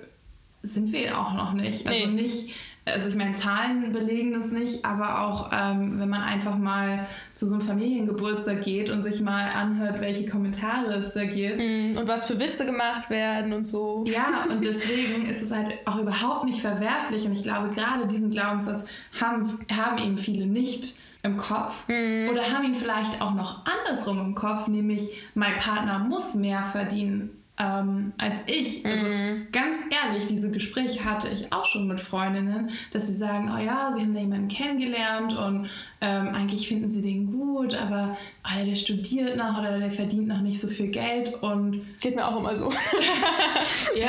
sind 0.62 0.92
wir 0.92 1.18
auch 1.18 1.34
noch 1.34 1.54
nicht. 1.54 1.88
Also 1.88 2.08
nee. 2.08 2.22
nicht 2.24 2.54
also 2.86 3.10
ich 3.10 3.16
meine, 3.16 3.34
Zahlen 3.34 3.94
belegen 3.94 4.34
das 4.34 4.52
nicht, 4.52 4.84
aber 4.84 5.22
auch 5.22 5.52
ähm, 5.54 6.00
wenn 6.00 6.10
man 6.10 6.22
einfach 6.22 6.58
mal 6.58 7.08
zu 7.34 7.48
so 7.48 7.56
einem 7.56 7.64
Familiengeburtstag 7.64 8.64
geht 8.64 8.90
und 8.90 9.04
sich 9.04 9.22
mal 9.22 9.50
anhört, 9.52 10.02
welche 10.02 10.26
Kommentare 10.26 10.96
es 10.96 11.14
da 11.14 11.24
gibt. 11.24 11.60
Mm, 11.60 11.98
und 11.98 12.08
was 12.08 12.26
für 12.26 12.40
Witze 12.40 12.66
gemacht 12.66 13.10
werden 13.10 13.54
und 13.54 13.66
so. 13.66 14.04
Ja, 14.08 14.46
und 14.50 14.66
deswegen 14.66 15.26
ist 15.26 15.42
es 15.42 15.54
halt 15.54 15.76
auch 15.86 15.98
überhaupt 15.98 16.44
nicht 16.46 16.60
verwerflich. 16.60 17.26
Und 17.26 17.34
ich 17.34 17.44
glaube, 17.44 17.70
gerade 17.70 18.06
diesen 18.06 18.32
Glaubenssatz 18.32 18.86
haben, 19.22 19.60
haben 19.72 19.98
eben 19.98 20.18
viele 20.18 20.46
nicht 20.46 20.96
im 21.24 21.38
Kopf 21.38 21.88
mm. 21.88 22.30
oder 22.32 22.42
haben 22.52 22.66
ihn 22.66 22.76
vielleicht 22.76 23.22
auch 23.22 23.34
noch 23.34 23.62
andersrum 23.66 24.20
im 24.20 24.36
Kopf, 24.36 24.68
nämlich 24.68 25.24
mein 25.36 25.56
Partner 25.58 26.00
muss 26.00 26.34
mehr 26.34 26.66
verdienen 26.66 27.43
ähm, 27.60 28.14
als 28.18 28.42
ich. 28.48 28.84
Also 28.86 29.06
Mhm. 29.06 29.48
ganz 29.52 29.78
ehrlich, 29.92 30.26
diese 30.28 30.50
Gespräche 30.50 31.06
hatte 31.06 31.30
ich 31.30 31.54
auch 31.54 31.66
schon 31.66 31.88
mit 31.88 32.00
Freundinnen, 32.02 32.72
dass 32.92 33.08
sie 33.08 33.14
sagen, 33.14 33.52
oh 33.54 33.60
ja, 33.60 33.92
sie 33.94 34.02
haben 34.02 34.14
da 34.14 34.20
jemanden 34.20 34.48
kennengelernt 34.48 35.38
und 35.38 35.70
ähm, 36.02 36.30
eigentlich 36.30 36.68
finden 36.68 36.90
sie 36.90 37.02
den 37.02 37.32
gut, 37.32 37.76
aber 37.76 38.18
oh, 38.44 38.66
der 38.66 38.76
studiert 38.76 39.38
noch 39.38 39.60
oder 39.60 39.78
der 39.78 39.92
verdient 39.92 40.28
noch 40.28 40.42
nicht 40.42 40.60
so 40.60 40.68
viel 40.68 40.88
Geld 40.88 41.34
und 41.44 41.82
Geht 42.02 42.16
mir 42.16 42.28
auch 42.28 42.38
immer 42.38 42.56
so. 42.56 42.72
ja, 43.96 44.08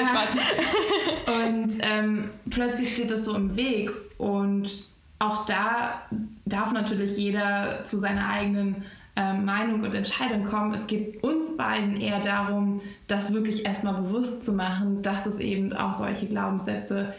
und 1.45 1.75
ähm, 1.83 2.31
plötzlich 2.51 2.93
steht 2.93 3.11
das 3.11 3.27
so 3.27 3.35
im 3.37 3.57
Weg 3.57 3.91
und 4.19 4.95
auch 5.19 5.45
da 5.47 6.03
darf 6.45 6.73
natürlich 6.73 7.17
jeder 7.17 7.85
zu 7.85 7.99
seiner 7.99 8.29
eigenen 8.29 8.85
Meinung 9.17 9.83
und 9.83 9.95
Entscheidung 9.95 10.45
kommen. 10.45 10.75
Es 10.75 10.87
geht 10.87 11.23
uns 11.23 11.57
beiden 11.57 12.01
eher 12.01 12.21
darum, 12.21 12.81
das 13.07 13.33
wirklich 13.33 13.65
erstmal 13.65 13.95
bewusst 14.03 14.45
zu 14.45 14.53
machen, 14.53 15.03
dass 15.03 15.27
es 15.27 15.39
eben 15.39 15.73
auch 15.73 15.95
solche 15.95 16.27
Glaubenssätze 16.27 17.15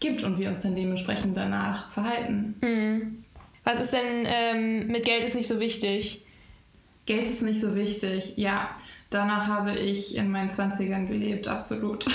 gibt 0.00 0.22
und 0.22 0.38
wir 0.38 0.50
uns 0.50 0.60
dann 0.60 0.76
dementsprechend 0.76 1.36
danach 1.36 1.90
verhalten. 1.90 2.54
Mhm. 2.60 3.24
Was 3.64 3.80
ist 3.80 3.92
denn 3.92 4.26
ähm, 4.26 4.86
mit 4.88 5.04
Geld 5.04 5.24
ist 5.24 5.34
nicht 5.34 5.48
so 5.48 5.58
wichtig? 5.60 6.24
Geld 7.06 7.24
ist 7.24 7.42
nicht 7.42 7.60
so 7.60 7.74
wichtig, 7.74 8.34
ja. 8.36 8.70
Danach 9.10 9.46
habe 9.46 9.74
ich 9.74 10.16
in 10.16 10.30
meinen 10.30 10.50
20ern 10.50 11.06
gelebt, 11.06 11.48
absolut. 11.48 12.04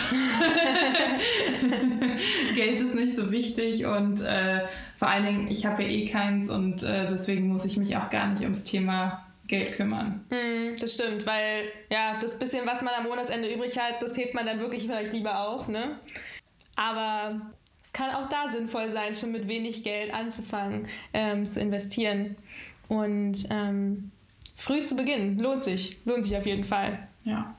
Geld 2.55 2.79
ist 2.79 2.93
nicht 2.93 3.15
so 3.15 3.31
wichtig 3.31 3.87
und 3.87 4.21
äh, 4.21 4.61
vor 4.97 5.07
allen 5.07 5.25
Dingen, 5.25 5.47
ich 5.47 5.65
habe 5.65 5.81
ja 5.81 5.89
eh 5.89 6.07
keins 6.07 6.49
und 6.49 6.83
äh, 6.83 7.07
deswegen 7.07 7.47
muss 7.47 7.65
ich 7.65 7.77
mich 7.77 7.97
auch 7.97 8.11
gar 8.11 8.27
nicht 8.27 8.43
ums 8.43 8.63
Thema 8.63 9.25
Geld 9.47 9.75
kümmern. 9.75 10.23
Mhm, 10.29 10.75
das 10.79 10.93
stimmt, 10.93 11.25
weil 11.25 11.63
ja, 11.91 12.19
das 12.19 12.37
bisschen, 12.37 12.65
was 12.65 12.83
man 12.83 12.93
am 12.93 13.05
Monatsende 13.05 13.51
übrig 13.51 13.79
hat, 13.79 14.01
das 14.01 14.15
hebt 14.15 14.35
man 14.35 14.45
dann 14.45 14.59
wirklich 14.59 14.83
vielleicht 14.83 15.13
lieber 15.13 15.47
auf, 15.47 15.67
ne? 15.67 15.99
Aber 16.75 17.41
es 17.83 17.91
kann 17.91 18.11
auch 18.11 18.29
da 18.29 18.49
sinnvoll 18.49 18.89
sein, 18.89 19.15
schon 19.15 19.31
mit 19.31 19.47
wenig 19.47 19.83
Geld 19.83 20.13
anzufangen, 20.13 20.87
ähm, 21.13 21.43
zu 21.45 21.59
investieren. 21.59 22.35
Und 22.87 23.47
ähm, 23.49 24.11
früh 24.63 24.81
zu 24.83 24.95
beginnen, 24.95 25.39
lohnt 25.39 25.61
sich, 25.61 25.97
lohnt 26.05 26.23
sich 26.23 26.37
auf 26.37 26.45
jeden 26.45 26.63
Fall. 26.63 27.07
Ja. 27.25 27.53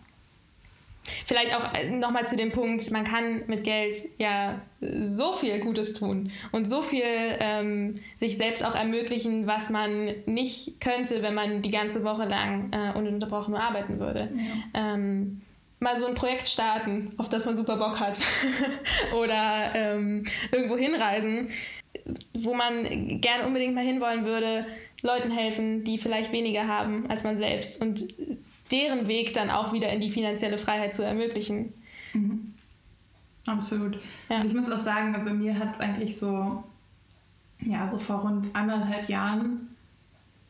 Vielleicht 1.26 1.54
auch 1.54 1.70
nochmal 1.90 2.26
zu 2.26 2.34
dem 2.34 2.50
Punkt, 2.50 2.90
man 2.90 3.04
kann 3.04 3.42
mit 3.46 3.62
Geld 3.62 3.96
ja 4.16 4.58
so 4.80 5.34
viel 5.34 5.60
Gutes 5.60 5.92
tun 5.92 6.32
und 6.50 6.66
so 6.66 6.80
viel 6.80 7.04
ähm, 7.04 7.96
sich 8.16 8.38
selbst 8.38 8.64
auch 8.64 8.74
ermöglichen, 8.74 9.46
was 9.46 9.68
man 9.68 10.14
nicht 10.24 10.80
könnte, 10.80 11.22
wenn 11.22 11.34
man 11.34 11.60
die 11.60 11.70
ganze 11.70 12.04
Woche 12.04 12.24
lang 12.24 12.72
äh, 12.72 12.96
ununterbrochen 12.96 13.52
nur 13.52 13.62
arbeiten 13.62 14.00
würde. 14.00 14.30
Ähm, 14.72 15.42
mal 15.80 15.96
so 15.98 16.06
ein 16.06 16.14
Projekt 16.14 16.48
starten, 16.48 17.12
auf 17.18 17.28
das 17.28 17.44
man 17.44 17.54
super 17.54 17.76
Bock 17.76 18.00
hat. 18.00 18.22
Oder 19.14 19.74
ähm, 19.74 20.24
irgendwo 20.52 20.78
hinreisen, 20.78 21.50
wo 22.32 22.54
man 22.54 23.20
gerne 23.20 23.46
unbedingt 23.46 23.74
mal 23.74 23.84
hinwollen 23.84 24.24
würde, 24.24 24.64
Leuten 25.04 25.30
helfen, 25.30 25.84
die 25.84 25.98
vielleicht 25.98 26.32
weniger 26.32 26.66
haben 26.66 27.08
als 27.08 27.22
man 27.22 27.36
selbst 27.36 27.80
und 27.80 28.04
deren 28.72 29.06
Weg 29.06 29.34
dann 29.34 29.50
auch 29.50 29.72
wieder 29.72 29.90
in 29.90 30.00
die 30.00 30.10
finanzielle 30.10 30.58
Freiheit 30.58 30.94
zu 30.94 31.02
ermöglichen. 31.02 31.74
Mhm. 32.14 32.54
Absolut. 33.46 33.98
Ja. 34.30 34.40
Und 34.40 34.46
ich 34.46 34.54
muss 34.54 34.70
auch 34.70 34.78
sagen, 34.78 35.14
also 35.14 35.26
bei 35.26 35.34
mir 35.34 35.58
hat 35.58 35.74
es 35.74 35.80
eigentlich 35.80 36.16
so, 36.16 36.64
ja, 37.60 37.88
so 37.88 37.98
vor 37.98 38.20
rund 38.20 38.48
anderthalb 38.54 39.08
Jahren 39.08 39.68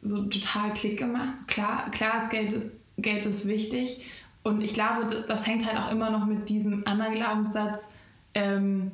so 0.02 0.22
total 0.22 0.72
Klick 0.74 0.98
gemacht. 0.98 1.38
So 1.38 1.44
klar, 1.46 1.90
klar 1.90 2.22
ist 2.22 2.30
Geld, 2.30 2.70
Geld 2.98 3.26
ist 3.26 3.48
wichtig. 3.48 4.02
Und 4.44 4.60
ich 4.60 4.74
glaube, 4.74 5.24
das, 5.26 5.46
hängt 5.46 5.66
halt 5.66 5.78
auch 5.78 5.90
immer 5.90 6.10
noch 6.10 6.26
mit 6.26 6.48
diesem 6.48 6.86
anderen 6.86 7.14
Glaubenssatz, 7.14 7.88
ähm, 8.34 8.92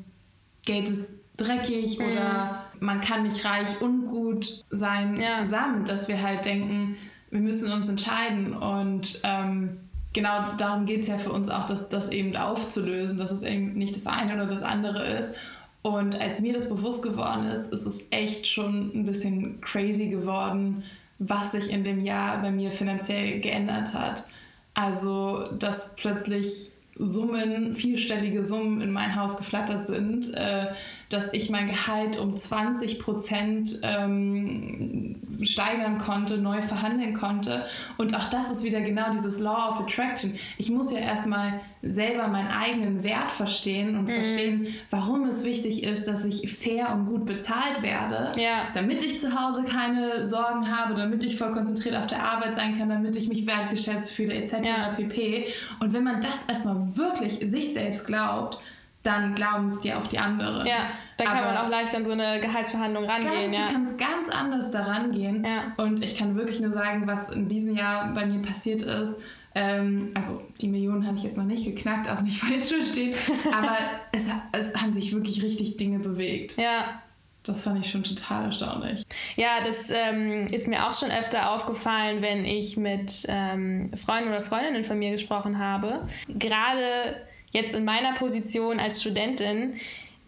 Geld 0.65 0.89
ist 0.89 1.09
dreckig 1.37 1.99
Mhm. 1.99 2.05
oder 2.05 2.65
man 2.79 3.01
kann 3.01 3.25
nicht 3.25 3.45
reich 3.45 3.81
und 3.81 4.10
gut 4.31 4.65
sein 4.71 5.19
Ja. 5.21 5.33
zusammen, 5.33 5.85
dass 5.85 6.09
wir 6.09 6.23
halt 6.23 6.45
denken, 6.45 6.97
wir 7.31 7.41
müssen 7.41 7.71
uns 7.73 7.89
entscheiden 7.89 8.55
und 8.55 9.21
ähm, 9.23 9.79
genau 10.13 10.47
darum 10.59 10.87
geht 10.87 11.03
es 11.03 11.09
ja 11.09 11.19
für 11.19 11.33
uns 11.33 11.49
auch, 11.49 11.67
das, 11.67 11.89
das 11.89 12.11
eben 12.11 12.37
aufzulösen, 12.37 13.19
dass 13.19 13.31
es 13.31 13.43
eben 13.43 13.75
nicht 13.75 13.95
das 13.95 14.07
eine 14.07 14.35
oder 14.35 14.47
das 14.47 14.63
andere 14.63 15.07
ist. 15.19 15.35
Und 15.83 16.21
als 16.21 16.41
mir 16.41 16.53
das 16.53 16.69
bewusst 16.69 17.03
geworden 17.03 17.47
ist, 17.47 17.73
ist 17.73 17.87
es 17.87 18.01
echt 18.11 18.47
schon 18.47 18.91
ein 18.95 19.07
bisschen 19.07 19.61
crazy 19.63 20.11
geworden, 20.11 20.83
was 21.19 21.53
sich 21.53 21.73
in 21.73 21.85
dem 21.85 22.05
Jahr 22.05 22.43
bei 22.43 22.51
mir 22.51 22.71
finanziell 22.71 23.41
geändert 23.41 23.95
hat. 23.95 24.27
Also, 24.75 25.49
dass 25.59 25.95
plötzlich 25.97 26.73
Summen, 26.99 27.75
vierstellige 27.77 28.45
Summen 28.45 28.83
in 28.83 28.93
mein 28.93 29.17
Haus 29.17 29.39
geflattert 29.39 29.87
sind, 29.87 30.35
äh, 30.35 30.67
dass 31.11 31.33
ich 31.33 31.51
mein 31.51 31.67
Gehalt 31.67 32.19
um 32.19 32.37
20 32.37 33.01
Prozent 33.01 33.81
ähm, 33.83 35.17
steigern 35.43 35.99
konnte, 35.99 36.39
neu 36.39 36.63
verhandeln 36.63 37.15
konnte. 37.15 37.65
Und 37.99 38.15
auch 38.15 38.31
das 38.31 38.51
ist 38.51 38.63
wieder 38.63 38.81
genau 38.81 39.11
dieses 39.13 39.39
Law 39.39 39.71
of 39.71 39.81
Attraction. 39.81 40.35
Ich 40.57 40.71
muss 40.71 40.93
ja 40.93 41.01
erstmal 41.01 41.61
selber 41.83 42.29
meinen 42.29 42.49
eigenen 42.49 43.03
Wert 43.03 43.31
verstehen 43.33 43.97
und 43.99 44.09
verstehen, 44.09 44.69
warum 44.91 45.25
es 45.25 45.45
wichtig 45.45 45.83
ist, 45.83 46.07
dass 46.07 46.25
ich 46.25 46.53
fair 46.53 46.93
und 46.93 47.07
gut 47.07 47.25
bezahlt 47.25 47.83
werde, 47.83 48.39
Ja. 48.41 48.69
damit 48.75 49.03
ich 49.03 49.19
zu 49.19 49.35
Hause 49.41 49.65
keine 49.65 50.25
Sorgen 50.27 50.71
habe, 50.71 50.95
damit 50.95 51.25
ich 51.25 51.37
voll 51.39 51.51
konzentriert 51.53 51.97
auf 51.97 52.07
der 52.07 52.23
Arbeit 52.23 52.55
sein 52.55 52.79
kann, 52.79 52.89
damit 52.89 53.17
ich 53.17 53.29
mich 53.29 53.47
wertgeschätzt 53.47 54.13
fühle, 54.13 54.35
etc. 54.35 54.53
Ja. 54.63 54.93
pp. 54.95 55.47
Und 55.81 55.93
wenn 55.93 56.05
man 56.05 56.21
das 56.21 56.45
erstmal 56.47 56.97
wirklich 56.97 57.39
sich 57.43 57.73
selbst 57.73 58.07
glaubt, 58.07 58.59
dann 59.03 59.35
glauben 59.35 59.67
es 59.67 59.81
dir 59.81 59.99
auch 59.99 60.07
die 60.07 60.19
anderen. 60.19 60.67
Ja, 60.67 60.91
da 61.17 61.25
kann 61.25 61.45
man 61.45 61.57
auch 61.57 61.69
leicht 61.69 61.95
an 61.95 62.05
so 62.05 62.13
eine 62.13 62.41
Gehaltsverhandlung 62.41 63.05
rangehen, 63.05 63.53
Ganz, 63.53 63.59
ja. 63.59 63.67
Du 63.67 63.73
kannst 63.73 63.99
ganz 63.99 64.29
anders 64.29 64.71
daran 64.71 65.13
gehen. 65.13 65.45
Ja. 65.45 65.73
Und 65.83 66.05
ich 66.05 66.17
kann 66.17 66.37
wirklich 66.37 66.61
nur 66.61 66.73
sagen, 66.73 67.07
was 67.07 67.31
in 67.31 67.49
diesem 67.49 67.77
Jahr 67.77 68.13
bei 68.15 68.27
mir 68.27 68.43
passiert 68.43 68.83
ist. 68.83 69.15
Ähm, 69.55 70.11
also 70.15 70.43
die 70.61 70.69
Millionen 70.69 71.07
habe 71.07 71.17
ich 71.17 71.25
jetzt 71.25 71.37
noch 71.37 71.45
nicht 71.45 71.65
geknackt, 71.65 72.09
auch 72.09 72.21
nicht 72.21 72.39
falsch 72.43 72.67
verstehen. 72.67 73.15
aber 73.53 73.77
es, 74.13 74.29
es 74.53 74.75
haben 74.75 74.93
sich 74.93 75.13
wirklich 75.13 75.43
richtig 75.43 75.77
Dinge 75.77 75.99
bewegt. 75.99 76.57
Ja, 76.57 77.01
Das 77.43 77.65
fand 77.65 77.85
ich 77.85 77.91
schon 77.91 78.05
total 78.05 78.45
erstaunlich. 78.47 79.03
Ja, 79.37 79.65
das 79.65 79.91
ähm, 79.91 80.47
ist 80.53 80.69
mir 80.69 80.87
auch 80.87 80.93
schon 80.93 81.11
öfter 81.11 81.51
aufgefallen, 81.53 82.21
wenn 82.23 82.45
ich 82.45 82.77
mit 82.77 83.25
ähm, 83.29 83.91
Freunden 83.97 84.29
oder 84.29 84.43
Freundinnen 84.43 84.85
von 84.85 84.99
mir 84.99 85.11
gesprochen 85.11 85.59
habe. 85.59 86.07
Gerade 86.29 87.17
jetzt 87.51 87.75
in 87.75 87.85
meiner 87.85 88.15
Position 88.15 88.79
als 88.79 89.01
Studentin 89.01 89.75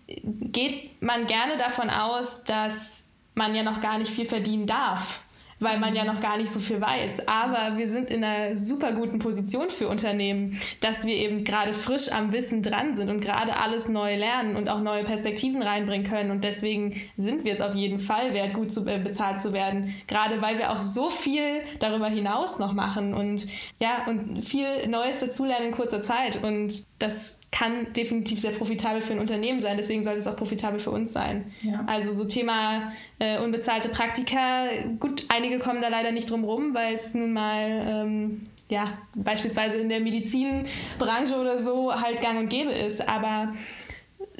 geht 0.07 1.01
man 1.01 1.27
gerne 1.27 1.57
davon 1.57 1.89
aus, 1.89 2.43
dass 2.45 3.05
man 3.35 3.55
ja 3.55 3.63
noch 3.63 3.81
gar 3.81 3.99
nicht 3.99 4.11
viel 4.11 4.27
verdienen 4.27 4.67
darf, 4.67 5.22
weil 5.63 5.79
man 5.79 5.95
ja 5.95 6.05
noch 6.05 6.21
gar 6.21 6.37
nicht 6.37 6.53
so 6.53 6.59
viel 6.59 6.81
weiß. 6.81 7.27
Aber 7.27 7.77
wir 7.77 7.89
sind 7.89 8.11
in 8.11 8.25
einer 8.25 8.57
super 8.57 8.93
guten 8.93 9.19
Position 9.19 9.71
für 9.71 9.89
Unternehmen, 9.89 10.59
dass 10.81 11.05
wir 11.05 11.15
eben 11.15 11.45
gerade 11.45 11.75
frisch 11.75 12.11
am 12.11 12.33
Wissen 12.33 12.63
dran 12.63 12.97
sind 12.97 13.09
und 13.09 13.21
gerade 13.21 13.57
alles 13.57 13.89
neu 13.89 14.17
lernen 14.17 14.57
und 14.57 14.69
auch 14.69 14.81
neue 14.81 15.05
Perspektiven 15.05 15.63
reinbringen 15.63 16.07
können. 16.07 16.31
Und 16.31 16.45
deswegen 16.45 17.01
sind 17.17 17.45
wir 17.45 17.53
es 17.53 17.61
auf 17.61 17.75
jeden 17.75 18.01
Fall 18.01 18.35
wert, 18.35 18.55
gut 18.55 18.73
zu, 18.73 18.87
äh, 18.87 18.99
bezahlt 18.99 19.41
zu 19.41 19.53
werden. 19.53 19.95
Gerade 20.09 20.43
weil 20.43 20.59
wir 20.59 20.73
auch 20.73 20.83
so 20.83 21.11
viel 21.11 21.61
darüber 21.79 22.09
hinaus 22.09 22.59
noch 22.59 22.73
machen 22.73 23.15
und 23.15 23.47
ja, 23.81 24.07
und 24.07 24.43
viel 24.43 24.87
Neues 24.89 25.19
dazulernen 25.19 25.69
in 25.69 25.75
kurzer 25.75 26.03
Zeit. 26.03 26.43
Und 26.43 26.85
das 26.99 27.33
kann 27.53 27.93
definitiv 27.93 28.41
sehr 28.41 28.53
profitabel 28.53 29.03
für 29.03 29.13
ein 29.13 29.19
Unternehmen 29.19 29.61
sein. 29.61 29.77
Deswegen 29.77 30.03
sollte 30.03 30.19
es 30.19 30.27
auch 30.27 30.37
profitabel 30.37 30.81
für 30.81 30.91
uns 30.91 31.13
sein. 31.13 31.53
Ja. 31.63 31.85
Also 31.87 32.11
so 32.13 32.25
Thema 32.25 32.93
äh, 33.19 33.39
unbezahlte 33.39 33.91
Praktika, 33.91 34.69
gut, 34.99 35.27
einige 35.29 35.59
kommen 35.59 35.83
da 35.83 35.89
leider 35.89 36.11
nicht 36.11 36.31
drum 36.31 36.45
rum, 36.45 36.75
weil 36.75 36.95
es 36.95 37.13
nun 37.13 37.33
mal, 37.35 37.69
ähm, 37.87 38.41
ja, 38.71 38.99
beispielsweise 39.15 39.77
in 39.77 39.91
der 39.91 40.01
Medizinbranche 40.01 41.37
oder 41.37 41.59
so 41.59 41.95
halt 41.95 42.23
gang 42.23 42.39
und 42.39 42.49
gäbe 42.49 42.73
ist. 42.73 43.07
Aber 43.07 43.53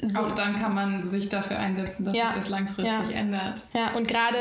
so, 0.05 0.19
Auch 0.19 0.31
dann 0.31 0.59
kann 0.59 0.73
man 0.75 1.07
sich 1.07 1.29
dafür 1.29 1.57
einsetzen, 1.59 2.05
dass 2.05 2.15
Ja. 2.15 2.27
sich 2.27 2.35
das 2.37 2.49
langfristig 2.49 3.09
Ja. 3.11 3.15
ändert. 3.17 3.65
ja, 3.73 3.91
und 3.95 4.07
gerade 4.07 4.37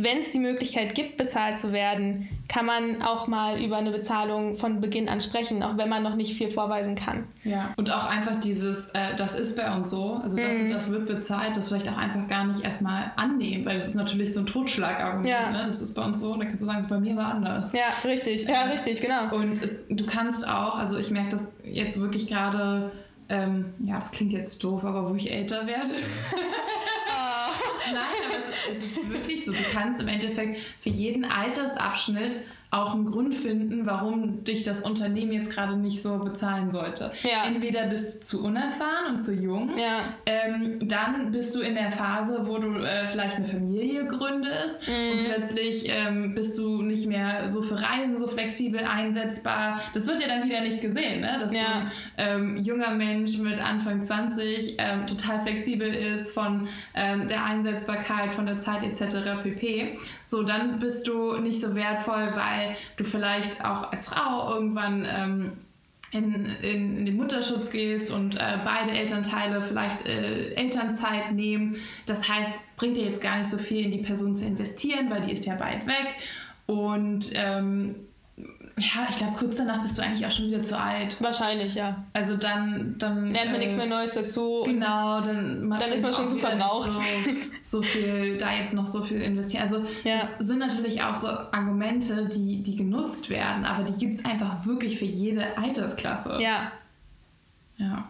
wenn 0.00 0.18
es 0.18 0.30
die 0.30 0.38
Möglichkeit 0.38 0.94
gibt, 0.94 1.16
bezahlt 1.16 1.58
zu 1.58 1.72
werden, 1.72 2.28
kann 2.48 2.64
man 2.64 3.02
auch 3.02 3.26
mal 3.26 3.60
über 3.60 3.78
eine 3.78 3.90
Bezahlung 3.90 4.56
von 4.56 4.80
Beginn 4.80 5.08
an 5.08 5.20
sprechen, 5.20 5.60
auch 5.64 5.76
wenn 5.76 5.88
man 5.88 6.04
noch 6.04 6.14
nicht 6.14 6.34
viel 6.38 6.50
vorweisen 6.50 6.94
kann. 6.94 7.24
Ja. 7.42 7.74
Und 7.76 7.90
auch 7.90 8.08
einfach 8.08 8.38
dieses, 8.38 8.90
äh, 8.90 9.16
das 9.16 9.36
ist 9.38 9.56
bei 9.56 9.68
uns 9.74 9.90
so, 9.90 10.20
also 10.22 10.36
das 10.36 10.56
Mhm. 10.56 10.70
das 10.72 10.88
wird 10.90 11.06
bezahlt, 11.06 11.56
das 11.56 11.68
vielleicht 11.68 11.88
auch 11.88 11.96
einfach 11.96 12.28
gar 12.28 12.44
nicht 12.44 12.62
erstmal 12.64 13.10
annehmen, 13.16 13.66
weil 13.66 13.74
das 13.74 13.88
ist 13.88 13.96
natürlich 13.96 14.32
so 14.32 14.40
ein 14.40 14.46
Totschlagargument. 14.46 15.26
Ja. 15.28 15.50
Ne? 15.50 15.64
Das 15.66 15.82
ist 15.82 15.94
bei 15.96 16.02
uns 16.02 16.20
so, 16.20 16.36
da 16.36 16.44
kannst 16.44 16.62
du 16.62 16.66
sagen, 16.66 16.78
es 16.78 16.86
bei 16.88 17.00
mir 17.00 17.16
war 17.16 17.34
anders. 17.34 17.72
Ja, 17.72 18.08
richtig. 18.08 18.44
Ja, 18.46 18.62
richtig, 18.70 19.00
genau. 19.00 19.34
Und 19.34 19.60
es, 19.60 19.84
du 19.88 20.06
kannst 20.06 20.46
auch, 20.46 20.78
also 20.78 20.96
ich 20.98 21.10
merke 21.10 21.30
das 21.30 21.50
jetzt 21.64 22.00
wirklich 22.00 22.28
gerade, 22.28 22.92
ähm, 23.28 23.74
ja, 23.84 23.96
das 23.96 24.10
klingt 24.10 24.32
jetzt 24.32 24.62
doof, 24.64 24.84
aber 24.84 25.08
wo 25.10 25.14
ich 25.14 25.30
älter 25.30 25.66
werde. 25.66 25.94
Nein, 27.92 27.96
aber 28.26 28.36
es, 28.70 28.76
es 28.78 28.84
ist 28.84 29.08
wirklich 29.10 29.44
so. 29.44 29.52
Du 29.52 29.62
kannst 29.72 30.00
im 30.00 30.08
Endeffekt 30.08 30.58
für 30.80 30.90
jeden 30.90 31.24
Altersabschnitt 31.24 32.42
auch 32.70 32.94
einen 32.94 33.06
Grund 33.06 33.34
finden, 33.34 33.86
warum 33.86 34.44
dich 34.44 34.62
das 34.62 34.80
Unternehmen 34.80 35.32
jetzt 35.32 35.50
gerade 35.50 35.74
nicht 35.76 36.02
so 36.02 36.18
bezahlen 36.18 36.70
sollte. 36.70 37.12
Ja. 37.22 37.46
Entweder 37.46 37.86
bist 37.86 38.22
du 38.22 38.26
zu 38.26 38.44
unerfahren 38.44 39.14
und 39.14 39.22
zu 39.22 39.34
jung, 39.34 39.70
ja. 39.78 40.04
ähm, 40.26 40.86
dann 40.86 41.32
bist 41.32 41.54
du 41.54 41.60
in 41.60 41.74
der 41.74 41.90
Phase, 41.90 42.46
wo 42.46 42.58
du 42.58 42.76
äh, 42.76 43.08
vielleicht 43.08 43.36
eine 43.36 43.46
Familie 43.46 44.06
gründest 44.06 44.86
mhm. 44.86 45.18
und 45.18 45.24
plötzlich 45.24 45.88
ähm, 45.88 46.34
bist 46.34 46.58
du 46.58 46.82
nicht 46.82 47.06
mehr 47.06 47.50
so 47.50 47.62
für 47.62 47.80
Reisen 47.80 48.18
so 48.18 48.28
flexibel 48.28 48.80
einsetzbar. 48.80 49.80
Das 49.94 50.06
wird 50.06 50.20
ja 50.20 50.28
dann 50.28 50.44
wieder 50.46 50.60
nicht 50.60 50.82
gesehen, 50.82 51.22
ne? 51.22 51.38
dass 51.40 51.54
ja. 51.54 51.60
ein 51.60 51.90
ähm, 52.18 52.56
junger 52.58 52.90
Mensch 52.90 53.38
mit 53.38 53.58
Anfang 53.60 54.02
20 54.02 54.76
ähm, 54.76 55.06
total 55.06 55.40
flexibel 55.40 55.88
ist 55.88 56.34
von 56.34 56.68
ähm, 56.94 57.28
der 57.28 57.46
Einsetzbarkeit, 57.46 58.34
von 58.34 58.44
der 58.44 58.58
Zeit 58.58 58.82
etc. 58.82 59.42
pp. 59.42 59.98
So, 60.30 60.42
dann 60.42 60.78
bist 60.78 61.08
du 61.08 61.38
nicht 61.38 61.58
so 61.58 61.74
wertvoll, 61.74 62.32
weil 62.34 62.76
du 62.98 63.04
vielleicht 63.04 63.64
auch 63.64 63.90
als 63.90 64.08
Frau 64.08 64.52
irgendwann 64.54 65.06
ähm, 65.08 65.52
in, 66.12 66.34
in, 66.34 66.98
in, 66.98 67.06
den 67.06 67.16
Mutterschutz 67.16 67.70
gehst 67.70 68.12
und 68.12 68.34
äh, 68.34 68.58
beide 68.62 68.90
Elternteile 68.90 69.62
vielleicht 69.62 70.06
äh, 70.06 70.52
Elternzeit 70.52 71.32
nehmen. 71.32 71.76
Das 72.04 72.28
heißt, 72.28 72.50
es 72.54 72.76
bringt 72.76 72.98
dir 72.98 73.06
jetzt 73.06 73.22
gar 73.22 73.38
nicht 73.38 73.48
so 73.48 73.56
viel 73.56 73.86
in 73.86 73.90
die 73.90 74.02
Person 74.02 74.36
zu 74.36 74.44
investieren, 74.44 75.08
weil 75.08 75.22
die 75.22 75.32
ist 75.32 75.46
ja 75.46 75.58
weit 75.60 75.86
weg. 75.86 76.16
Und 76.66 77.32
ähm, 77.34 77.94
ja, 78.78 79.06
ich 79.10 79.16
glaube, 79.16 79.36
kurz 79.36 79.56
danach 79.56 79.82
bist 79.82 79.98
du 79.98 80.02
eigentlich 80.02 80.26
auch 80.26 80.30
schon 80.30 80.46
wieder 80.46 80.62
zu 80.62 80.78
alt. 80.78 81.20
Wahrscheinlich, 81.20 81.74
ja. 81.74 82.04
Also 82.12 82.36
dann. 82.36 82.96
dann 82.98 83.32
Lernt 83.32 83.52
man 83.52 83.56
äh, 83.56 83.64
nichts 83.64 83.74
mehr 83.74 83.86
Neues 83.86 84.14
dazu. 84.14 84.62
Genau, 84.64 85.20
dann, 85.20 85.68
dann 85.70 85.92
ist 85.92 86.02
man 86.02 86.12
schon 86.12 86.28
zu 86.28 86.36
verbraucht. 86.36 86.92
So, 86.92 87.00
so, 87.78 87.82
viel, 87.82 88.38
da 88.38 88.52
jetzt 88.54 88.72
noch 88.72 88.86
so 88.86 89.02
viel 89.02 89.20
investieren. 89.20 89.62
Also, 89.62 89.84
ja. 90.04 90.18
das 90.18 90.46
sind 90.46 90.58
natürlich 90.58 91.02
auch 91.02 91.14
so 91.14 91.28
Argumente, 91.28 92.28
die, 92.28 92.62
die 92.62 92.76
genutzt 92.76 93.28
werden, 93.30 93.64
aber 93.64 93.84
die 93.84 93.94
gibt 93.94 94.18
es 94.18 94.24
einfach 94.24 94.64
wirklich 94.64 94.98
für 94.98 95.06
jede 95.06 95.58
Altersklasse. 95.58 96.38
Ja. 96.40 96.72
Ja. 97.76 98.08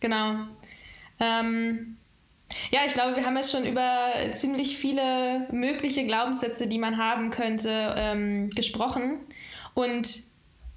Genau. 0.00 0.34
Ähm, 1.20 1.96
ja, 2.70 2.80
ich 2.86 2.94
glaube, 2.94 3.16
wir 3.16 3.24
haben 3.24 3.36
jetzt 3.36 3.52
schon 3.52 3.64
über 3.64 4.12
ziemlich 4.32 4.76
viele 4.76 5.48
mögliche 5.50 6.04
Glaubenssätze, 6.04 6.66
die 6.66 6.78
man 6.78 6.98
haben 6.98 7.30
könnte, 7.30 7.94
ähm, 7.96 8.50
gesprochen. 8.50 9.20
Und 9.74 10.08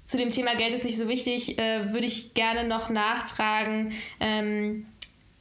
zu 0.04 0.16
dem 0.16 0.30
Thema 0.30 0.54
Geld 0.56 0.74
ist 0.74 0.84
nicht 0.84 0.96
so 0.96 1.08
wichtig, 1.08 1.58
äh, 1.58 1.92
würde 1.92 2.06
ich 2.06 2.34
gerne 2.34 2.66
noch 2.66 2.88
nachtragen. 2.88 3.92
Ähm, 4.20 4.86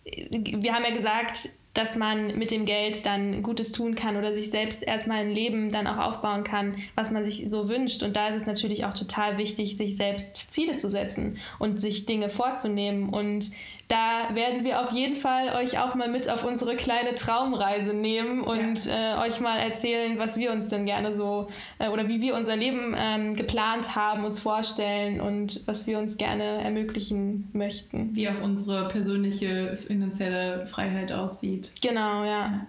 wir 0.03 0.74
haben 0.74 0.84
ja 0.84 0.93
gesagt, 0.93 1.49
dass 1.78 1.95
man 1.95 2.38
mit 2.39 2.49
dem 2.49 2.66
Geld 2.66 3.05
dann 3.05 3.43
Gutes 3.43 3.72
tun 3.72 3.93
kann 3.93 4.18
oder 4.18 4.34
sich 4.34 4.49
selbst 4.49 4.82
erstmal 4.82 5.20
ein 5.20 5.32
Leben 5.32 5.72
dann 5.72 5.86
auch 5.86 5.97
aufbauen 5.97 6.43
kann, 6.43 6.76
was 6.95 7.12
man 7.12 7.24
sich 7.24 7.45
so 7.49 7.70
wünscht. 7.70 8.01
Und 8.01 8.16
da 8.16 8.30
ist 8.30 8.36
es 8.36 8.45
natürlich 8.47 8.84
auch 8.86 8.95
total 8.95 9.38
wichtig, 9.38 9.78
sich 9.78 9.95
selbst 9.95 10.47
Ziele 10.49 10.78
zu 10.78 10.89
setzen 10.89 11.38
und 11.60 11.80
sich 11.80 12.08
Dinge 12.08 12.30
vorzunehmen 12.30 13.10
und 13.10 13.51
da 13.88 14.35
werden 14.35 14.65
wir 14.65 14.81
auf 14.81 14.91
jeden 14.91 15.15
Fall 15.15 15.55
euch 15.55 15.79
auch 15.79 15.95
mal 15.95 16.09
mit 16.09 16.29
auf 16.29 16.43
unsere 16.43 16.75
kleine 16.75 17.15
Traumreise 17.15 17.93
nehmen 17.93 18.41
und 18.41 18.85
ja. 18.85 19.23
äh, 19.23 19.27
euch 19.27 19.39
mal 19.39 19.57
erzählen, 19.57 20.19
was 20.19 20.38
wir 20.38 20.51
uns 20.51 20.67
denn 20.67 20.85
gerne 20.85 21.13
so 21.13 21.47
äh, 21.79 21.88
oder 21.88 22.09
wie 22.09 22.19
wir 22.19 22.35
unser 22.35 22.57
Leben 22.57 22.93
ähm, 22.97 23.35
geplant 23.35 23.95
haben, 23.95 24.25
uns 24.25 24.41
vorstellen 24.41 25.21
und 25.21 25.65
was 25.67 25.88
wir 25.88 25.99
uns 25.99 26.17
gerne 26.17 26.63
ermöglichen 26.63 27.49
möchten. 27.53 28.13
Wie 28.13 28.27
auch 28.27 28.41
unsere 28.41 28.89
persönliche 28.89 29.77
finanzielle 29.77 30.65
Freiheit 30.67 31.13
aussieht. 31.13 31.71
Genau, 31.81 32.25
ja. 32.25 32.67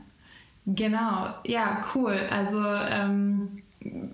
Genau, 0.66 1.28
ja, 1.44 1.80
cool. 1.94 2.20
Also 2.30 2.62
ähm, 2.62 3.62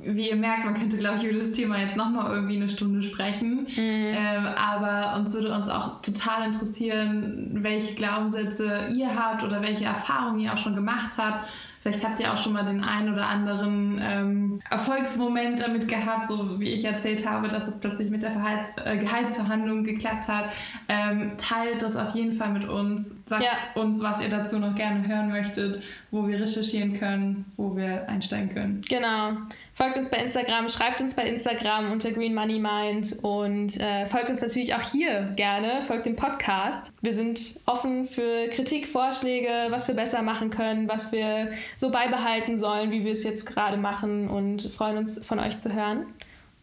wie 0.07 0.31
ihr 0.31 0.37
merkt, 0.37 0.65
man 0.65 0.75
könnte, 0.75 0.97
glaube 0.97 1.19
ich, 1.19 1.25
über 1.25 1.39
das 1.39 1.53
Thema 1.53 1.79
jetzt 1.79 1.97
nochmal 1.97 2.33
irgendwie 2.33 2.57
eine 2.57 2.69
Stunde 2.69 3.03
sprechen. 3.03 3.67
Mhm. 3.75 3.77
Ähm, 3.77 4.47
aber 4.57 5.17
uns 5.19 5.35
würde 5.35 5.55
uns 5.55 5.69
auch 5.69 6.01
total 6.03 6.47
interessieren, 6.47 7.51
welche 7.63 7.95
Glaubenssätze 7.95 8.89
ihr 8.93 9.15
habt 9.15 9.43
oder 9.43 9.63
welche 9.63 9.85
Erfahrungen 9.85 10.41
ihr 10.41 10.53
auch 10.53 10.59
schon 10.59 10.75
gemacht 10.75 11.15
habt 11.19 11.49
Vielleicht 11.85 12.03
habt 12.03 12.19
ihr 12.19 12.33
auch 12.33 12.39
schon 12.39 12.55
mal 12.55 12.65
den 12.65 12.83
einen 12.83 13.13
oder 13.13 13.27
anderen 13.27 14.01
ähm, 14.03 14.61
Erfolgsmoment 14.71 15.61
damit 15.61 15.87
gehabt, 15.87 16.27
so 16.27 16.59
wie 16.59 16.71
ich 16.71 16.83
erzählt 16.87 17.29
habe, 17.29 17.49
dass 17.49 17.69
es 17.69 17.79
plötzlich 17.79 18.09
mit 18.09 18.23
der 18.23 18.31
Verhalts 18.31 18.73
äh, 18.83 18.97
Gehaltsverhandlung 18.97 19.85
geklappt 19.85 20.27
hat. 20.29 20.47
Ähm, 20.89 21.33
teilt 21.37 21.83
das 21.83 21.97
auf 21.97 22.15
jeden 22.15 22.33
Fall 22.33 22.53
mit 22.53 22.67
uns. 22.67 23.15
Sagt 23.27 23.43
ja. 23.43 23.83
uns, 23.83 24.03
was 24.03 24.23
ihr 24.23 24.31
dazu 24.31 24.59
noch 24.59 24.75
gerne 24.75 25.07
hören 25.07 25.29
möchtet, 25.29 25.83
wo 26.11 26.27
wir 26.27 26.41
recherchieren 26.41 26.95
können, 26.95 27.45
wo 27.59 27.77
wir 27.77 28.09
einsteigen 28.09 28.55
können. 28.55 28.81
Genau. 28.89 29.33
Folgt 29.77 29.99
uns 29.99 30.09
bei 30.09 30.19
Instagram, 30.19 30.69
schreibt 30.69 31.01
uns 31.01 31.15
bei 31.15 31.25
Instagram 31.27 31.91
unter 31.91 32.13
Green 32.13 32.33
Money 32.33 32.61
Mind 32.61 33.17
und 33.23 33.81
äh, 33.81 34.07
folgt 34.07 34.31
uns 34.31 34.41
natürlich 34.41 34.73
auch 34.73 34.83
hier 34.83 35.33
gerne, 35.35 35.83
folgt 35.83 36.07
dem 36.07 36.15
Podcast. 36.15 36.93
Wir 37.03 37.13
sind 37.13 37.57
offen 37.67 38.07
für 38.07 38.47
Kritik, 38.51 38.87
Vorschläge, 38.87 39.49
was 39.71 39.89
wir 39.89 39.97
besser 39.97 40.23
machen 40.23 40.51
können, 40.51 40.89
was 40.89 41.11
wir 41.11 41.51
so 41.77 41.91
beibehalten 41.91 42.57
sollen, 42.57 42.93
wie 42.93 43.05
wir 43.05 43.11
es 43.11 43.25
jetzt 43.25 43.47
gerade 43.47 43.77
machen 43.77 44.29
und 44.29 44.63
freuen 44.63 44.97
uns 44.97 45.21
von 45.27 45.41
euch 45.41 45.59
zu 45.59 45.75
hören 45.75 46.07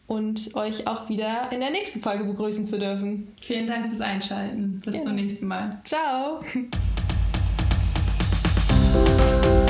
und 0.07 0.55
euch 0.55 0.87
auch 0.87 1.09
wieder 1.09 1.51
in 1.51 1.59
der 1.59 1.71
nächsten 1.71 2.01
Folge 2.01 2.23
begrüßen 2.23 2.65
zu 2.65 2.79
dürfen. 2.79 3.27
Vielen 3.41 3.67
Dank 3.67 3.87
fürs 3.87 3.99
Einschalten. 3.99 4.81
Bis 4.85 4.95
ja. 4.95 5.01
zum 5.01 5.15
nächsten 5.15 5.47
Mal. 5.47 5.81
Ciao. 5.83 6.39